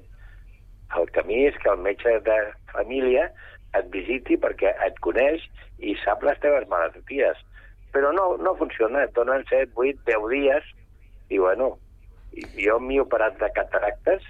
El 0.97 1.07
camí 1.15 1.45
és 1.47 1.55
que 1.63 1.69
el 1.71 1.79
metge 1.79 2.17
de 2.25 2.37
família 2.73 3.29
et 3.79 3.87
visiti 3.93 4.35
perquè 4.37 4.73
et 4.85 4.97
coneix 5.05 5.45
i 5.79 5.95
sap 6.03 6.23
les 6.27 6.39
teves 6.43 6.67
malalties. 6.67 7.39
Però 7.95 8.11
no, 8.15 8.35
no 8.37 8.55
funciona, 8.59 9.05
et 9.07 9.13
donen 9.15 9.45
7, 9.49 9.71
8, 9.75 10.03
10 10.07 10.27
dies 10.31 10.67
i, 11.31 11.39
bueno, 11.39 11.77
jo 12.59 12.77
m'he 12.83 12.99
operat 13.03 13.39
de 13.39 13.49
cataractes 13.55 14.23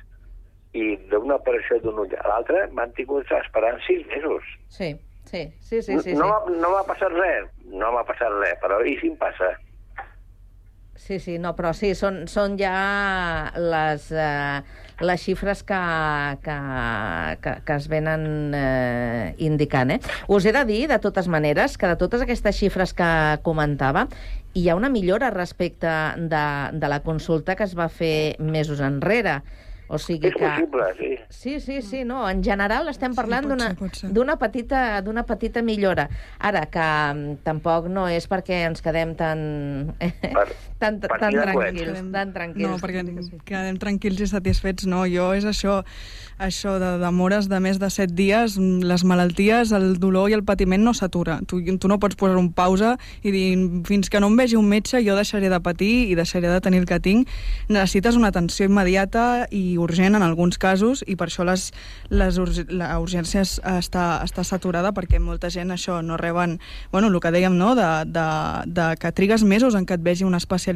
i 0.77 0.95
d'una 1.11 1.35
operació 1.41 1.79
d'un 1.83 1.99
ull 2.05 2.13
a 2.17 2.27
l'altre 2.29 2.67
m'han 2.71 2.93
tingut 2.97 3.29
esperant 3.37 3.81
6 3.87 4.05
mesos. 4.13 4.45
Sí, 4.69 4.93
sí, 5.25 5.43
sí, 5.59 5.81
sí. 5.81 5.97
sí, 6.05 6.13
no, 6.13 6.25
sí. 6.25 6.29
m'ha- 6.29 6.55
no 6.61 6.71
m'ha 6.73 6.85
passat 6.89 7.13
res, 7.17 7.49
no 7.65 7.91
m'ha 7.93 8.05
passat 8.07 8.33
res, 8.39 8.55
però 8.61 8.79
i 8.85 8.95
si 9.01 9.09
em 9.11 9.17
passa? 9.21 9.51
Sí, 11.01 11.17
sí, 11.19 11.39
no, 11.41 11.55
però 11.57 11.71
sí, 11.73 11.95
són, 11.97 12.27
són 12.29 12.59
ja 12.59 12.75
les, 13.57 14.03
eh, 14.13 14.59
les 15.01 15.23
xifres 15.23 15.63
que, 15.65 15.79
que, 16.45 16.57
que, 17.41 17.53
que 17.65 17.77
es 17.81 17.87
venen 17.89 18.53
eh, 18.53 19.33
indicant. 19.41 19.95
Eh? 19.95 19.97
Us 20.29 20.45
he 20.45 20.53
de 20.53 20.61
dir, 20.69 20.83
de 20.91 20.99
totes 21.01 21.25
maneres, 21.25 21.79
que 21.81 21.89
de 21.89 21.97
totes 21.97 22.21
aquestes 22.21 22.59
xifres 22.59 22.93
que 22.93 23.09
comentava, 23.41 24.05
hi 24.53 24.67
ha 24.69 24.77
una 24.77 24.91
millora 24.93 25.31
respecte 25.33 25.89
de, 26.21 26.45
de 26.77 26.93
la 26.93 27.01
consulta 27.01 27.57
que 27.57 27.65
es 27.65 27.73
va 27.77 27.89
fer 27.89 28.37
mesos 28.37 28.79
enrere. 28.85 29.39
O 29.91 29.97
sigui 29.99 30.29
És 30.29 30.37
que... 30.37 30.45
possible, 30.45 30.85
sí. 30.95 31.09
Sí, 31.41 31.59
sí, 31.59 31.81
sí, 31.81 32.03
no. 32.07 32.21
En 32.29 32.45
general 32.45 32.87
estem 32.87 33.17
parlant 33.17 33.49
pot 33.49 34.03
d'una 34.05 34.37
petita, 34.39 35.01
d'una 35.03 35.25
petita 35.27 35.65
millora. 35.65 36.07
Ara, 36.39 36.67
que 36.71 36.85
mm, 36.85 37.41
tampoc 37.43 37.89
no 37.91 38.05
és 38.07 38.29
perquè 38.31 38.61
ens 38.69 38.85
quedem 38.85 39.17
tan, 39.19 39.41
tan, 40.81 40.97
tan 40.99 41.31
tranquils, 41.45 42.01
tan 42.11 42.33
tranquils. 42.33 42.65
No, 42.67 42.77
perquè 42.81 43.03
quedem 43.47 43.77
tranquils 43.81 44.19
i 44.25 44.27
satisfets, 44.31 44.87
no. 44.89 45.03
Jo 45.07 45.29
és 45.37 45.45
això, 45.45 45.83
això 46.41 46.73
de 46.81 46.95
demores 47.01 47.47
de 47.51 47.59
més 47.61 47.77
de 47.79 47.89
7 47.93 48.15
dies, 48.17 48.57
mm, 48.57 48.81
les 48.89 49.03
malalties, 49.05 49.71
el 49.77 49.99
dolor 50.01 50.31
i 50.31 50.33
el 50.33 50.43
patiment 50.43 50.81
no 50.83 50.93
s'atura. 50.97 51.39
Tu, 51.45 51.61
tu 51.77 51.87
no 51.91 51.99
pots 52.01 52.17
posar 52.17 52.37
un 52.41 52.49
pausa 52.57 52.95
i 53.21 53.31
dir 53.31 53.45
fins 53.85 54.09
que 54.09 54.19
no 54.19 54.27
em 54.31 54.39
vegi 54.41 54.57
un 54.57 54.65
metge 54.67 55.03
jo 55.05 55.15
deixaré 55.15 55.49
de 55.53 55.59
patir 55.61 56.09
i 56.09 56.15
deixaré 56.17 56.49
de 56.49 56.59
tenir 56.65 56.81
el 56.81 56.89
que 56.89 56.99
tinc. 56.99 57.29
Necessites 57.69 58.17
una 58.17 58.31
atenció 58.33 58.65
immediata 58.65 59.45
i 59.51 59.77
urgent 59.77 60.15
en 60.17 60.25
alguns 60.25 60.57
casos 60.57 61.03
i 61.07 61.15
per 61.15 61.27
això 61.29 61.45
les, 61.45 61.69
les 62.09 62.37
urg 62.41 62.65
la 62.73 62.97
urgència 62.99 63.41
es- 63.45 63.59
està, 63.61 64.23
està 64.25 64.43
saturada 64.43 64.91
perquè 64.97 65.19
molta 65.21 65.49
gent 65.53 65.69
això 65.71 66.01
no 66.01 66.17
reben, 66.17 66.57
bueno, 66.91 67.07
el 67.13 67.19
que 67.21 67.31
dèiem, 67.31 67.53
no?, 67.57 67.75
de, 67.77 67.87
de, 68.09 68.25
de 68.65 68.95
que 68.97 69.11
trigues 69.11 69.43
mesos 69.43 69.75
en 69.77 69.85
què 69.85 69.93
et 69.99 70.03
vegi 70.03 70.23
un 70.25 70.33
especialista 70.33 70.70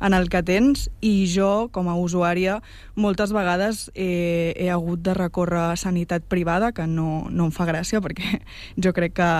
en 0.00 0.14
el 0.14 0.28
que 0.28 0.42
tens 0.42 0.88
i 1.00 1.26
jo, 1.30 1.68
com 1.72 1.88
a 1.88 1.96
usuària, 1.98 2.60
moltes 2.94 3.32
vegades 3.32 3.88
he, 3.94 4.54
he 4.56 4.70
hagut 4.70 5.02
de 5.02 5.14
recórrer 5.14 5.72
a 5.72 5.80
sanitat 5.80 6.22
privada, 6.28 6.72
que 6.72 6.86
no, 6.86 7.26
no 7.30 7.48
em 7.48 7.54
fa 7.54 7.66
gràcia 7.68 8.02
perquè 8.04 8.42
jo 8.84 8.92
crec 8.92 9.18
que 9.20 9.32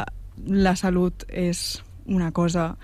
la 0.48 0.76
salut 0.76 1.26
és 1.28 1.82
una 2.06 2.32
cosa 2.32 2.76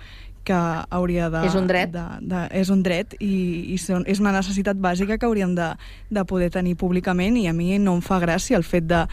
que 0.49 0.59
hauria 0.89 1.29
de... 1.29 1.43
És 1.45 1.55
un 1.57 1.67
dret. 1.69 1.91
De, 1.93 2.05
de, 2.25 2.41
és 2.57 2.71
un 2.73 2.81
dret 2.85 3.13
i, 3.21 3.33
i 3.75 3.77
són, 3.81 4.05
és 4.09 4.21
una 4.21 4.33
necessitat 4.33 4.79
bàsica 4.81 5.19
que 5.19 5.27
hauríem 5.27 5.53
de, 5.57 5.67
de 6.09 6.23
poder 6.29 6.49
tenir 6.55 6.73
públicament 6.79 7.37
i 7.37 7.45
a 7.49 7.53
mi 7.53 7.77
no 7.77 7.99
em 7.99 8.01
fa 8.05 8.17
gràcia 8.23 8.57
el 8.57 8.65
fet 8.65 8.87
de 8.89 9.03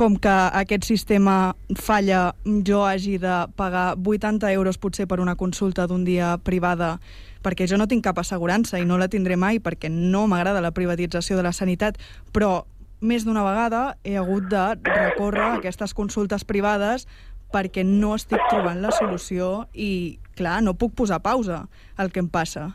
com 0.00 0.16
que 0.20 0.32
aquest 0.62 0.88
sistema 0.88 1.54
falla, 1.76 2.32
jo 2.64 2.84
hagi 2.84 3.18
de 3.20 3.36
pagar 3.56 3.92
80 4.00 4.52
euros 4.52 4.80
potser 4.80 5.06
per 5.08 5.20
una 5.20 5.36
consulta 5.36 5.86
d'un 5.88 6.06
dia 6.08 6.36
privada 6.44 6.96
perquè 7.42 7.66
jo 7.68 7.76
no 7.76 7.88
tinc 7.90 8.04
cap 8.06 8.20
assegurança 8.22 8.80
i 8.80 8.86
no 8.88 8.96
la 9.00 9.10
tindré 9.12 9.36
mai 9.36 9.60
perquè 9.60 9.90
no 9.92 10.24
m'agrada 10.30 10.62
la 10.64 10.72
privatització 10.72 11.36
de 11.36 11.44
la 11.44 11.52
sanitat, 11.52 11.98
però 12.32 12.62
més 13.02 13.26
d'una 13.26 13.42
vegada 13.44 13.82
he 14.06 14.16
hagut 14.16 14.48
de 14.48 14.64
recórrer 14.86 15.44
a 15.48 15.54
aquestes 15.58 15.92
consultes 15.92 16.46
privades 16.46 17.08
perquè 17.52 17.84
no 17.84 18.14
estic 18.16 18.40
trobant 18.48 18.80
la 18.82 18.92
solució 18.96 19.66
i, 19.74 20.18
clar, 20.42 20.60
no 20.62 20.74
puc 20.78 20.96
posar 20.98 21.22
pausa 21.22 21.64
al 21.96 22.12
que 22.12 22.22
em 22.22 22.28
passa. 22.30 22.72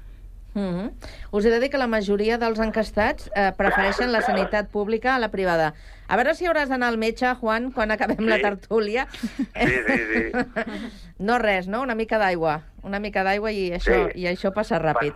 Mm 0.58 0.76
-hmm. 0.76 0.92
Us 1.32 1.46
he 1.46 1.50
de 1.52 1.60
dir 1.60 1.70
que 1.70 1.78
la 1.78 1.88
majoria 1.88 2.38
dels 2.38 2.60
encastats 2.60 3.30
eh, 3.36 3.52
prefereixen 3.56 4.12
la 4.12 4.22
sanitat 4.22 4.70
pública 4.70 5.14
a 5.16 5.20
la 5.20 5.30
privada. 5.30 5.74
A 6.08 6.16
veure 6.16 6.34
si 6.34 6.46
hauràs 6.48 6.70
d'anar 6.70 6.88
al 6.88 6.98
metge, 6.98 7.28
Juan, 7.36 7.72
quan 7.72 7.92
acabem 7.92 8.26
la 8.26 8.40
tertúlia. 8.40 9.08
Sí, 9.12 9.46
sí, 9.54 9.98
sí. 10.14 10.32
No 11.20 11.40
res, 11.40 11.68
no? 11.68 11.82
Una 11.82 11.96
mica 11.96 12.18
d'aigua. 12.18 12.62
Una 12.84 13.00
mica 13.00 13.24
d'aigua 13.24 13.52
i, 13.52 13.72
això, 13.74 14.12
Sí. 14.14 14.22
i 14.22 14.28
això 14.28 14.54
passa 14.54 14.80
ràpid. 14.80 15.14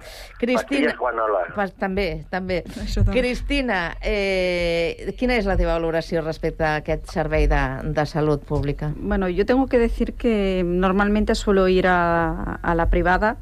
Pastilles 0.54 0.96
Juanola. 0.98 1.54
Pas, 1.56 1.74
també, 1.74 2.26
també. 2.30 2.64
també. 2.96 3.12
Cristina, 3.12 3.96
eh, 4.02 5.14
quina 5.18 5.36
és 5.36 5.46
la 5.46 5.56
teva 5.58 5.74
valoració 5.74 6.22
respecte 6.22 6.64
a 6.64 6.76
aquest 6.82 7.06
servei 7.10 7.48
de, 7.48 7.62
de 7.84 8.06
salut 8.06 8.44
pública? 8.44 8.94
Bueno, 8.96 9.30
yo 9.30 9.46
tengo 9.46 9.68
que 9.68 9.80
decir 9.80 10.14
que 10.14 10.64
normalmente 10.66 11.36
suelo 11.36 11.68
ir 11.68 11.88
a, 11.88 12.60
a 12.62 12.76
la 12.76 12.90
privada 12.90 13.38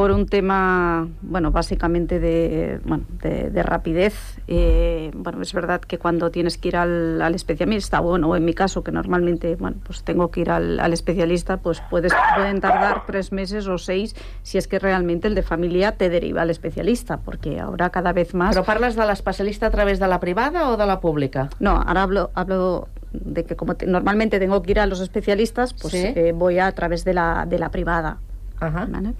por 0.00 0.12
un 0.12 0.24
tema, 0.24 1.06
bueno, 1.20 1.50
básicamente 1.50 2.18
de, 2.20 2.80
bueno, 2.86 3.04
de, 3.22 3.50
de 3.50 3.62
rapidez. 3.62 4.14
Eh, 4.48 5.10
bueno, 5.14 5.42
es 5.42 5.52
verdad 5.52 5.78
que 5.82 5.98
cuando 5.98 6.30
tienes 6.30 6.56
que 6.56 6.68
ir 6.68 6.76
al, 6.78 7.20
al 7.20 7.34
especialista, 7.34 8.00
bueno, 8.00 8.30
o 8.30 8.34
en 8.34 8.46
mi 8.46 8.54
caso, 8.54 8.82
que 8.82 8.92
normalmente, 8.92 9.56
bueno, 9.56 9.76
pues 9.84 10.02
tengo 10.02 10.30
que 10.30 10.40
ir 10.40 10.50
al, 10.50 10.80
al 10.80 10.94
especialista, 10.94 11.58
pues 11.58 11.82
puedes, 11.90 12.14
pueden 12.34 12.62
tardar 12.62 13.04
tres 13.04 13.30
meses 13.30 13.66
o 13.68 13.76
seis 13.76 14.16
si 14.42 14.56
es 14.56 14.66
que 14.68 14.78
realmente 14.78 15.28
el 15.28 15.34
de 15.34 15.42
familia 15.42 15.92
te 15.92 16.08
deriva 16.08 16.40
al 16.40 16.48
especialista, 16.48 17.18
porque 17.18 17.60
ahora 17.60 17.90
cada 17.90 18.14
vez 18.14 18.32
más... 18.32 18.56
Però 18.56 18.64
parles 18.64 18.96
de 18.96 19.04
l'especialista 19.04 19.66
a 19.66 19.70
través 19.70 20.00
de 20.00 20.08
la 20.08 20.18
privada 20.18 20.70
o 20.70 20.78
de 20.78 20.86
la 20.86 20.98
pública? 21.00 21.50
No, 21.60 21.72
ahora 21.76 22.04
hablo, 22.04 22.30
hablo 22.34 22.88
de 23.12 23.44
que 23.44 23.54
como 23.54 23.74
te- 23.74 23.84
normalmente 23.84 24.38
tengo 24.38 24.62
que 24.62 24.70
ir 24.70 24.80
a 24.80 24.86
los 24.86 25.00
especialistas, 25.00 25.74
pues 25.74 25.92
Sí. 25.92 25.98
eh, 26.16 26.32
voy 26.34 26.58
a 26.58 26.72
través 26.72 27.04
de 27.04 27.12
la, 27.12 27.44
de 27.44 27.58
la 27.58 27.68
privada. 27.68 28.16
¿vale? 28.60 29.12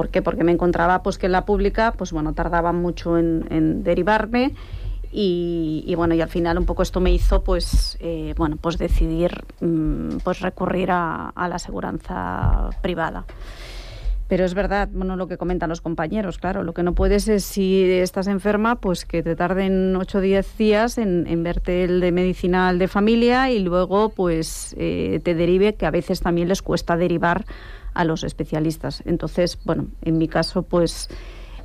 ¿Por 0.00 0.08
qué? 0.08 0.22
Porque 0.22 0.44
me 0.44 0.52
encontraba 0.52 1.02
pues 1.02 1.18
que 1.18 1.26
en 1.26 1.32
la 1.32 1.44
pública, 1.44 1.92
pues 1.92 2.10
bueno, 2.10 2.32
tardaba 2.32 2.72
mucho 2.72 3.18
en, 3.18 3.44
en 3.50 3.84
derivarme 3.84 4.54
y, 5.12 5.84
y, 5.86 5.94
bueno, 5.94 6.14
y 6.14 6.22
al 6.22 6.30
final 6.30 6.56
un 6.56 6.64
poco 6.64 6.82
esto 6.82 7.00
me 7.00 7.12
hizo 7.12 7.44
pues 7.44 7.98
eh, 8.00 8.32
bueno, 8.38 8.56
pues 8.56 8.78
decidir 8.78 9.44
mm, 9.60 10.20
pues 10.24 10.40
recurrir 10.40 10.90
a, 10.90 11.28
a 11.28 11.48
la 11.48 11.56
aseguranza 11.56 12.70
privada. 12.80 13.26
Pero 14.26 14.46
es 14.46 14.54
verdad, 14.54 14.88
bueno, 14.90 15.16
lo 15.16 15.26
que 15.26 15.36
comentan 15.36 15.68
los 15.68 15.82
compañeros, 15.82 16.38
claro, 16.38 16.62
lo 16.62 16.72
que 16.72 16.84
no 16.84 16.94
puedes 16.94 17.28
es, 17.28 17.44
si 17.44 17.82
estás 17.82 18.26
enferma, 18.26 18.76
pues 18.76 19.04
que 19.04 19.22
te 19.22 19.36
tarden 19.36 19.96
8 19.96 20.18
o 20.18 20.20
10 20.22 20.56
días 20.56 20.96
en, 20.96 21.26
en 21.26 21.42
verte 21.42 21.84
el 21.84 22.00
de 22.00 22.10
medicinal 22.12 22.78
de 22.78 22.86
familia 22.88 23.50
y 23.50 23.58
luego, 23.58 24.10
pues, 24.10 24.74
eh, 24.78 25.20
te 25.24 25.34
derive, 25.34 25.74
que 25.74 25.84
a 25.84 25.90
veces 25.90 26.20
también 26.20 26.46
les 26.46 26.62
cuesta 26.62 26.96
derivar 26.96 27.44
a 27.94 28.04
los 28.04 28.24
especialistas. 28.24 29.02
Entonces, 29.06 29.58
bueno, 29.64 29.86
en 30.02 30.18
mi 30.18 30.28
caso, 30.28 30.62
pues, 30.62 31.08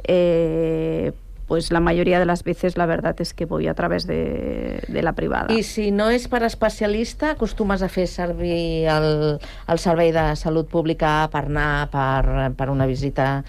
eh, 0.04 1.12
pues 1.48 1.72
la 1.72 1.80
mayoría 1.80 2.20
de 2.20 2.26
las 2.26 2.44
veces 2.44 2.76
la 2.78 2.86
verdad 2.88 3.16
es 3.20 3.34
que 3.34 3.46
voy 3.46 3.68
a 3.68 3.74
través 3.76 4.08
de, 4.08 4.82
de 4.88 5.02
la 5.04 5.14
privada. 5.14 5.54
I 5.54 5.62
si 5.64 5.92
no 5.92 6.10
és 6.10 6.26
per 6.28 6.42
especialista, 6.44 7.36
acostumes 7.36 7.84
a 7.86 7.90
fer 7.90 8.08
servir 8.10 8.88
el, 8.90 9.38
el 9.68 9.78
Servei 9.80 10.10
de 10.12 10.36
Salut 10.36 10.66
Pública 10.72 11.28
per 11.32 11.46
anar 11.46 11.92
per, 11.94 12.50
per 12.58 12.70
una 12.74 12.88
visita 12.90 13.44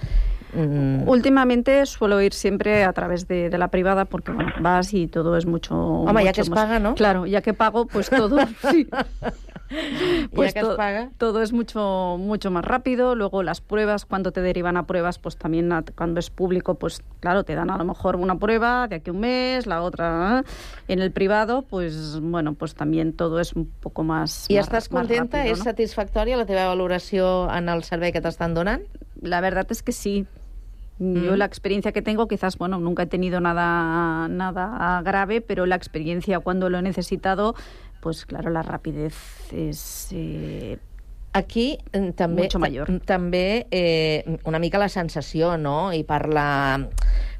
mm, 0.52 1.08
Últimamente 1.08 1.86
suelo 1.86 2.20
ir 2.20 2.34
siempre 2.34 2.84
a 2.84 2.92
través 2.92 3.26
de, 3.28 3.48
de 3.48 3.58
la 3.58 3.68
privada 3.68 4.04
porque 4.04 4.32
bueno, 4.32 4.52
vas 4.60 4.92
y 4.92 5.06
todo 5.06 5.36
es 5.38 5.46
mucho... 5.46 5.74
Home, 5.74 6.22
ya 6.22 6.30
mucho 6.30 6.34
que 6.34 6.40
es 6.42 6.50
más- 6.50 6.60
paga, 6.60 6.78
¿no? 6.78 6.94
Claro, 6.96 7.24
ya 7.24 7.40
que 7.40 7.54
pago, 7.54 7.86
pues 7.86 8.10
todo... 8.10 8.36
sí. 8.70 8.86
Pues 10.34 10.54
Ya 10.54 10.60
que 10.60 10.66
es 10.66 10.70
to- 10.72 10.76
paga. 10.76 11.10
todo 11.18 11.42
es 11.42 11.52
mucho 11.52 12.16
mucho 12.18 12.50
más 12.50 12.64
rápido. 12.64 13.14
Luego 13.14 13.42
las 13.42 13.60
pruebas, 13.60 14.04
cuando 14.04 14.30
te 14.32 14.40
derivan 14.40 14.76
a 14.76 14.86
pruebas, 14.86 15.18
pues 15.18 15.36
también 15.36 15.72
a- 15.72 15.82
cuando 15.96 16.20
es 16.20 16.30
público, 16.30 16.74
pues 16.74 17.02
claro, 17.20 17.44
te 17.44 17.54
dan 17.54 17.70
a 17.70 17.76
lo 17.78 17.84
mejor 17.84 18.16
una 18.16 18.36
prueba 18.38 18.86
de 18.88 18.96
aquí 18.96 19.10
a 19.10 19.12
un 19.12 19.20
mes, 19.20 19.66
la 19.66 19.82
otra. 19.82 20.40
¿eh? 20.44 20.50
En 20.88 21.00
el 21.00 21.10
privado, 21.12 21.62
pues 21.62 22.20
bueno, 22.20 22.54
pues 22.54 22.74
también 22.74 23.12
todo 23.12 23.40
es 23.40 23.54
un 23.54 23.66
poco 23.80 24.02
más. 24.04 24.46
Estàs 24.48 24.70
más 24.72 24.88
contenta? 24.88 25.38
rápido, 25.38 25.56
¿no? 25.56 25.64
satisfactòria 25.64 26.36
la 26.36 26.46
teva 26.46 26.66
valoració 26.68 27.48
en 27.52 27.68
el 27.68 27.82
servei 27.82 28.12
que 28.12 28.20
t'estan 28.20 28.54
donant? 28.54 28.82
La 29.20 29.40
verdad 29.40 29.66
es 29.70 29.82
que 29.82 29.92
sí. 29.92 30.26
Yo 30.98 31.32
Mm. 31.32 31.36
la 31.36 31.44
experiencia 31.44 31.92
que 31.92 32.00
tengo, 32.00 32.26
quizás, 32.26 32.56
bueno, 32.56 32.78
nunca 32.80 33.02
he 33.02 33.06
tenido 33.06 33.38
nada, 33.38 34.28
nada 34.28 35.02
grave, 35.04 35.42
pero 35.42 35.66
la 35.66 35.76
experiencia 35.76 36.40
cuando 36.40 36.70
lo 36.70 36.78
he 36.78 36.82
necesitado, 36.82 37.54
pues 38.06 38.24
claro, 38.24 38.50
la 38.54 38.62
rapidez 38.62 39.16
es... 39.52 40.08
eh, 40.14 40.78
Aquí 41.32 41.76
eh, 41.92 42.12
també, 42.16 42.44
Mucho 42.46 42.60
mayor. 42.62 42.86
ta- 42.86 43.00
també 43.18 43.66
eh, 43.74 44.38
una 44.46 44.60
mica 44.62 44.78
la 44.78 44.86
sensació, 44.88 45.56
no? 45.58 45.90
I 45.92 46.04
per 46.06 46.28
la, 46.30 46.46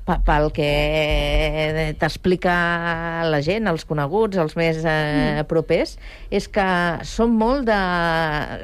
pe- 0.05 0.19
pel 0.27 0.51
que 0.53 1.95
t'explica 2.01 2.57
la 3.31 3.41
gent, 3.47 3.71
els 3.71 3.87
coneguts, 3.89 4.37
els 4.43 4.57
més 4.59 4.83
eh, 4.83 5.39
Mm. 5.39 5.47
propers, 5.49 5.95
és 6.31 6.49
que 6.53 6.67
som 7.07 7.31
molt 7.39 7.65
de... 7.71 7.79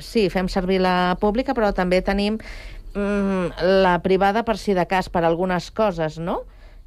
Sí, 0.04 0.26
fem 0.28 0.50
servir 0.52 0.80
la 0.82 1.14
pública, 1.22 1.54
però 1.54 1.70
també 1.72 2.02
tenim 2.02 2.36
mm, 2.94 3.62
la 3.86 3.96
privada 4.04 4.42
per 4.44 4.58
si 4.58 4.74
de 4.74 4.84
cas, 4.90 5.08
per 5.08 5.22
algunes 5.24 5.70
coses, 5.70 6.18
no? 6.18 6.42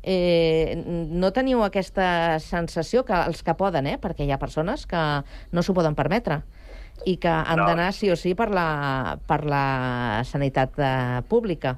Eh, 0.05 0.75
no 0.85 1.31
teniu 1.33 1.63
aquesta 1.65 2.37
sensació 2.43 3.01
que 3.07 3.17
els 3.25 3.41
que 3.41 3.55
poden, 3.57 3.87
eh? 3.89 3.97
perquè 3.97 4.27
hi 4.27 4.31
ha 4.31 4.37
persones 4.37 4.85
que 4.85 5.01
no 5.51 5.63
s'ho 5.65 5.73
poden 5.73 5.97
permetre 5.97 6.43
i 7.09 7.17
que 7.17 7.31
han 7.31 7.57
No. 7.59 7.65
d'anar 7.65 7.91
sí 7.93 8.11
o 8.13 8.15
sí 8.15 8.35
per 8.37 8.51
la, 8.53 9.17
per 9.27 9.43
la 9.49 10.21
sanitat 10.23 10.77
eh, 10.77 11.21
pública. 11.27 11.75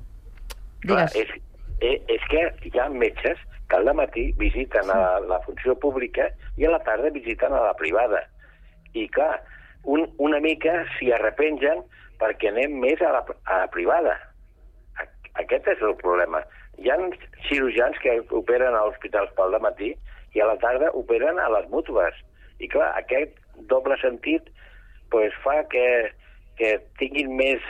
Clar, 0.84 1.08
Digues. 1.08 1.16
és, 1.16 1.32
és, 1.80 2.02
és 2.18 2.28
que 2.30 2.44
hi 2.68 2.80
ha 2.80 2.90
metges 2.90 3.40
que 3.68 3.76
al 3.80 3.88
matí 3.96 4.32
visiten 4.38 4.92
a 4.92 4.98
la, 4.98 5.20
la 5.20 5.40
funció 5.46 5.76
pública 5.80 6.30
i 6.58 6.66
a 6.68 6.72
la 6.72 6.84
tarda 6.84 7.10
visiten 7.16 7.54
a 7.54 7.64
la 7.64 7.74
privada. 7.80 8.22
I 8.94 9.08
clar, 9.10 9.42
un, 9.84 10.06
una 10.18 10.40
mica 10.44 10.84
s'hi 10.98 11.12
arrepengen 11.16 11.84
perquè 12.20 12.52
anem 12.52 12.78
més 12.82 13.02
a 13.02 13.12
la, 13.16 13.24
a 13.46 13.64
la 13.64 13.68
privada. 13.74 14.16
Aquest 15.38 15.68
és 15.68 15.82
el 15.86 15.96
problema. 16.00 16.42
Hi 16.78 16.92
ha 16.92 16.98
cirurgians 17.48 17.98
que 18.04 18.20
operen 18.38 18.76
a 18.76 18.86
hospitals 18.90 19.34
pel 19.38 19.58
matí 19.64 19.94
i 20.36 20.42
a 20.42 20.48
la 20.50 20.58
tarda 20.62 20.92
operen 21.00 21.40
a 21.42 21.50
les 21.56 21.70
mútues. 21.74 22.14
I 22.62 22.70
clar, 22.70 22.92
aquest 23.00 23.34
doble 23.72 23.98
sentit 24.02 24.50
pues, 25.14 25.34
fa 25.44 25.64
que, 25.72 25.88
que 26.60 26.76
tinguin 27.02 27.34
més 27.40 27.64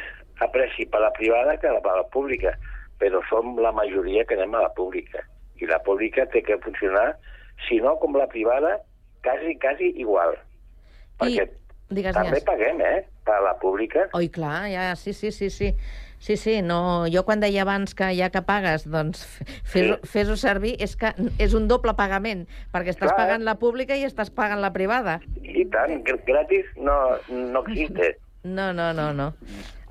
apreci 0.43 0.86
per 0.91 1.01
la 1.03 1.14
privada 1.16 1.55
que 1.62 1.72
per 1.84 1.95
la 1.95 2.08
pública, 2.14 2.53
però 3.01 3.22
som 3.30 3.58
la 3.62 3.72
majoria 3.72 4.26
que 4.26 4.38
anem 4.38 4.55
a 4.58 4.66
la 4.68 4.74
pública. 4.78 5.24
I 5.62 5.70
la 5.70 5.80
pública 5.86 6.28
té 6.34 6.43
que 6.45 6.60
funcionar, 6.66 7.16
si 7.68 7.80
no 7.82 7.95
com 8.01 8.18
la 8.18 8.28
privada, 8.30 8.78
quasi, 9.26 9.55
quasi 9.62 9.93
igual. 10.01 10.36
Perquè 11.18 11.47
Digues, 11.89 12.13
també 12.13 12.29
digues. 12.29 12.43
paguem, 12.43 12.81
eh, 12.81 13.05
per 13.23 13.41
la 13.43 13.57
pública. 13.59 14.09
Oi, 14.13 14.29
clar, 14.29 14.67
ja, 14.69 14.95
sí, 14.95 15.13
sí, 15.13 15.31
sí, 15.31 15.49
sí. 15.49 15.73
Sí, 16.19 16.35
sí, 16.35 16.63
no, 16.63 17.05
jo 17.13 17.21
quan 17.25 17.39
deia 17.39 17.61
abans 17.61 17.93
que 17.93 18.07
ja 18.17 18.31
que 18.33 18.41
pagues, 18.41 18.88
doncs 18.89 19.21
fes-ho 19.63 19.99
Sí. 20.01 20.07
fes 20.09 20.39
servir, 20.41 20.75
és 20.81 20.95
que 20.97 21.13
és 21.38 21.53
un 21.53 21.67
doble 21.67 21.93
pagament, 21.93 22.47
perquè 22.73 22.89
estàs 22.89 23.11
Clar. 23.13 23.15
pagant 23.15 23.43
la 23.45 23.55
pública 23.61 23.95
i 23.95 24.03
estàs 24.03 24.31
pagant 24.33 24.59
la 24.59 24.73
privada. 24.73 25.19
I 25.43 25.65
tant, 25.65 26.03
gr- 26.03 26.23
gratis 26.25 26.65
no, 26.75 27.17
no 27.29 27.61
existe. 27.67 28.17
No, 28.43 28.73
no, 28.73 28.93
no, 28.93 29.13
no. 29.13 29.33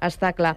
Està 0.03 0.33
clar. 0.35 0.57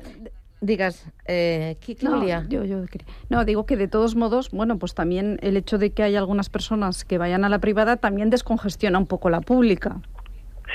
Digues, 0.61 1.05
eh, 1.25 1.77
qui, 1.79 1.95
qui 1.95 2.05
No, 2.05 2.21
yo, 2.49 2.63
yo 2.65 2.83
no, 3.29 3.45
digo 3.45 3.65
que 3.65 3.77
de 3.77 3.87
todos 3.87 4.15
modos, 4.15 4.49
bueno, 4.51 4.77
pues 4.79 4.93
también 4.95 5.37
el 5.41 5.55
hecho 5.55 5.77
de 5.77 5.91
que 5.91 6.01
hay 6.03 6.15
algunas 6.17 6.49
personas 6.49 7.05
que 7.05 7.17
vayan 7.17 7.45
a 7.45 7.49
la 7.49 7.59
privada 7.59 7.95
también 7.95 8.29
descongestiona 8.29 8.97
un 8.97 9.05
poco 9.07 9.29
la 9.29 9.39
pública. 9.41 10.01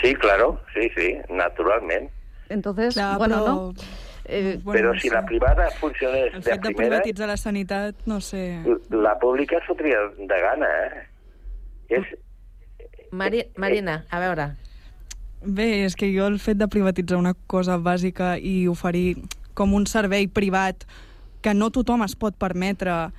Sí, 0.02 0.14
claro, 0.14 0.60
sí, 0.74 0.90
sí, 0.96 1.16
naturalment. 1.30 2.10
Entonces, 2.48 2.94
Clar, 2.94 3.18
bueno, 3.18 3.36
però- 3.36 3.46
¿no? 3.46 3.74
Eh, 4.26 4.58
Bueno, 4.62 4.90
Però 4.90 5.00
si 5.00 5.10
la 5.10 5.24
privada 5.26 5.70
funcionés 5.78 6.32
El 6.32 6.40
de 6.40 6.50
fet 6.50 6.54
de 6.54 6.60
primera, 6.60 6.88
privatitzar 6.88 7.28
la 7.28 7.36
sanitat, 7.36 7.94
no 8.06 8.22
sé... 8.22 8.62
la 8.90 9.18
pública 9.18 9.58
es 9.58 9.66
fotria 9.66 9.98
de 10.16 10.40
gana, 10.40 10.66
eh? 10.86 11.08
És, 11.88 12.06
Mari, 13.10 13.44
Marina, 13.56 14.06
a 14.10 14.20
veure, 14.20 14.56
Bé, 15.44 15.84
és 15.84 15.94
que 15.94 16.08
jo 16.08 16.24
el 16.26 16.38
fet 16.40 16.56
de 16.56 16.68
privatitzar 16.72 17.18
una 17.20 17.34
cosa 17.46 17.76
bàsica 17.76 18.38
i 18.40 18.66
oferir 18.66 19.18
com 19.52 19.74
un 19.76 19.84
servei 19.84 20.24
privat 20.26 20.86
que 21.44 21.52
no 21.52 21.68
tothom 21.68 22.00
es 22.06 22.16
pot 22.16 22.34
permetre, 22.40 23.10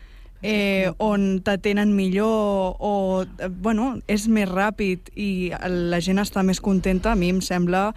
eh, 0.42 0.92
on 0.98 1.42
t'atenen 1.46 1.96
millor 1.96 2.76
o, 2.80 3.26
eh, 3.40 3.50
bueno, 3.50 3.96
és 4.08 4.28
més 4.28 4.50
ràpid 4.50 5.12
i 5.16 5.52
la 5.92 6.00
gent 6.04 6.20
està 6.22 6.44
més 6.44 6.62
contenta, 6.62 7.14
a 7.14 7.20
mi 7.20 7.32
em 7.34 7.42
sembla 7.42 7.92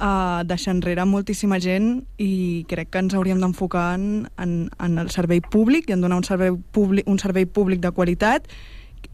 uh, 0.00 0.42
deixar 0.44 0.74
enrere 0.76 1.04
moltíssima 1.08 1.58
gent 1.62 2.04
i 2.18 2.64
crec 2.68 2.90
que 2.92 3.02
ens 3.04 3.16
hauríem 3.16 3.40
d'enfocar 3.40 3.94
en, 3.96 4.26
en, 4.38 4.56
en 4.82 4.98
el 4.98 5.10
servei 5.14 5.40
públic 5.40 5.90
i 5.90 5.96
en 5.96 6.04
donar 6.04 6.20
un 6.20 6.26
servei 6.26 6.52
públic, 6.72 7.08
un 7.08 7.20
servei 7.22 7.46
públic 7.46 7.80
de 7.84 7.92
qualitat 7.96 8.48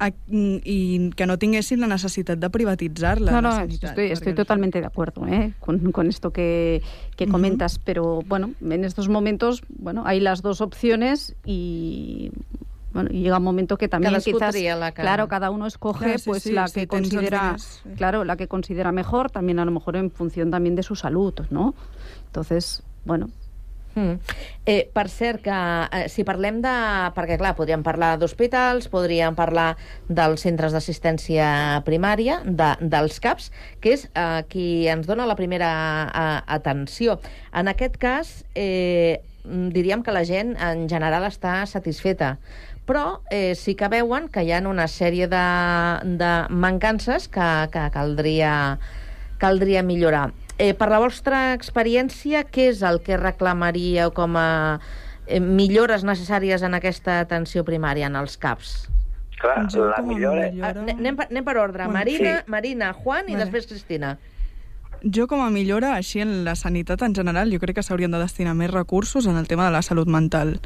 a, 0.03 0.11
i 0.67 1.11
que 1.15 1.27
no 1.27 1.37
tinguessin 1.39 1.81
la 1.81 1.87
necessitat 1.87 2.39
de 2.43 2.51
privatitzar-la, 2.51 3.31
No, 3.33 3.41
no, 3.43 3.53
sanitat. 3.53 3.91
estoy, 3.91 4.11
estoy 4.11 4.35
totalmente 4.35 4.81
de 4.81 4.87
acuerdo 4.87 5.27
¿eh? 5.29 5.53
con, 5.61 5.93
con 5.93 6.09
esto 6.09 6.31
que, 6.33 6.83
que 7.17 7.29
comentas, 7.29 7.79
pero 7.79 8.21
bueno, 8.27 8.51
en 8.61 8.85
estos 8.85 9.09
momentos, 9.09 9.63
bueno, 9.69 10.03
hay 10.05 10.21
las 10.21 10.43
dos 10.43 10.61
opciones 10.61 11.35
y 11.45 12.33
bueno, 12.93 13.09
y 13.11 13.23
llega 13.23 13.39
un 13.39 13.45
momento 13.45 13.79
que 13.79 13.89
también 13.89 14.13
Cadascú 14.13 14.33
quizás, 14.33 14.53
tria 14.55 14.77
la 14.77 14.93
claro, 14.93 15.27
cada 15.29 15.51
uno 15.51 15.67
escoge 15.67 16.05
Claro, 16.05 16.19
sí, 16.19 16.25
pues 16.29 16.43
sí, 16.43 16.53
la 16.53 16.69
si 16.69 16.81
que 16.81 16.87
considera, 16.89 17.41
diners, 17.41 17.81
sí. 17.83 17.91
claro, 17.97 18.25
la 18.25 18.37
que 18.37 18.49
considera 18.49 18.93
mejor, 18.93 19.31
también 19.31 19.59
a 19.61 19.65
lo 19.65 19.71
mejor 19.71 19.97
en 19.97 20.11
función 20.11 20.51
también 20.51 20.75
de 20.75 20.83
su 20.83 20.95
salud, 20.95 21.33
¿no? 21.51 21.75
Entonces, 22.27 22.83
bueno, 23.07 23.31
Mm. 23.95 24.15
Eh, 24.65 24.89
per 24.95 25.09
cert, 25.13 25.43
que 25.45 25.53
eh, 25.53 26.07
si 26.09 26.25
parlem 26.25 26.63
de... 26.65 26.73
Perquè, 27.17 27.37
clar, 27.41 27.55
podríem 27.59 27.83
parlar 27.85 28.15
d'hospitals, 28.21 28.89
podríem 28.93 29.37
parlar 29.37 29.75
dels 30.09 30.45
centres 30.47 30.73
d'assistència 30.73 31.83
primària, 31.87 32.41
de, 32.47 32.73
dels 32.81 33.21
CAPs, 33.23 33.51
que 33.83 33.97
és 33.97 34.07
eh, 34.15 34.41
qui 34.49 34.89
ens 34.93 35.09
dona 35.11 35.29
la 35.29 35.37
primera 35.37 35.73
eh, 36.09 36.41
atenció. 36.57 37.19
En 37.53 37.69
aquest 37.69 37.99
cas, 38.01 38.35
eh, 38.55 39.21
mm, 39.45 39.71
diríem 39.77 40.05
que 40.07 40.15
la 40.15 40.25
gent 40.29 40.57
en 40.57 40.89
general 40.89 41.29
està 41.29 41.63
satisfeta 41.67 42.37
però 42.83 43.23
eh, 43.31 43.55
sí 43.55 43.77
que 43.79 43.87
veuen 43.87 44.27
que 44.29 44.43
hi 44.43 44.51
ha 44.51 44.59
una 44.67 44.89
sèrie 44.91 45.29
de, 45.31 45.43
de 46.19 46.31
mancances 46.51 47.29
que, 47.31 47.49
que 47.71 47.85
caldria, 47.95 48.55
caldria 49.39 49.85
millorar. 49.87 50.33
Eh, 50.59 50.75
per 50.75 50.91
la 50.93 51.01
vostra 51.01 51.53
experiència, 51.57 52.45
què 52.45 52.69
és 52.71 52.83
el 52.87 53.01
que 53.03 53.17
reclamaríeu 53.17 54.13
com 54.15 54.37
a 54.37 54.49
eh, 55.27 55.41
millores 55.41 56.05
necessàries 56.05 56.63
en 56.63 56.75
aquesta 56.79 57.21
atenció 57.25 57.65
primària, 57.65 58.11
en 58.13 58.21
els 58.21 58.37
CAPs? 58.37 58.93
clar, 59.43 59.67
Jo 59.71 59.89
la 59.91 59.99
com 59.99 60.11
a 60.11 60.15
millora... 60.15 60.47
Ah, 60.63 60.71
anem, 60.73 60.99
anem, 60.99 61.19
per, 61.19 61.27
anem 61.31 61.47
per 61.47 61.57
ordre. 61.59 61.85
Bueno, 61.85 61.99
Marina, 61.99 62.37
sí. 62.39 62.51
Marina, 62.51 62.93
Juan 62.93 63.29
i 63.29 63.35
Vale. 63.35 63.45
després 63.45 63.69
Cristina. 63.71 64.17
Jo, 65.03 65.27
com 65.27 65.43
a 65.43 65.51
millora, 65.51 65.97
així 65.99 66.23
en 66.23 66.45
la 66.47 66.55
sanitat 66.55 67.03
en 67.03 67.15
general, 67.17 67.51
jo 67.51 67.59
crec 67.59 67.81
que 67.81 67.83
s'haurien 67.83 68.13
de 68.15 68.21
destinar 68.23 68.55
més 68.55 68.71
recursos 68.71 69.27
en 69.27 69.39
el 69.41 69.49
tema 69.51 69.67
de 69.67 69.75
la 69.75 69.83
salut 69.83 70.07
mental. 70.07 70.61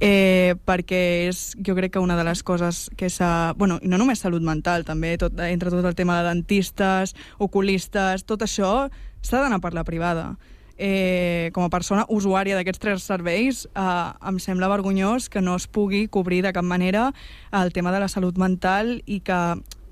Eh, 0.00 0.56
perquè 0.66 1.28
és, 1.28 1.52
jo 1.64 1.76
crec 1.76 1.92
que 1.94 2.02
una 2.02 2.16
de 2.16 2.24
les 2.26 2.42
coses 2.42 2.88
que 2.96 3.10
s'ha... 3.12 3.52
Bueno, 3.60 3.78
no 3.82 4.00
només 4.00 4.24
salut 4.24 4.42
mental, 4.42 4.86
també 4.88 5.14
tot, 5.20 5.36
entre 5.44 5.70
tot 5.70 5.84
el 5.84 5.94
tema 5.94 6.18
de 6.18 6.30
dentistes, 6.32 7.14
oculistes, 7.38 8.24
tot 8.24 8.42
això 8.42 8.88
s'ha 9.24 9.40
d'anar 9.40 9.62
per 9.64 9.72
la 9.74 9.84
privada. 9.88 10.34
Eh, 10.76 11.50
com 11.54 11.62
a 11.62 11.70
persona 11.70 12.02
usuària 12.10 12.56
d'aquests 12.58 12.82
tres 12.82 13.04
serveis, 13.06 13.64
eh, 13.66 14.28
em 14.28 14.38
sembla 14.42 14.68
vergonyós 14.68 15.28
que 15.30 15.40
no 15.40 15.54
es 15.54 15.68
pugui 15.68 16.08
cobrir 16.08 16.42
de 16.42 16.52
cap 16.52 16.66
manera 16.66 17.12
el 17.52 17.72
tema 17.72 17.92
de 17.92 18.00
la 18.02 18.08
salut 18.08 18.38
mental 18.38 19.00
i 19.06 19.20
que 19.20 19.40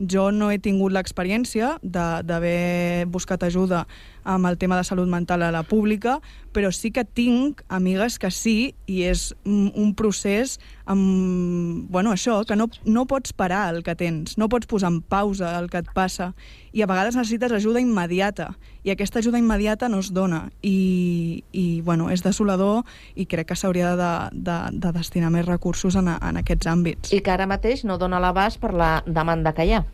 jo 0.03 0.33
no 0.33 0.51
he 0.51 0.59
tingut 0.59 0.93
l'experiència 0.93 1.77
d'haver 1.83 3.07
buscat 3.07 3.45
ajuda 3.47 3.87
amb 4.25 4.47
el 4.47 4.59
tema 4.59 4.77
de 4.77 4.85
salut 4.85 5.09
mental 5.09 5.43
a 5.43 5.51
la 5.53 5.63
pública, 5.63 6.21
però 6.53 6.71
sí 6.73 6.91
que 6.93 7.05
tinc 7.05 7.63
amigues 7.73 8.19
que 8.21 8.31
sí, 8.31 8.75
i 8.87 9.03
és 9.09 9.33
un, 9.45 9.95
procés 9.97 10.59
amb, 10.85 11.89
bueno, 11.91 12.13
això, 12.13 12.43
que 12.47 12.57
no, 12.57 12.69
no 12.85 13.07
pots 13.09 13.33
parar 13.33 13.75
el 13.75 13.83
que 13.87 13.95
tens, 13.97 14.37
no 14.39 14.49
pots 14.53 14.69
posar 14.69 14.93
en 14.93 15.01
pausa 15.01 15.55
el 15.59 15.71
que 15.73 15.81
et 15.83 15.89
passa, 15.97 16.33
i 16.73 16.83
a 16.83 16.89
vegades 16.89 17.17
necessites 17.17 17.53
ajuda 17.57 17.81
immediata, 17.81 18.53
i 18.85 18.93
aquesta 18.93 19.21
ajuda 19.21 19.41
immediata 19.41 19.89
no 19.89 20.03
es 20.03 20.13
dona, 20.13 20.45
i, 20.61 21.43
i 21.53 21.81
bueno, 21.81 22.11
és 22.13 22.25
desolador, 22.25 22.83
i 23.15 23.27
crec 23.27 23.53
que 23.53 23.59
s'hauria 23.59 23.95
de, 23.97 24.13
de, 24.33 24.59
de 24.77 24.93
destinar 24.93 25.33
més 25.33 25.49
recursos 25.49 25.97
en, 25.97 26.13
en 26.15 26.43
aquests 26.43 26.69
àmbits. 26.71 27.17
I 27.17 27.23
que 27.25 27.33
ara 27.33 27.49
mateix 27.49 27.87
no 27.89 27.99
dona 27.99 28.21
l'abast 28.23 28.61
per 28.61 28.75
la 28.77 28.95
demanda 29.07 29.57
que 29.57 29.69
hi 29.69 29.77
ha. 29.79 29.85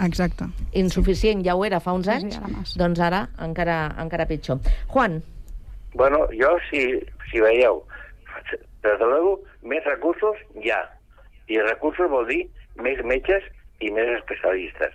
Exacte. 0.00 0.48
Insuficient 0.80 1.44
ja 1.44 1.54
ho 1.56 1.64
era 1.66 1.80
fa 1.84 1.92
uns 1.96 2.08
anys, 2.08 2.36
sí, 2.36 2.40
ara 2.40 2.64
doncs 2.82 3.00
ara 3.04 3.20
encara, 3.44 3.78
encara 4.00 4.26
pitjor. 4.30 4.60
Juan. 4.92 5.20
Bueno, 5.94 6.22
jo, 6.32 6.54
si, 6.70 6.84
si 7.30 7.40
veieu, 7.42 7.82
desde 8.82 9.04
luego, 9.04 9.40
més 9.62 9.84
recursos 9.84 10.36
ja. 10.64 10.80
I 11.50 11.58
recursos 11.66 12.08
vol 12.10 12.28
dir 12.30 12.44
més 12.80 13.00
metges 13.04 13.44
i 13.84 13.90
més 13.92 14.08
especialistes. 14.16 14.94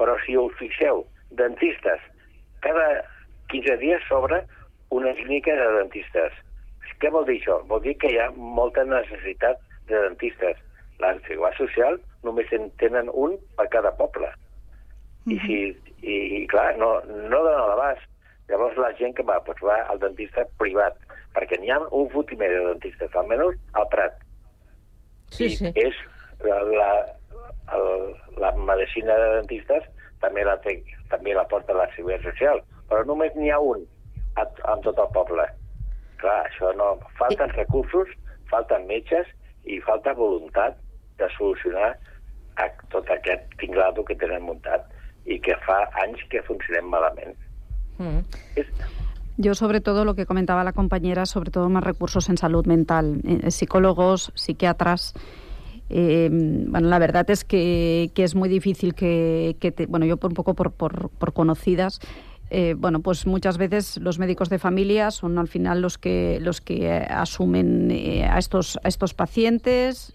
Però 0.00 0.16
si 0.26 0.36
us 0.36 0.54
fixeu, 0.58 1.04
dentistes, 1.38 2.00
cada 2.64 2.88
15 3.52 3.78
dies 3.80 4.04
s'obre 4.08 4.42
una 4.90 5.14
clínica 5.14 5.54
de 5.56 5.68
dentistes. 5.78 6.34
Què 7.00 7.10
vol 7.10 7.24
dir 7.26 7.40
això? 7.40 7.58
Vol 7.70 7.80
dir 7.82 7.96
que 7.98 8.12
hi 8.12 8.18
ha 8.20 8.28
molta 8.36 8.84
necessitat 8.86 9.62
de 9.88 10.04
dentistes. 10.08 10.60
La 11.02 11.14
Seguretat 11.26 11.58
Social 11.58 11.98
només 12.22 12.52
en 12.54 12.68
tenen 12.78 13.08
un 13.10 13.34
per 13.58 13.66
cada 13.72 13.90
poble. 13.98 14.28
I, 15.30 15.38
si, 15.44 15.58
i, 16.02 16.16
i 16.38 16.46
clar, 16.50 16.72
no, 16.80 16.96
no 17.06 17.42
dona 17.44 17.68
l'abast. 17.70 18.08
Llavors 18.50 18.76
la 18.80 18.90
gent 18.98 19.14
que 19.16 19.24
va, 19.26 19.38
doncs 19.46 19.62
va 19.64 19.78
al 19.88 20.00
dentista 20.02 20.44
privat, 20.60 20.98
perquè 21.36 21.58
n'hi 21.60 21.70
ha 21.72 21.78
un 21.94 22.08
fotimer 22.12 22.50
de 22.50 22.60
dentistes, 22.72 23.14
almenys 23.16 23.56
al 23.78 23.88
Prat. 23.92 24.18
Sí, 25.32 25.46
I 25.46 25.56
sí. 25.60 25.72
és 25.78 26.00
la, 26.44 26.58
la, 26.68 26.90
el, 27.78 27.86
la 28.42 28.52
medicina 28.58 29.16
de 29.20 29.30
dentistes 29.38 29.86
també 30.24 30.44
la, 30.44 30.58
té, 30.66 30.76
també 31.12 31.34
la 31.38 31.46
porta 31.48 31.76
la 31.76 31.88
Seguretat 31.94 32.34
Social, 32.34 32.62
però 32.90 33.06
només 33.08 33.34
n'hi 33.38 33.50
ha 33.54 33.60
un 33.62 33.86
a, 34.36 34.46
en 34.74 34.84
tot 34.84 34.98
el 34.98 35.10
poble. 35.14 35.46
Clar, 36.20 36.40
això 36.50 36.74
no... 36.78 36.94
Falten 37.18 37.54
recursos, 37.56 38.10
falten 38.50 38.86
metges 38.90 39.30
i 39.64 39.78
falta 39.86 40.14
voluntat 40.18 40.76
de 41.22 41.28
solucionar 41.38 41.94
a 42.60 42.68
tot 42.92 43.08
aquest 43.10 43.54
tinglado 43.62 44.04
que 44.04 44.18
tenen 44.18 44.44
muntat 44.44 44.90
i 45.26 45.38
que 45.40 45.54
fa 45.66 45.84
anys 46.04 46.20
que 46.30 46.42
funcionem 46.42 46.88
malament. 46.90 47.36
Mm. 47.98 48.24
Yo, 49.38 49.54
sobre 49.54 49.80
todo, 49.80 50.04
lo 50.04 50.14
que 50.14 50.26
comentaba 50.26 50.62
la 50.64 50.72
compañera, 50.72 51.24
sobre 51.26 51.50
todo 51.50 51.68
más 51.68 51.82
recursos 51.82 52.28
en 52.28 52.36
salud 52.36 52.66
mental, 52.66 53.20
eh, 53.24 53.50
psicólogos, 53.50 54.30
psiquiatras. 54.34 55.14
Eh, 55.88 56.28
bueno, 56.30 56.88
la 56.88 56.98
verdad 56.98 57.28
es 57.30 57.44
que, 57.44 58.10
que 58.14 58.24
es 58.24 58.34
muy 58.34 58.48
difícil 58.48 58.94
que, 58.94 59.56
que 59.58 59.72
te- 59.72 59.86
bueno, 59.86 60.06
yo 60.06 60.16
por 60.16 60.30
un 60.30 60.34
poco 60.34 60.54
por, 60.54 60.72
por, 60.72 61.10
por 61.10 61.32
conocidas, 61.32 62.00
eh, 62.54 62.74
bueno, 62.76 63.00
pues 63.00 63.26
muchas 63.26 63.56
veces 63.56 63.96
los 63.96 64.18
médicos 64.18 64.50
de 64.50 64.58
familia 64.58 65.10
son 65.10 65.38
al 65.38 65.48
final 65.48 65.80
los 65.80 65.96
que 65.96 66.38
los 66.38 66.60
que 66.60 66.86
eh, 66.86 67.06
asumen 67.08 67.90
eh, 67.90 68.26
a 68.26 68.36
estos 68.38 68.78
a 68.84 68.88
estos 68.88 69.14
pacientes. 69.14 70.12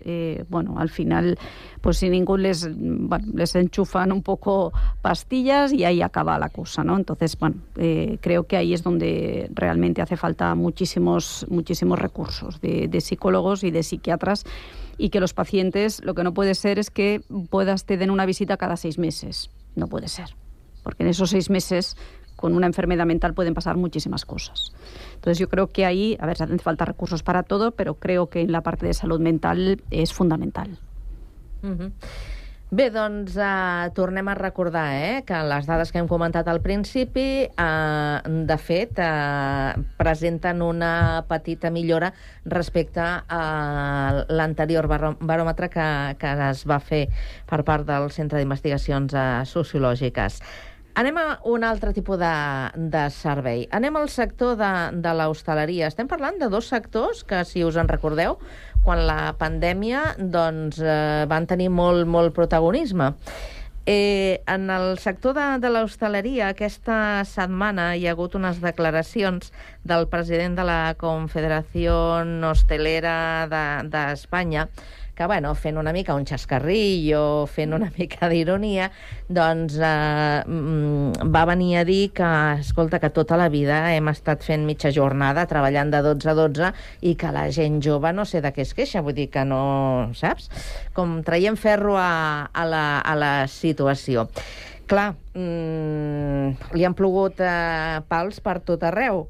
bueno, 0.48 0.76
al 0.78 0.90
final, 0.90 1.40
pues 1.82 1.98
sin 1.98 2.12
ningún 2.12 2.44
les 2.44 2.70
les 3.34 3.56
enchufan 3.56 4.12
un 4.12 4.22
poco 4.22 4.72
pastillas 5.02 5.74
y 5.74 5.84
ahí 5.84 6.04
acaba 6.04 6.38
la 6.38 6.50
cosa, 6.50 6.84
¿no? 6.84 6.96
Entonces, 6.96 7.36
bueno, 7.40 7.56
creo 8.22 8.44
que 8.44 8.56
ahí 8.56 8.72
es 8.76 8.84
donde 8.84 9.50
realmente 9.56 10.04
hace 10.04 10.16
falta 10.16 10.54
muchísimos 10.54 11.44
muchísimos 11.50 11.98
recursos 11.98 12.62
de, 12.62 12.88
de 12.88 13.02
psicólogos 13.02 13.64
y 13.64 13.72
de 13.72 13.82
psiquiatras 13.82 14.44
y 15.00 15.10
que 15.10 15.20
los 15.20 15.34
pacientes 15.34 16.04
lo 16.04 16.14
que 16.14 16.24
no 16.24 16.36
puede 16.36 16.54
ser 16.54 16.78
es 16.78 16.92
que 16.92 17.22
puedas 17.50 17.86
te 17.86 17.98
den 17.98 18.12
una 18.12 18.28
visita 18.28 18.58
cada 18.58 18.78
seis 18.78 19.00
meses. 19.00 19.50
No 19.76 19.88
puede 19.88 20.08
ser 20.08 20.36
porque 20.88 21.04
en 21.04 21.10
esos 21.10 21.32
seis 21.32 21.50
meses 21.50 21.98
con 22.38 22.56
una 22.56 22.68
enfermedad 22.68 23.06
mental 23.06 23.34
pueden 23.34 23.54
pasar 23.54 23.76
muchísimas 23.76 24.24
cosas. 24.24 24.72
Entonces 25.16 25.40
yo 25.40 25.50
creo 25.50 25.68
que 25.68 25.86
ahí, 25.86 26.16
a 26.22 26.26
ver, 26.26 26.42
hacen 26.42 26.60
falta 26.60 26.86
recursos 26.86 27.22
para 27.24 27.44
todo, 27.44 27.72
pero 27.72 27.96
creo 27.96 28.30
que 28.30 28.40
en 28.40 28.54
la 28.54 28.62
parte 28.62 28.86
de 28.86 28.94
salud 28.94 29.20
mental 29.20 29.82
es 29.92 30.14
fundamental. 30.14 30.80
Mhm. 31.64 31.92
Bé, 32.70 32.90
doncs 32.92 33.38
eh, 33.40 33.90
tornem 33.96 34.28
a 34.28 34.34
recordar 34.36 34.90
eh, 34.92 35.24
que 35.24 35.38
les 35.48 35.66
dades 35.66 35.88
que 35.94 36.02
hem 36.02 36.08
comentat 36.12 36.50
al 36.52 36.60
principi, 36.60 37.48
eh, 37.48 38.18
de 38.28 38.58
fet, 38.60 39.00
eh, 39.00 39.72
presenten 39.96 40.62
una 40.62 41.24
petita 41.30 41.72
millora 41.72 42.12
respecte 42.44 43.00
a 43.00 44.26
l'anterior 44.28 44.90
barò- 44.92 45.16
baròmetre 45.16 45.70
que, 45.72 45.88
que 46.20 46.34
es 46.50 46.66
va 46.68 46.82
fer 46.84 47.06
per 47.48 47.64
part 47.64 47.88
del 47.88 48.12
Centre 48.12 48.44
d'Investigacions 48.44 49.16
eh, 49.16 49.46
Sociològiques. 49.48 50.42
Anem 50.98 51.18
a 51.22 51.26
un 51.46 51.62
altre 51.64 51.92
tipus 51.94 52.18
de, 52.18 52.32
de 52.90 53.04
servei. 53.14 53.68
Anem 53.78 54.00
al 54.00 54.08
sector 54.10 54.56
de, 54.58 54.70
de 54.98 55.12
l'hostaleria. 55.14 55.92
Estem 55.92 56.08
parlant 56.10 56.40
de 56.42 56.48
dos 56.50 56.72
sectors 56.74 57.22
que, 57.28 57.44
si 57.46 57.62
us 57.68 57.78
en 57.78 57.90
recordeu, 57.92 58.40
quan 58.82 59.04
la 59.06 59.36
pandèmia 59.38 60.16
doncs, 60.18 60.80
eh, 60.82 61.28
van 61.30 61.46
tenir 61.46 61.70
molt, 61.70 62.08
molt 62.10 62.34
protagonisme. 62.34 63.12
Eh, 63.88 64.42
en 64.52 64.66
el 64.74 64.98
sector 65.00 65.38
de, 65.38 65.46
de 65.64 65.70
l'hostaleria, 65.72 66.50
aquesta 66.52 67.22
setmana 67.30 67.92
hi 67.96 68.08
ha 68.10 68.16
hagut 68.18 68.34
unes 68.36 68.58
declaracions 68.60 69.54
del 69.88 70.10
president 70.12 70.58
de 70.58 70.66
la 70.68 70.82
Confederació 71.00 71.94
Hostelera 72.50 73.46
de- 73.54 73.86
d'Espanya 73.94 74.66
de, 74.66 74.82
que, 75.18 75.26
bueno, 75.26 75.56
fent 75.58 75.80
una 75.82 75.92
mica 75.96 76.14
un 76.14 76.28
xascarrillo, 76.30 77.48
fent 77.50 77.74
una 77.74 77.90
mica 77.98 78.30
d'ironia, 78.30 78.92
doncs 79.28 79.80
eh, 79.82 80.44
mm, 80.46 81.32
va 81.34 81.44
venir 81.50 81.80
a 81.80 81.86
dir 81.88 82.12
que, 82.14 82.30
escolta, 82.62 83.00
que 83.02 83.10
tota 83.16 83.40
la 83.40 83.50
vida 83.50 83.80
hem 83.96 84.12
estat 84.14 84.46
fent 84.46 84.68
mitja 84.68 84.94
jornada, 84.94 85.48
treballant 85.50 85.90
de 85.90 86.04
12 86.06 86.30
a 86.30 86.38
12, 86.38 86.72
i 87.10 87.16
que 87.18 87.34
la 87.34 87.48
gent 87.56 87.82
jove 87.82 88.14
no 88.14 88.28
sé 88.30 88.44
de 88.46 88.54
què 88.54 88.62
es 88.68 88.76
queixa, 88.78 89.02
vull 89.02 89.18
dir 89.18 89.32
que 89.34 89.42
no, 89.48 90.12
saps? 90.14 90.52
Com 90.94 91.24
traiem 91.26 91.58
ferro 91.58 91.98
a, 91.98 92.48
a, 92.54 92.70
la, 92.70 92.86
a 93.02 93.18
la 93.18 93.34
situació. 93.50 94.28
Clar, 94.88 95.10
mm, 95.34 96.78
li 96.78 96.86
han 96.86 96.96
plogut 96.96 97.42
eh, 97.42 98.06
pals 98.08 98.38
per 98.46 98.60
tot 98.70 98.86
arreu 98.86 99.26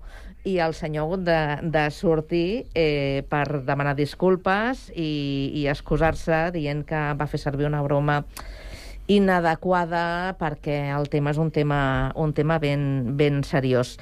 i 0.48 0.58
el 0.64 0.76
senyor 0.78 1.04
ha 1.04 1.08
hagut 1.08 1.26
de, 1.28 1.42
de 1.76 1.84
sortir 1.92 2.48
eh, 2.74 3.24
per 3.30 3.64
demanar 3.68 3.98
disculpes 3.98 4.88
i, 4.96 5.52
i 5.60 5.68
excusar-se 5.68 6.48
dient 6.56 6.86
que 6.88 7.04
va 7.20 7.28
fer 7.28 7.42
servir 7.42 7.68
una 7.68 7.84
broma 7.84 8.22
inadequada 9.08 10.36
perquè 10.40 10.90
el 10.92 11.08
tema 11.12 11.32
és 11.32 11.40
un 11.40 11.52
tema, 11.56 11.80
un 12.20 12.34
tema 12.36 12.58
ben, 12.60 13.16
ben 13.18 13.40
seriós. 13.48 13.96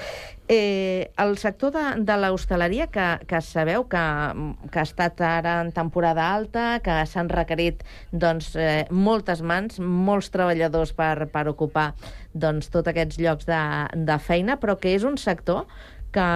Eh, 0.47 1.11
el 1.17 1.37
sector 1.41 1.71
de, 1.73 1.83
de 2.05 2.15
l'hostaleria, 2.21 2.87
que, 2.93 3.05
que 3.29 3.39
sabeu 3.41 3.87
que, 3.89 4.01
que 4.69 4.81
ha 4.81 4.85
estat 4.85 5.21
ara 5.25 5.55
en 5.63 5.71
temporada 5.73 6.27
alta, 6.33 6.65
que 6.85 6.99
s'han 7.09 7.29
requerit 7.33 7.81
doncs, 8.11 8.51
eh, 8.57 8.85
moltes 8.89 9.41
mans, 9.41 9.79
molts 9.81 10.29
treballadors 10.33 10.93
per, 10.97 11.29
per 11.33 11.47
ocupar 11.49 11.91
doncs, 12.33 12.69
tots 12.73 12.93
aquests 12.93 13.21
llocs 13.21 13.49
de, 13.49 13.61
de 14.09 14.19
feina, 14.21 14.59
però 14.61 14.77
que 14.77 14.93
és 14.93 15.05
un 15.05 15.17
sector 15.21 15.65
que, 16.15 16.27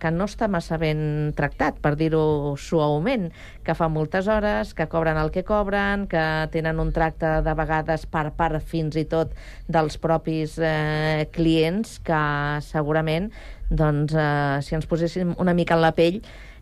que 0.00 0.10
no 0.14 0.26
està 0.30 0.46
massa 0.50 0.78
ben 0.80 1.32
tractat, 1.38 1.80
per 1.82 1.94
dir-ho 1.98 2.54
suaument, 2.60 3.28
que 3.66 3.74
fa 3.76 3.90
moltes 3.90 4.28
hores, 4.30 4.74
que 4.78 4.86
cobren 4.90 5.18
el 5.20 5.32
que 5.34 5.44
cobren, 5.46 6.06
que 6.10 6.24
tenen 6.54 6.80
un 6.82 6.92
tracte 6.94 7.40
de 7.46 7.54
vegades 7.58 8.06
per 8.10 8.28
part 8.38 8.62
fins 8.62 8.98
i 9.00 9.06
tot 9.10 9.34
dels 9.68 9.98
propis 10.02 10.56
eh, 10.62 11.26
clients, 11.34 11.98
que 12.06 12.22
segurament, 12.66 13.30
doncs, 13.70 14.14
eh, 14.14 14.60
si 14.66 14.78
ens 14.78 14.88
poséssim 14.90 15.34
una 15.42 15.56
mica 15.56 15.78
en 15.78 15.84
la 15.84 15.94
pell, 15.96 16.20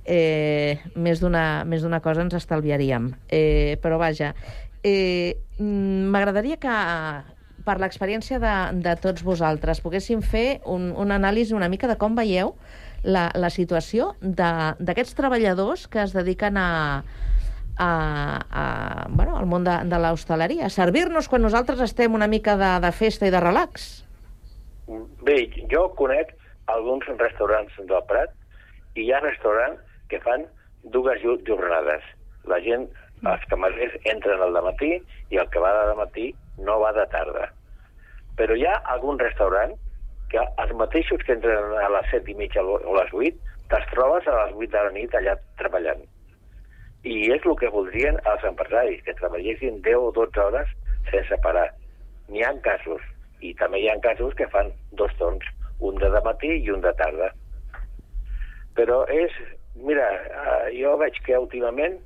eh, 0.08 0.80
més 0.96 1.20
d'una 1.20 2.00
cosa 2.04 2.24
ens 2.24 2.36
estalviaríem. 2.40 3.12
Eh, 3.28 3.76
però 3.82 4.00
vaja, 4.00 4.32
eh, 4.82 5.36
m'agradaria 5.58 6.56
que 6.56 6.78
per 7.68 7.76
l'experiència 7.82 8.40
de, 8.40 8.56
de 8.80 8.96
tots 9.02 9.24
vosaltres, 9.26 9.82
poguéssim 9.84 10.24
fer 10.24 10.60
un, 10.64 10.90
un 10.96 11.12
anàlisi 11.12 11.56
una 11.56 11.68
mica 11.68 11.90
de 11.90 11.98
com 12.00 12.16
veieu 12.16 12.54
la, 13.04 13.28
la 13.36 13.50
situació 13.52 14.14
d'aquests 14.20 15.16
treballadors 15.18 15.86
que 15.92 16.00
es 16.02 16.14
dediquen 16.16 16.56
a, 16.56 16.68
a, 17.78 17.90
a, 18.50 18.64
bueno, 19.10 19.36
al 19.36 19.46
món 19.46 19.64
de, 19.68 19.76
de 19.84 20.00
l'hostaleria, 20.02 20.66
a 20.66 20.74
servir-nos 20.74 21.28
quan 21.30 21.44
nosaltres 21.44 21.84
estem 21.84 22.14
una 22.14 22.26
mica 22.26 22.56
de, 22.58 22.72
de 22.84 22.92
festa 22.92 23.28
i 23.28 23.34
de 23.34 23.42
relax. 23.44 23.88
Bé, 25.22 25.42
jo 25.70 25.88
conec 25.98 26.32
alguns 26.72 27.06
restaurants 27.20 27.76
del 27.78 28.04
Prat 28.08 28.32
i 28.96 29.06
hi 29.06 29.12
ha 29.12 29.20
restaurants 29.24 29.84
que 30.08 30.20
fan 30.24 30.46
dues 30.94 31.20
jornades. 31.46 32.04
La 32.48 32.58
gent, 32.64 32.88
els 33.28 33.46
camarers 33.52 33.94
entren 34.08 34.42
al 34.42 34.56
matí 34.64 34.96
i 35.30 35.40
el 35.40 35.48
que 35.52 35.62
va 35.62 35.74
de 35.90 35.96
matí 35.98 36.32
no 36.64 36.80
va 36.80 36.92
de 36.96 37.06
tarda. 37.12 37.50
Però 38.38 38.54
hi 38.54 38.64
ha 38.66 38.78
algun 38.94 39.18
restaurant 39.18 39.74
que 40.32 40.44
els 40.62 40.72
mateixos 40.78 41.24
que 41.26 41.34
entren 41.34 41.74
a 41.82 41.88
les 41.96 42.10
7 42.12 42.32
i 42.32 42.36
mitja 42.38 42.62
o 42.62 42.94
les 42.96 43.12
8, 43.12 43.38
te'ls 43.72 43.90
trobes 43.92 44.28
a 44.28 44.36
les 44.38 44.54
8 44.54 44.72
de 44.74 44.84
la 44.86 44.94
nit 44.94 45.14
allà 45.18 45.34
treballant. 45.60 46.04
I 47.08 47.16
és 47.34 47.44
el 47.46 47.56
que 47.60 47.72
voldrien 47.72 48.18
els 48.32 48.44
empresaris, 48.44 49.02
que 49.06 49.16
treballessin 49.20 49.82
10 49.86 50.08
o 50.08 50.10
12 50.16 50.42
hores 50.44 50.74
sense 51.10 51.38
parar. 51.44 51.68
N'hi 52.28 52.44
ha 52.44 52.52
casos, 52.64 53.04
i 53.40 53.54
també 53.58 53.80
hi 53.82 53.88
ha 53.88 54.00
casos 54.04 54.34
que 54.38 54.48
fan 54.54 54.72
dos 55.00 55.14
torns, 55.20 55.46
un 55.80 56.00
de 56.02 56.10
matí 56.26 56.50
i 56.58 56.72
un 56.74 56.82
de 56.84 56.92
tarda. 56.98 57.30
Però 58.78 59.04
és, 59.10 59.34
mira, 59.74 60.08
eh, 60.14 60.74
jo 60.78 60.96
veig 61.00 61.16
que 61.26 61.38
últimament 61.38 61.98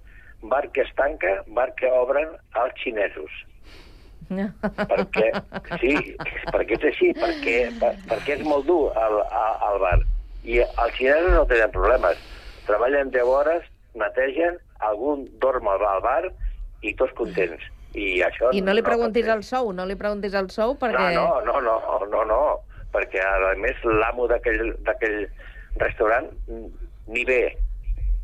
bar 0.43 0.65
que 0.73 0.83
es 0.83 0.93
tanca, 0.99 1.41
bar 1.47 1.73
que 1.79 1.91
obren 1.91 2.37
els 2.63 2.79
xinesos. 2.83 3.33
Perquè, 4.93 5.29
sí, 5.83 5.93
perquè 6.49 6.79
és 6.79 6.89
així, 6.93 7.11
perquè, 7.19 7.57
per, 7.81 7.93
perquè 8.11 8.39
és 8.39 8.47
molt 8.47 8.67
dur 8.71 8.83
el, 8.99 9.19
el 9.69 9.79
bar. 9.83 9.99
I 10.43 10.63
els 10.65 10.97
xinesos 10.97 11.37
no 11.37 11.45
tenen 11.51 11.75
problemes. 11.75 12.19
Treballen 12.67 13.13
10 13.15 13.31
hores, 13.31 13.69
netegen, 13.99 14.59
algun 14.83 15.29
dorm 15.43 15.69
al 15.71 16.03
bar 16.03 16.25
i 16.83 16.95
tots 16.99 17.15
contents. 17.19 17.63
I, 17.93 18.23
això 18.25 18.49
I 18.57 18.63
no 18.65 18.73
li 18.73 18.83
preguntis 18.85 19.27
no, 19.29 19.35
el 19.37 19.43
sou, 19.45 19.73
no 19.77 19.85
li 19.85 19.99
preguntis 20.01 20.35
el 20.39 20.49
sou 20.51 20.77
perquè... 20.81 21.11
No, 21.17 21.43
no, 21.45 21.61
no, 21.61 21.77
no, 21.85 22.07
no, 22.09 22.23
no 22.29 22.43
perquè 22.93 23.21
a 23.25 23.53
més 23.61 23.79
l'amo 23.85 24.29
d'aquell 24.29 25.19
restaurant 25.81 26.29
ni 27.13 27.25
ve, 27.29 27.43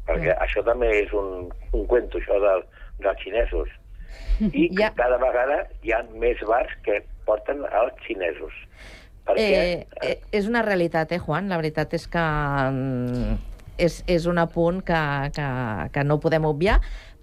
perquè 0.09 0.33
mm. 0.35 0.41
això 0.45 0.65
també 0.67 0.91
és 1.03 1.13
un, 1.17 1.49
un 1.73 1.87
cuento, 1.89 2.21
això 2.21 2.39
del, 2.45 2.65
dels 3.05 3.23
xinesos. 3.25 3.73
I 4.53 4.69
ja. 4.79 4.93
cada 4.97 5.19
vegada 5.23 5.63
hi 5.83 5.93
ha 5.95 6.03
més 6.23 6.41
bars 6.47 6.73
que 6.87 7.01
porten 7.27 7.65
els 7.69 8.01
xinesos. 8.07 8.55
Perquè... 9.29 9.47
Eh, 9.49 9.87
eh, 10.03 10.17
és 10.33 10.49
una 10.49 10.63
realitat, 10.65 11.13
eh, 11.13 11.21
Juan? 11.21 11.51
La 11.53 11.59
veritat 11.61 11.93
és 11.99 12.07
que 12.09 12.23
mm, 12.23 13.35
és, 13.79 14.01
és 14.11 14.27
un 14.31 14.41
apunt 14.43 14.81
que, 14.87 15.03
que, 15.37 15.49
que 15.95 16.05
no 16.07 16.19
podem 16.23 16.49
obviar 16.49 16.79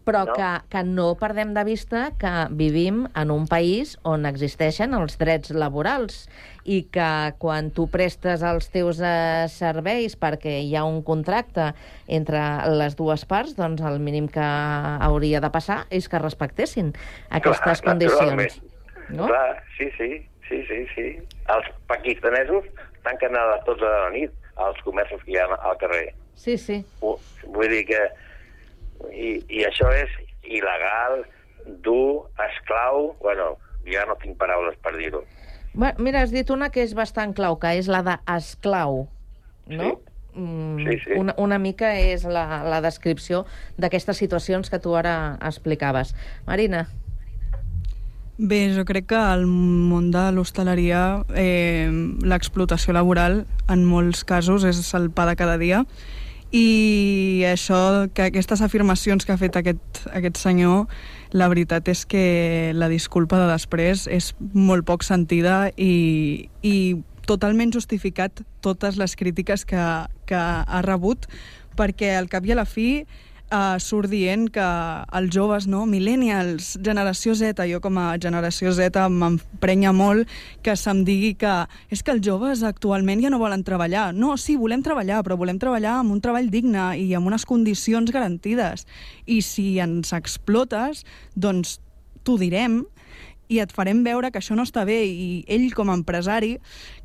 però 0.06 0.24
no. 0.30 0.34
Que, 0.38 0.50
que 0.70 0.84
no 0.86 1.08
perdem 1.20 1.54
de 1.56 1.64
vista 1.68 2.12
que 2.22 2.34
vivim 2.54 3.06
en 3.18 3.32
un 3.34 3.48
país 3.50 3.96
on 4.06 4.28
existeixen 4.30 4.94
els 4.98 5.18
drets 5.22 5.52
laborals 5.56 6.26
i 6.66 6.84
que 6.94 7.10
quan 7.42 7.72
tu 7.74 7.88
prestes 7.94 8.46
els 8.46 8.70
teus 8.74 9.02
eh, 9.02 9.46
serveis 9.52 10.16
perquè 10.22 10.60
hi 10.62 10.76
ha 10.78 10.86
un 10.86 11.02
contracte 11.06 11.72
entre 12.08 12.42
les 12.78 12.98
dues 12.98 13.26
parts, 13.30 13.58
doncs 13.58 13.84
el 13.86 14.00
mínim 14.00 14.30
que 14.32 14.46
hauria 14.46 15.42
de 15.42 15.52
passar 15.54 15.84
és 15.90 16.10
que 16.10 16.22
respectessin 16.22 16.94
aquestes 17.30 17.82
Clar, 17.82 17.94
condicions. 17.94 18.62
No? 19.10 19.28
Clar, 19.30 19.64
sí, 19.78 19.90
sí, 19.98 20.12
sí, 20.50 20.62
sí, 20.70 20.82
sí. 20.96 21.08
Els 21.54 21.70
pakistanesos 21.90 22.70
tanquen 23.06 23.38
a 23.38 23.46
les 23.54 23.66
12 23.66 23.86
de 23.86 23.96
la 24.06 24.12
nit 24.14 24.62
als 24.66 24.80
comerços 24.86 25.22
que 25.26 25.36
hi 25.36 25.42
ha 25.42 25.50
al 25.54 25.78
carrer. 25.82 26.14
Sí, 26.36 26.58
sí. 26.58 26.82
Vull 27.02 27.70
dir 27.72 27.86
que 27.90 28.02
i, 29.12 29.38
i 29.50 29.66
això 29.68 29.92
és 29.96 30.12
il·legal, 30.44 31.24
dur, 31.86 32.28
esclau... 32.50 33.14
Bueno, 33.22 33.56
ja 33.90 34.06
no 34.10 34.18
tinc 34.22 34.38
paraules 34.42 34.78
per 34.84 34.96
dir-ho. 34.98 35.24
Bueno, 35.74 35.96
mira, 36.00 36.22
has 36.24 36.32
dit 36.32 36.50
una 36.50 36.72
que 36.72 36.84
és 36.86 36.96
bastant 36.98 37.36
clau, 37.36 37.60
que 37.60 37.76
és 37.78 37.90
la 37.92 38.02
d'esclau, 38.06 39.06
no? 39.68 39.90
Sí. 39.96 40.12
Mm, 40.36 40.84
sí, 40.84 40.98
sí. 41.00 41.16
Una, 41.16 41.34
una 41.40 41.58
mica 41.64 41.94
és 41.96 42.26
la, 42.28 42.64
la 42.68 42.82
descripció 42.84 43.46
d'aquestes 43.80 44.20
situacions 44.20 44.72
que 44.72 44.82
tu 44.84 44.96
ara 45.00 45.38
explicaves. 45.40 46.12
Marina? 46.48 46.86
Bé, 48.36 48.66
jo 48.76 48.84
crec 48.84 49.08
que 49.14 49.20
al 49.20 49.46
món 49.48 50.10
de 50.12 50.26
l'hostaleria 50.36 51.24
eh, 51.40 51.88
l'explotació 52.20 52.92
laboral 52.98 53.46
en 53.72 53.86
molts 53.88 54.26
casos 54.28 54.68
és 54.68 54.82
el 54.98 55.08
pa 55.08 55.24
de 55.30 55.38
cada 55.40 55.56
dia 55.62 55.86
i 56.56 57.44
això, 57.50 58.08
que 58.16 58.30
aquestes 58.30 58.62
afirmacions 58.64 59.26
que 59.26 59.34
ha 59.34 59.40
fet 59.40 59.58
aquest, 59.60 60.06
aquest 60.16 60.40
senyor, 60.40 60.86
la 61.36 61.50
veritat 61.52 61.90
és 61.92 62.06
que 62.08 62.72
la 62.78 62.88
disculpa 62.88 63.42
de 63.42 63.50
després 63.50 64.06
és 64.08 64.32
molt 64.40 64.88
poc 64.88 65.04
sentida 65.04 65.66
i, 65.76 66.48
i 66.64 66.76
totalment 67.28 67.74
justificat 67.76 68.40
totes 68.64 68.96
les 69.02 69.18
crítiques 69.20 69.66
que, 69.68 69.84
que 70.30 70.40
ha 70.40 70.82
rebut, 70.86 71.28
perquè 71.76 72.14
al 72.16 72.32
cap 72.32 72.48
i 72.48 72.56
a 72.56 72.60
la 72.62 72.68
fi 72.70 73.04
uh, 73.56 73.78
surt 73.80 74.12
dient 74.12 74.50
que 74.54 74.66
els 75.16 75.32
joves, 75.34 75.66
no, 75.72 75.86
millennials, 75.90 76.74
generació 76.84 77.36
Z, 77.38 77.64
jo 77.70 77.80
com 77.84 77.98
a 78.02 78.08
generació 78.22 78.74
Z 78.76 79.06
m'emprenya 79.12 79.94
molt 79.96 80.30
que 80.66 80.76
se'm 80.80 81.04
digui 81.08 81.34
que 81.40 81.54
és 81.94 82.04
que 82.04 82.14
els 82.16 82.26
joves 82.26 82.66
actualment 82.68 83.24
ja 83.24 83.32
no 83.32 83.40
volen 83.40 83.64
treballar. 83.64 84.10
No, 84.16 84.36
sí, 84.42 84.58
volem 84.60 84.84
treballar, 84.86 85.22
però 85.24 85.40
volem 85.40 85.60
treballar 85.62 86.02
amb 86.02 86.16
un 86.16 86.22
treball 86.24 86.52
digne 86.52 86.92
i 87.00 87.08
amb 87.16 87.32
unes 87.32 87.48
condicions 87.48 88.12
garantides. 88.12 88.86
I 89.26 89.40
si 89.46 89.78
ens 89.84 90.12
explotes, 90.16 91.06
doncs 91.36 91.80
t'ho 92.26 92.38
direm, 92.42 92.84
i 93.48 93.60
et 93.62 93.74
farem 93.76 94.04
veure 94.06 94.32
que 94.32 94.40
això 94.42 94.56
no 94.58 94.66
està 94.66 94.86
bé. 94.88 94.98
I 95.06 95.44
ell 95.52 95.68
com 95.76 95.90
a 95.90 95.98
empresari 95.98 96.56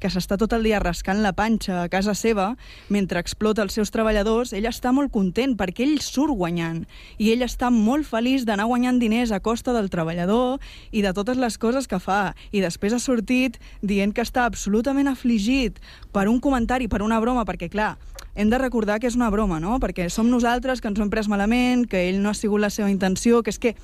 que 0.01 0.11
s'està 0.13 0.39
tot 0.41 0.55
el 0.57 0.65
dia 0.67 0.81
rascant 0.83 1.23
la 1.25 1.35
panxa 1.37 1.83
a 1.85 1.89
casa 1.93 2.15
seva 2.15 2.55
mentre 2.89 3.21
explota 3.21 3.63
els 3.67 3.77
seus 3.77 3.93
treballadors 3.93 4.55
ell 4.57 4.69
està 4.71 4.93
molt 4.97 5.13
content 5.13 5.57
perquè 5.59 5.85
ell 5.87 6.01
surt 6.05 6.37
guanyant. 6.37 6.85
I 7.19 7.33
ell 7.35 7.45
està 7.47 7.71
molt 7.75 8.09
feliç 8.09 8.47
d'anar 8.49 8.69
guanyant 8.71 9.01
diners 9.03 9.33
a 9.33 9.41
costa 9.41 9.75
del 9.77 9.91
treballador 9.93 10.61
i 10.91 11.05
de 11.05 11.15
totes 11.17 11.41
les 11.41 11.59
coses 11.59 11.89
que 11.89 12.01
fa. 12.01 12.35
I 12.53 12.65
després 12.65 12.97
ha 12.97 13.03
sortit 13.03 13.61
dient 13.83 14.15
que 14.15 14.25
està 14.25 14.47
absolutament 14.47 15.11
afligit 15.11 15.81
per 16.13 16.29
un 16.29 16.41
comentari, 16.41 16.89
per 16.89 17.03
una 17.03 17.21
broma 17.21 17.45
perquè 17.47 17.71
clar, 17.71 17.97
hem 18.35 18.51
de 18.51 18.59
recordar 18.59 19.01
que 19.01 19.09
és 19.11 19.17
una 19.19 19.31
broma, 19.31 19.59
no? 19.61 19.79
Perquè 19.83 20.07
som 20.09 20.31
nosaltres 20.31 20.81
que 20.81 20.89
ens 20.89 21.01
ho 21.01 21.05
hem 21.05 21.11
pres 21.11 21.29
malament, 21.29 21.87
que 21.91 22.07
ell 22.09 22.21
no 22.23 22.31
ha 22.31 22.39
sigut 22.39 22.63
la 22.63 22.71
seva 22.71 22.91
intenció, 22.91 23.43
que 23.43 23.51
és 23.51 23.59
que 23.59 23.75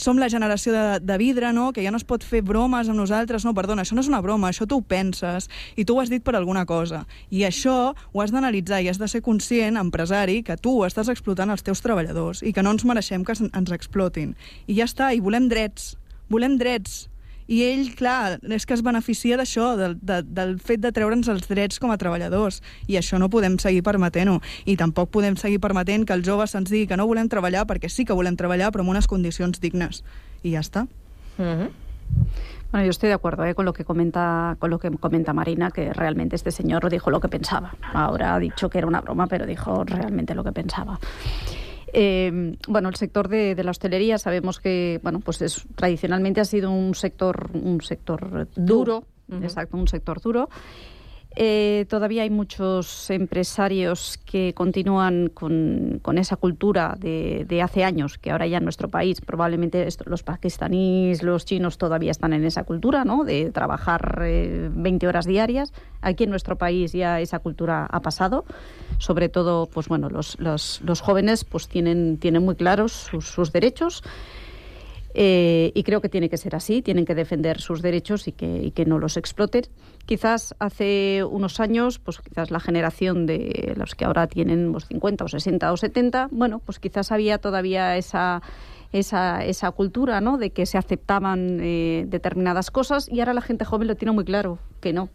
som 0.00 0.18
la 0.18 0.30
generació 0.32 0.72
de, 0.74 0.84
de 1.04 1.18
vidre, 1.20 1.52
no? 1.52 1.70
que 1.76 1.84
ja 1.84 1.92
no 1.92 2.00
es 2.00 2.06
pot 2.08 2.24
fer 2.24 2.40
bromes 2.46 2.88
amb 2.88 2.98
nosaltres. 2.98 3.44
No, 3.44 3.54
perdona, 3.56 3.84
això 3.84 3.98
no 3.98 4.04
és 4.04 4.10
una 4.10 4.22
broma, 4.24 4.50
això 4.50 4.66
tu 4.68 4.80
ho 4.80 4.86
penses 4.86 5.50
i 5.76 5.84
tu 5.84 5.96
ho 5.96 6.00
has 6.02 6.10
dit 6.12 6.24
per 6.24 6.36
alguna 6.38 6.64
cosa. 6.66 7.04
I 7.30 7.44
això 7.48 7.76
ho 7.92 8.24
has 8.24 8.32
d'analitzar 8.32 8.80
i 8.80 8.90
has 8.90 9.00
de 9.00 9.08
ser 9.10 9.22
conscient, 9.26 9.76
empresari, 9.80 10.40
que 10.46 10.56
tu 10.56 10.80
estàs 10.88 11.12
explotant 11.12 11.52
els 11.52 11.64
teus 11.66 11.84
treballadors 11.84 12.42
i 12.42 12.54
que 12.56 12.64
no 12.64 12.72
ens 12.74 12.86
mereixem 12.88 13.24
que 13.24 13.36
ens 13.44 13.76
explotin. 13.76 14.34
I 14.66 14.80
ja 14.80 14.88
està, 14.88 15.12
i 15.12 15.20
volem 15.20 15.50
drets. 15.52 15.94
Volem 16.30 16.56
drets 16.56 17.09
i 17.50 17.64
ell, 17.66 17.88
clar, 17.98 18.38
és 18.46 18.66
que 18.66 18.76
es 18.76 18.84
beneficia 18.86 19.36
d'això, 19.40 19.72
del, 19.78 19.96
de, 19.98 20.20
del 20.22 20.54
fet 20.62 20.82
de 20.84 20.92
treure'ns 20.94 21.28
els 21.32 21.48
drets 21.50 21.82
com 21.82 21.90
a 21.90 21.98
treballadors, 21.98 22.60
i 22.86 22.98
això 23.00 23.18
no 23.18 23.30
podem 23.32 23.58
seguir 23.58 23.82
permetent-ho, 23.86 24.38
i 24.70 24.76
tampoc 24.78 25.10
podem 25.10 25.34
seguir 25.40 25.58
permetent 25.58 26.06
que 26.06 26.14
els 26.14 26.26
joves 26.26 26.54
se'ns 26.54 26.70
digui 26.70 26.86
que 26.86 26.98
no 27.00 27.08
volem 27.10 27.28
treballar, 27.28 27.66
perquè 27.66 27.90
sí 27.90 28.06
que 28.06 28.14
volem 28.14 28.38
treballar, 28.38 28.70
però 28.70 28.86
en 28.86 28.94
unes 28.94 29.10
condicions 29.10 29.58
dignes. 29.60 30.04
I 30.46 30.54
ja 30.54 30.62
està. 30.62 30.86
-huh. 31.40 31.70
Bueno, 32.70 32.84
yo 32.84 32.90
estoy 32.90 33.08
de 33.08 33.14
acuerdo 33.14 33.44
¿eh? 33.44 33.54
con 33.54 33.64
lo 33.64 33.72
que 33.72 33.84
comenta 33.84 34.56
con 34.60 34.70
lo 34.70 34.78
que 34.78 34.90
comenta 34.90 35.32
Marina, 35.32 35.72
que 35.72 35.92
realmente 35.92 36.36
este 36.36 36.52
señor 36.52 36.88
dijo 36.88 37.10
lo 37.10 37.20
que 37.20 37.28
pensaba. 37.28 37.74
Ahora 37.92 38.36
ha 38.36 38.38
dicho 38.38 38.70
que 38.70 38.78
era 38.78 38.86
una 38.86 39.00
broma, 39.00 39.26
pero 39.26 39.44
dijo 39.44 39.82
realmente 39.84 40.36
lo 40.36 40.44
que 40.44 40.52
pensaba. 40.52 41.00
Eh, 41.92 42.56
bueno, 42.68 42.88
el 42.88 42.94
sector 42.96 43.28
de, 43.28 43.54
de, 43.54 43.64
la 43.64 43.70
hostelería 43.70 44.18
sabemos 44.18 44.60
que, 44.60 45.00
bueno, 45.02 45.20
pues 45.20 45.42
es, 45.42 45.64
tradicionalmente 45.74 46.40
ha 46.40 46.44
sido 46.44 46.70
un 46.70 46.94
sector, 46.94 47.50
un 47.54 47.80
sector 47.80 48.48
duro, 48.54 49.04
uh 49.28 49.34
-huh. 49.34 49.42
exacto, 49.42 49.76
un 49.76 49.88
sector 49.88 50.20
duro. 50.20 50.48
Eh, 51.36 51.86
todavía 51.88 52.24
hay 52.24 52.30
muchos 52.30 53.08
empresarios 53.08 54.18
que 54.24 54.52
continúan 54.52 55.28
con, 55.28 56.00
esa 56.18 56.36
cultura 56.36 56.96
de, 56.98 57.62
hace 57.62 57.84
años, 57.84 58.18
que 58.18 58.32
ahora 58.32 58.48
ya 58.48 58.58
en 58.58 58.64
nuestro 58.64 58.88
país, 58.88 59.20
probablemente 59.20 59.86
los 60.06 60.24
pakistaníes, 60.24 61.22
los 61.22 61.44
chinos 61.44 61.78
todavía 61.78 62.10
están 62.10 62.32
en 62.32 62.44
esa 62.44 62.64
cultura, 62.64 63.04
¿no? 63.04 63.24
De 63.24 63.52
trabajar 63.52 64.22
eh, 64.24 64.70
20 64.72 65.06
horas 65.06 65.24
diarias. 65.24 65.72
Aquí 66.02 66.24
en 66.24 66.30
nuestro 66.30 66.56
país 66.56 66.92
ya 66.92 67.20
esa 67.20 67.38
cultura 67.38 67.86
ha 67.86 68.00
pasado. 68.00 68.44
Sobre 68.98 69.28
todo, 69.28 69.66
pues 69.66 69.86
bueno, 69.86 70.08
los, 70.10 71.00
jóvenes 71.00 71.44
pues 71.44 71.68
tienen, 71.68 72.18
muy 72.42 72.56
claros 72.56 73.08
sus, 73.20 73.52
derechos. 73.52 74.02
Eh, 75.14 75.72
y 75.74 75.82
creo 75.84 76.00
que 76.00 76.08
tiene 76.08 76.28
que 76.28 76.36
ser 76.36 76.54
así, 76.54 76.82
tienen 76.82 77.04
que 77.04 77.14
defender 77.14 77.60
sus 77.60 77.82
derechos 77.82 78.26
y 78.28 78.32
que 78.32 78.84
no 78.84 78.98
los 78.98 79.16
exploten. 79.16 79.64
Quizás 80.10 80.56
hace 80.58 81.22
unos 81.22 81.60
años, 81.60 82.00
pues 82.00 82.18
quizás 82.18 82.50
la 82.50 82.58
generación 82.58 83.26
de 83.26 83.74
los 83.76 83.94
que 83.94 84.04
ahora 84.04 84.26
tienen 84.26 84.72
pues, 84.72 84.86
50 84.86 85.24
o 85.24 85.28
60 85.28 85.72
o 85.72 85.76
70, 85.76 86.30
bueno, 86.32 86.58
pues 86.58 86.80
quizás 86.80 87.12
había 87.12 87.38
todavía 87.38 87.96
esa, 87.96 88.42
esa, 88.90 89.44
esa 89.44 89.70
cultura, 89.70 90.20
¿no? 90.20 90.36
De 90.36 90.50
que 90.50 90.66
se 90.66 90.78
aceptaban 90.78 91.60
eh, 91.60 92.06
determinadas 92.08 92.72
cosas 92.72 93.08
y 93.08 93.20
ahora 93.20 93.34
la 93.34 93.40
gente 93.40 93.64
joven 93.64 93.86
lo 93.86 93.94
tiene 93.94 94.10
muy 94.10 94.24
claro, 94.24 94.58
que 94.80 94.92
no, 94.92 95.10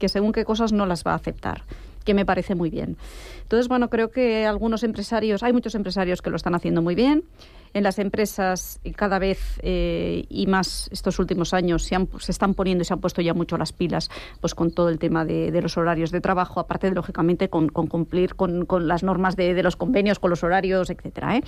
que 0.00 0.08
según 0.08 0.32
qué 0.32 0.44
cosas 0.44 0.72
no 0.72 0.84
las 0.84 1.04
va 1.06 1.12
a 1.12 1.14
aceptar 1.14 1.62
que 2.04 2.14
me 2.14 2.24
parece 2.24 2.54
muy 2.54 2.70
bien. 2.70 2.96
Entonces, 3.42 3.68
bueno, 3.68 3.88
creo 3.90 4.10
que 4.10 4.46
algunos 4.46 4.82
empresarios, 4.82 5.42
hay 5.42 5.52
muchos 5.52 5.74
empresarios 5.76 6.22
que 6.22 6.30
lo 6.30 6.36
están 6.36 6.54
haciendo 6.54 6.82
muy 6.82 6.94
bien. 6.94 7.24
En 7.72 7.84
las 7.84 7.98
empresas 7.98 8.80
cada 8.96 9.18
vez 9.18 9.60
eh, 9.62 10.24
y 10.28 10.46
más 10.46 10.88
estos 10.90 11.18
últimos 11.20 11.54
años 11.54 11.84
se, 11.84 11.94
han, 11.94 12.08
se, 12.18 12.32
están 12.32 12.54
poniendo 12.54 12.82
y 12.82 12.84
se 12.84 12.92
han 12.92 13.00
puesto 13.00 13.22
ya 13.22 13.32
mucho 13.32 13.56
las 13.56 13.72
pilas 13.72 14.10
pues 14.40 14.54
con 14.54 14.72
todo 14.72 14.88
el 14.88 14.98
tema 14.98 15.24
de, 15.24 15.52
de 15.52 15.62
los 15.62 15.76
horarios 15.76 16.10
de 16.10 16.20
trabajo, 16.20 16.58
aparte 16.58 16.88
de, 16.88 16.96
lógicamente, 16.96 17.48
con, 17.48 17.68
con 17.68 17.86
cumplir 17.86 18.34
con, 18.34 18.66
con, 18.66 18.88
las 18.88 19.02
normas 19.02 19.36
de, 19.36 19.54
de, 19.54 19.62
los 19.62 19.76
convenios, 19.76 20.18
con 20.18 20.30
los 20.30 20.42
horarios, 20.42 20.90
etcétera. 20.90 21.36
¿eh? 21.36 21.44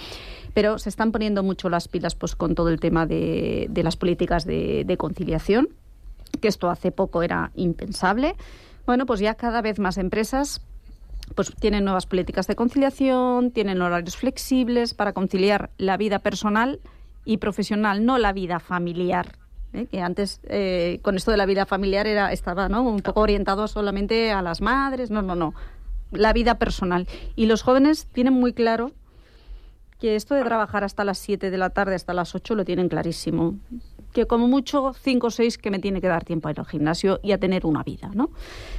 Pero 0.54 0.78
se 0.78 0.88
están 0.88 1.10
poniendo 1.10 1.42
mucho 1.42 1.68
las 1.68 1.88
pilas 1.88 2.14
pues 2.14 2.36
con 2.36 2.54
todo 2.54 2.68
el 2.68 2.78
tema 2.78 3.06
de, 3.06 3.66
de 3.68 3.82
las 3.82 3.96
políticas 3.96 4.44
de 4.44 4.96
conciliación, 4.98 5.70
que 6.40 6.48
esto 6.48 6.70
hace 6.70 6.92
poco 6.92 7.22
era 7.22 7.50
impensable. 7.56 8.36
Bueno, 8.86 9.06
pues 9.06 9.20
ya 9.20 9.34
cada 9.34 9.62
vez 9.62 9.78
más 9.78 9.98
empresas 9.98 10.60
pues 11.34 11.54
tienen 11.54 11.84
nuevas 11.84 12.06
políticas 12.06 12.46
de 12.46 12.56
conciliación, 12.56 13.50
tienen 13.50 13.80
horarios 13.82 14.16
flexibles 14.16 14.94
para 14.94 15.12
conciliar 15.12 15.70
la 15.78 15.96
vida 15.96 16.18
personal 16.18 16.80
y 17.24 17.38
profesional, 17.38 18.04
no 18.04 18.18
la 18.18 18.32
vida 18.32 18.60
familiar. 18.60 19.38
¿eh? 19.72 19.86
que 19.86 20.00
antes 20.00 20.40
eh, 20.44 21.00
con 21.02 21.16
esto 21.16 21.30
de 21.30 21.36
la 21.36 21.46
vida 21.46 21.66
familiar 21.66 22.06
era 22.06 22.32
estaba 22.32 22.68
¿no? 22.68 22.82
un 22.82 23.00
poco 23.00 23.20
orientado 23.20 23.68
solamente 23.68 24.30
a 24.30 24.42
las 24.42 24.60
madres, 24.60 25.10
no, 25.10 25.22
no, 25.22 25.34
no, 25.34 25.54
la 26.10 26.32
vida 26.32 26.58
personal. 26.58 27.06
Y 27.36 27.46
los 27.46 27.62
jóvenes 27.62 28.06
tienen 28.12 28.34
muy 28.34 28.52
claro 28.52 28.92
que 29.98 30.16
esto 30.16 30.34
de 30.34 30.42
trabajar 30.42 30.84
hasta 30.84 31.04
las 31.04 31.18
7 31.18 31.50
de 31.50 31.58
la 31.58 31.70
tarde, 31.70 31.94
hasta 31.94 32.12
las 32.12 32.34
8, 32.34 32.54
lo 32.54 32.64
tienen 32.64 32.88
clarísimo 32.88 33.54
que 34.12 34.26
como 34.26 34.48
mucho 34.48 34.92
cinco 35.00 35.28
o 35.28 35.30
seis 35.30 35.58
que 35.58 35.70
me 35.70 35.78
tiene 35.78 36.00
que 36.00 36.08
dar 36.08 36.24
tiempo 36.24 36.48
a 36.48 36.52
ir 36.52 36.60
al 36.60 36.66
gimnasio 36.66 37.20
y 37.22 37.32
a 37.32 37.38
tener 37.38 37.66
una 37.66 37.82
vida, 37.82 38.10
¿no? 38.14 38.30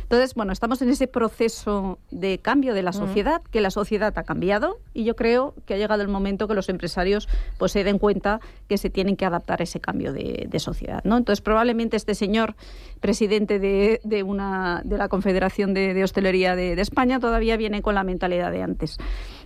Entonces, 0.03 0.35
bueno, 0.35 0.53
estamos 0.53 0.81
en 0.81 0.89
ese 0.89 1.07
proceso 1.07 1.99
de 2.11 2.37
cambio 2.39 2.73
de 2.73 2.83
la 2.83 2.93
sociedad, 2.93 3.41
que 3.51 3.61
la 3.61 3.71
sociedad 3.71 4.17
ha 4.17 4.23
cambiado 4.23 4.79
y 4.93 5.03
yo 5.03 5.15
creo 5.15 5.55
que 5.65 5.73
ha 5.73 5.77
llegado 5.77 6.01
el 6.01 6.07
momento 6.07 6.47
que 6.47 6.53
los 6.53 6.69
empresarios 6.69 7.27
pues 7.57 7.71
se 7.71 7.83
den 7.83 7.99
cuenta 7.99 8.39
que 8.67 8.77
se 8.77 8.89
tienen 8.89 9.15
que 9.15 9.25
adaptar 9.25 9.61
a 9.61 9.63
ese 9.63 9.79
cambio 9.79 10.13
de, 10.13 10.47
de 10.49 10.59
sociedad, 10.59 11.03
¿no? 11.03 11.17
Entonces, 11.17 11.41
probablemente 11.41 11.97
este 11.97 12.15
señor 12.15 12.55
presidente 12.99 13.59
de, 13.59 13.99
de 14.03 14.23
una 14.23 14.81
de 14.85 14.97
la 14.97 15.09
Confederación 15.09 15.73
de, 15.73 15.93
de 15.93 16.03
Hostelería 16.03 16.55
de, 16.55 16.75
de 16.75 16.81
España 16.81 17.19
todavía 17.19 17.57
viene 17.57 17.81
con 17.81 17.95
la 17.95 18.03
mentalidad 18.03 18.51
de 18.51 18.61
antes 18.61 18.97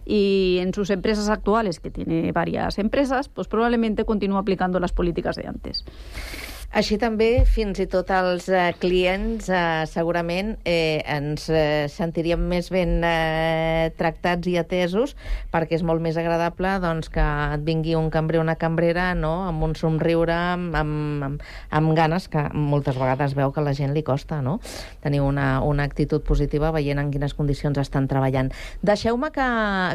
y 0.08 0.60
en 0.62 0.74
sus 0.74 0.89
empresas 0.89 1.28
actuales, 1.28 1.82
que 1.82 1.91
tiene 1.91 2.32
varias 2.32 2.80
empresas, 2.80 3.28
pues 3.28 3.47
probablemente 3.47 4.05
continúa 4.05 4.39
aplicando 4.39 4.80
las 4.80 4.93
políticas 4.93 5.36
de 5.36 5.47
antes. 5.47 5.84
Així 6.76 6.97
també, 6.99 7.45
fins 7.47 7.80
i 7.80 7.86
tot 7.88 8.09
els 8.11 8.49
eh, 8.51 8.74
clients 8.76 9.47
eh, 9.47 9.86
segurament 9.88 10.49
eh, 10.68 10.99
ens 11.07 11.45
eh, 11.47 11.88
sentiríem 11.88 12.41
més 12.43 12.68
ben 12.74 12.99
eh, 13.07 13.88
tractats 13.95 14.49
i 14.51 14.57
atesos 14.59 15.13
perquè 15.53 15.78
és 15.80 15.86
molt 15.88 16.03
més 16.03 16.20
agradable 16.20 16.74
doncs, 16.84 17.07
que 17.13 17.24
et 17.24 17.63
vingui 17.63 17.95
un 17.95 18.09
cambrer 18.11 18.41
o 18.41 18.43
una 18.43 18.57
cambrera 18.59 19.13
no? 19.15 19.47
amb 19.47 19.63
un 19.63 19.78
somriure, 19.80 20.36
amb, 20.36 20.76
amb, 20.76 21.24
amb, 21.30 21.47
amb 21.72 21.95
ganes, 21.95 22.28
que 22.28 22.43
moltes 22.51 22.99
vegades 22.99 23.38
veu 23.39 23.55
que 23.55 23.63
a 23.63 23.68
la 23.70 23.76
gent 23.78 23.95
li 23.95 24.03
costa 24.03 24.41
no? 24.43 24.59
tenir 25.01 25.24
una, 25.24 25.61
una 25.63 25.88
actitud 25.88 26.28
positiva 26.28 26.74
veient 26.76 26.99
en 26.99 27.15
quines 27.15 27.34
condicions 27.34 27.80
estan 27.80 28.11
treballant. 28.11 28.51
Deixeu-me 28.84 29.32
que, 29.32 29.49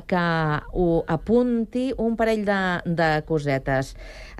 que 0.08 0.24
ho 0.72 0.88
apunti 1.04 1.90
un 2.00 2.16
parell 2.16 2.48
de, 2.48 2.60
de 2.88 3.12
cosetes. 3.28 3.92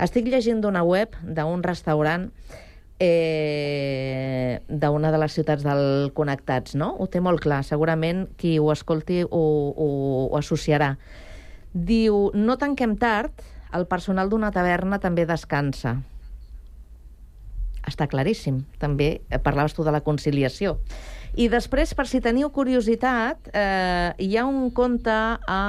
Estic 0.03 0.27
llegint 0.27 0.61
d'una 0.63 0.83
web 0.83 1.15
d'un 1.23 1.63
restaurant 1.63 2.27
eh, 3.03 4.61
d'una 4.69 5.11
de 5.15 5.19
les 5.23 5.35
ciutats 5.35 5.63
del 5.63 6.13
Connectats, 6.15 6.77
no? 6.79 6.93
Ho 6.99 7.09
té 7.11 7.23
molt 7.23 7.43
clar. 7.43 7.63
Segurament 7.67 8.27
qui 8.39 8.57
ho 8.59 8.71
escolti 8.75 9.23
ho, 9.23 9.29
ho, 9.31 9.89
ho 10.29 10.39
associarà. 10.39 10.95
Diu, 11.73 12.31
no 12.35 12.59
tanquem 12.61 12.97
tard, 13.01 13.43
el 13.73 13.87
personal 13.91 14.31
d'una 14.31 14.53
taverna 14.55 15.01
també 15.03 15.27
descansa. 15.27 15.97
Està 17.89 18.07
claríssim. 18.07 18.63
També 18.79 19.17
eh, 19.19 19.41
parlaves 19.43 19.75
tu 19.75 19.87
de 19.87 19.95
la 19.95 20.03
conciliació. 20.05 20.77
I 21.35 21.49
després, 21.49 21.95
per 21.97 22.05
si 22.07 22.21
teniu 22.21 22.53
curiositat, 22.53 23.51
eh, 23.57 24.13
hi 24.21 24.37
ha 24.37 24.45
un 24.47 24.69
conte 24.71 25.15
a 25.15 25.63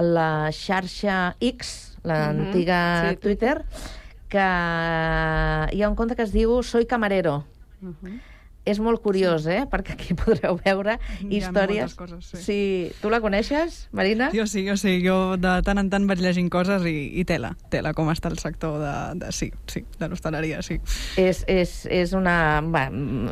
la 0.00 0.30
xarxa 0.56 1.36
X, 1.38 1.89
l'antiga 2.02 2.78
mm 2.80 3.06
-hmm. 3.06 3.10
sí, 3.10 3.16
Twitter, 3.16 3.64
que 4.28 4.38
hi 4.38 5.82
ha 5.82 5.88
un 5.88 5.96
conte 5.96 6.16
que 6.16 6.22
es 6.22 6.32
diu 6.32 6.62
Soy 6.62 6.86
camarero. 6.86 7.44
Uh 7.82 7.88
-huh. 7.88 8.20
És 8.64 8.78
molt 8.78 9.00
curiós, 9.00 9.46
sí. 9.46 9.54
eh? 9.56 9.64
Perquè 9.70 9.94
aquí 9.96 10.14
podreu 10.20 10.58
veure 10.60 10.98
històries... 11.28 11.94
coses, 11.96 12.26
sí. 12.26 12.36
sí. 12.44 12.92
Tu 13.00 13.10
la 13.12 13.20
coneixes, 13.20 13.88
Marina? 13.96 14.30
Jo 14.34 14.46
sí, 14.46 14.66
jo 14.68 14.76
sí. 14.76 14.98
Jo 15.04 15.36
de 15.40 15.54
tant 15.66 15.80
en 15.80 15.88
tant 15.90 16.06
vaig 16.06 16.20
llegint 16.20 16.50
coses 16.52 16.84
i, 16.84 17.10
i 17.20 17.24
tela. 17.24 17.54
Tela, 17.72 17.94
com 17.96 18.10
està 18.12 18.30
el 18.30 18.38
sector 18.38 18.78
de, 18.82 18.94
de 19.24 19.32
sí, 19.32 19.50
sí, 19.66 19.84
de 19.98 20.08
l'hostaleria, 20.08 20.60
sí. 20.62 20.80
És, 21.16 21.44
és, 21.48 21.86
és 21.90 22.12
una... 22.12 22.60
Va, 22.60 22.88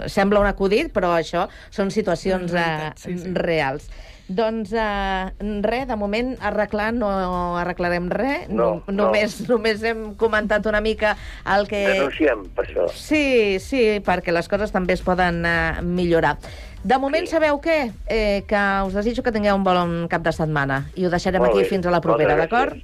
sembla 0.08 0.40
un 0.40 0.46
acudit, 0.46 0.92
però 0.92 1.12
això 1.18 1.48
són 1.70 1.92
situacions 1.94 2.50
realitat, 2.50 3.04
sí, 3.04 3.18
sí. 3.18 3.34
reals. 3.36 3.90
Doncs 4.28 4.74
uh, 4.76 5.30
res, 5.64 5.86
de 5.88 5.96
moment 5.96 6.34
arreglar 6.44 6.90
no 6.92 7.08
arreglarem 7.56 8.10
res, 8.12 8.48
no, 8.52 8.82
no, 8.84 8.92
només, 8.92 9.38
no. 9.40 9.54
només 9.54 9.84
hem 9.88 10.02
comentat 10.20 10.68
una 10.68 10.82
mica 10.84 11.14
el 11.56 11.64
que... 11.70 11.80
Denunciem 11.88 12.44
per 12.52 12.66
això. 12.66 12.88
Sí, 12.92 13.56
sí, 13.64 13.82
perquè 14.04 14.34
les 14.36 14.50
coses 14.52 14.74
també 14.74 14.98
es 14.98 15.04
poden 15.06 15.40
uh, 15.48 15.80
millorar. 15.80 16.36
De 16.84 17.00
moment 17.00 17.24
sí. 17.26 17.32
sabeu 17.34 17.58
què? 17.64 17.80
Eh, 18.06 18.44
que 18.46 18.62
us 18.86 18.94
desitjo 18.94 19.24
que 19.24 19.32
tingueu 19.34 19.56
un 19.56 19.64
bon 19.66 19.98
cap 20.12 20.22
de 20.22 20.32
setmana 20.36 20.84
i 20.94 21.08
ho 21.08 21.10
deixarem 21.10 21.42
Molt 21.42 21.56
aquí 21.56 21.64
bé. 21.64 21.72
fins 21.72 21.88
a 21.88 21.94
la 21.94 22.04
propera, 22.04 22.36
d'acord? 22.38 22.78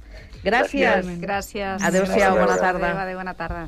Gràcies. 0.45 1.07
Gràcies. 1.21 1.81
Adéu-siau, 1.81 2.41
bona 2.41 2.57
tarda. 2.57 2.89
Adéu, 2.91 3.03
adéu, 3.05 3.21
bona 3.21 3.37
tarda. 3.37 3.67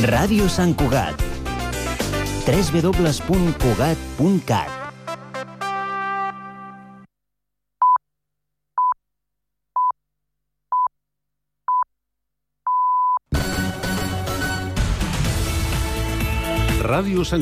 Ràdio 0.00 0.48
Sant 0.48 0.70
Cugat. 0.80 1.20
www.cugat.cat 2.48 4.70
Ràdio 16.80 17.20
Sant 17.22 17.38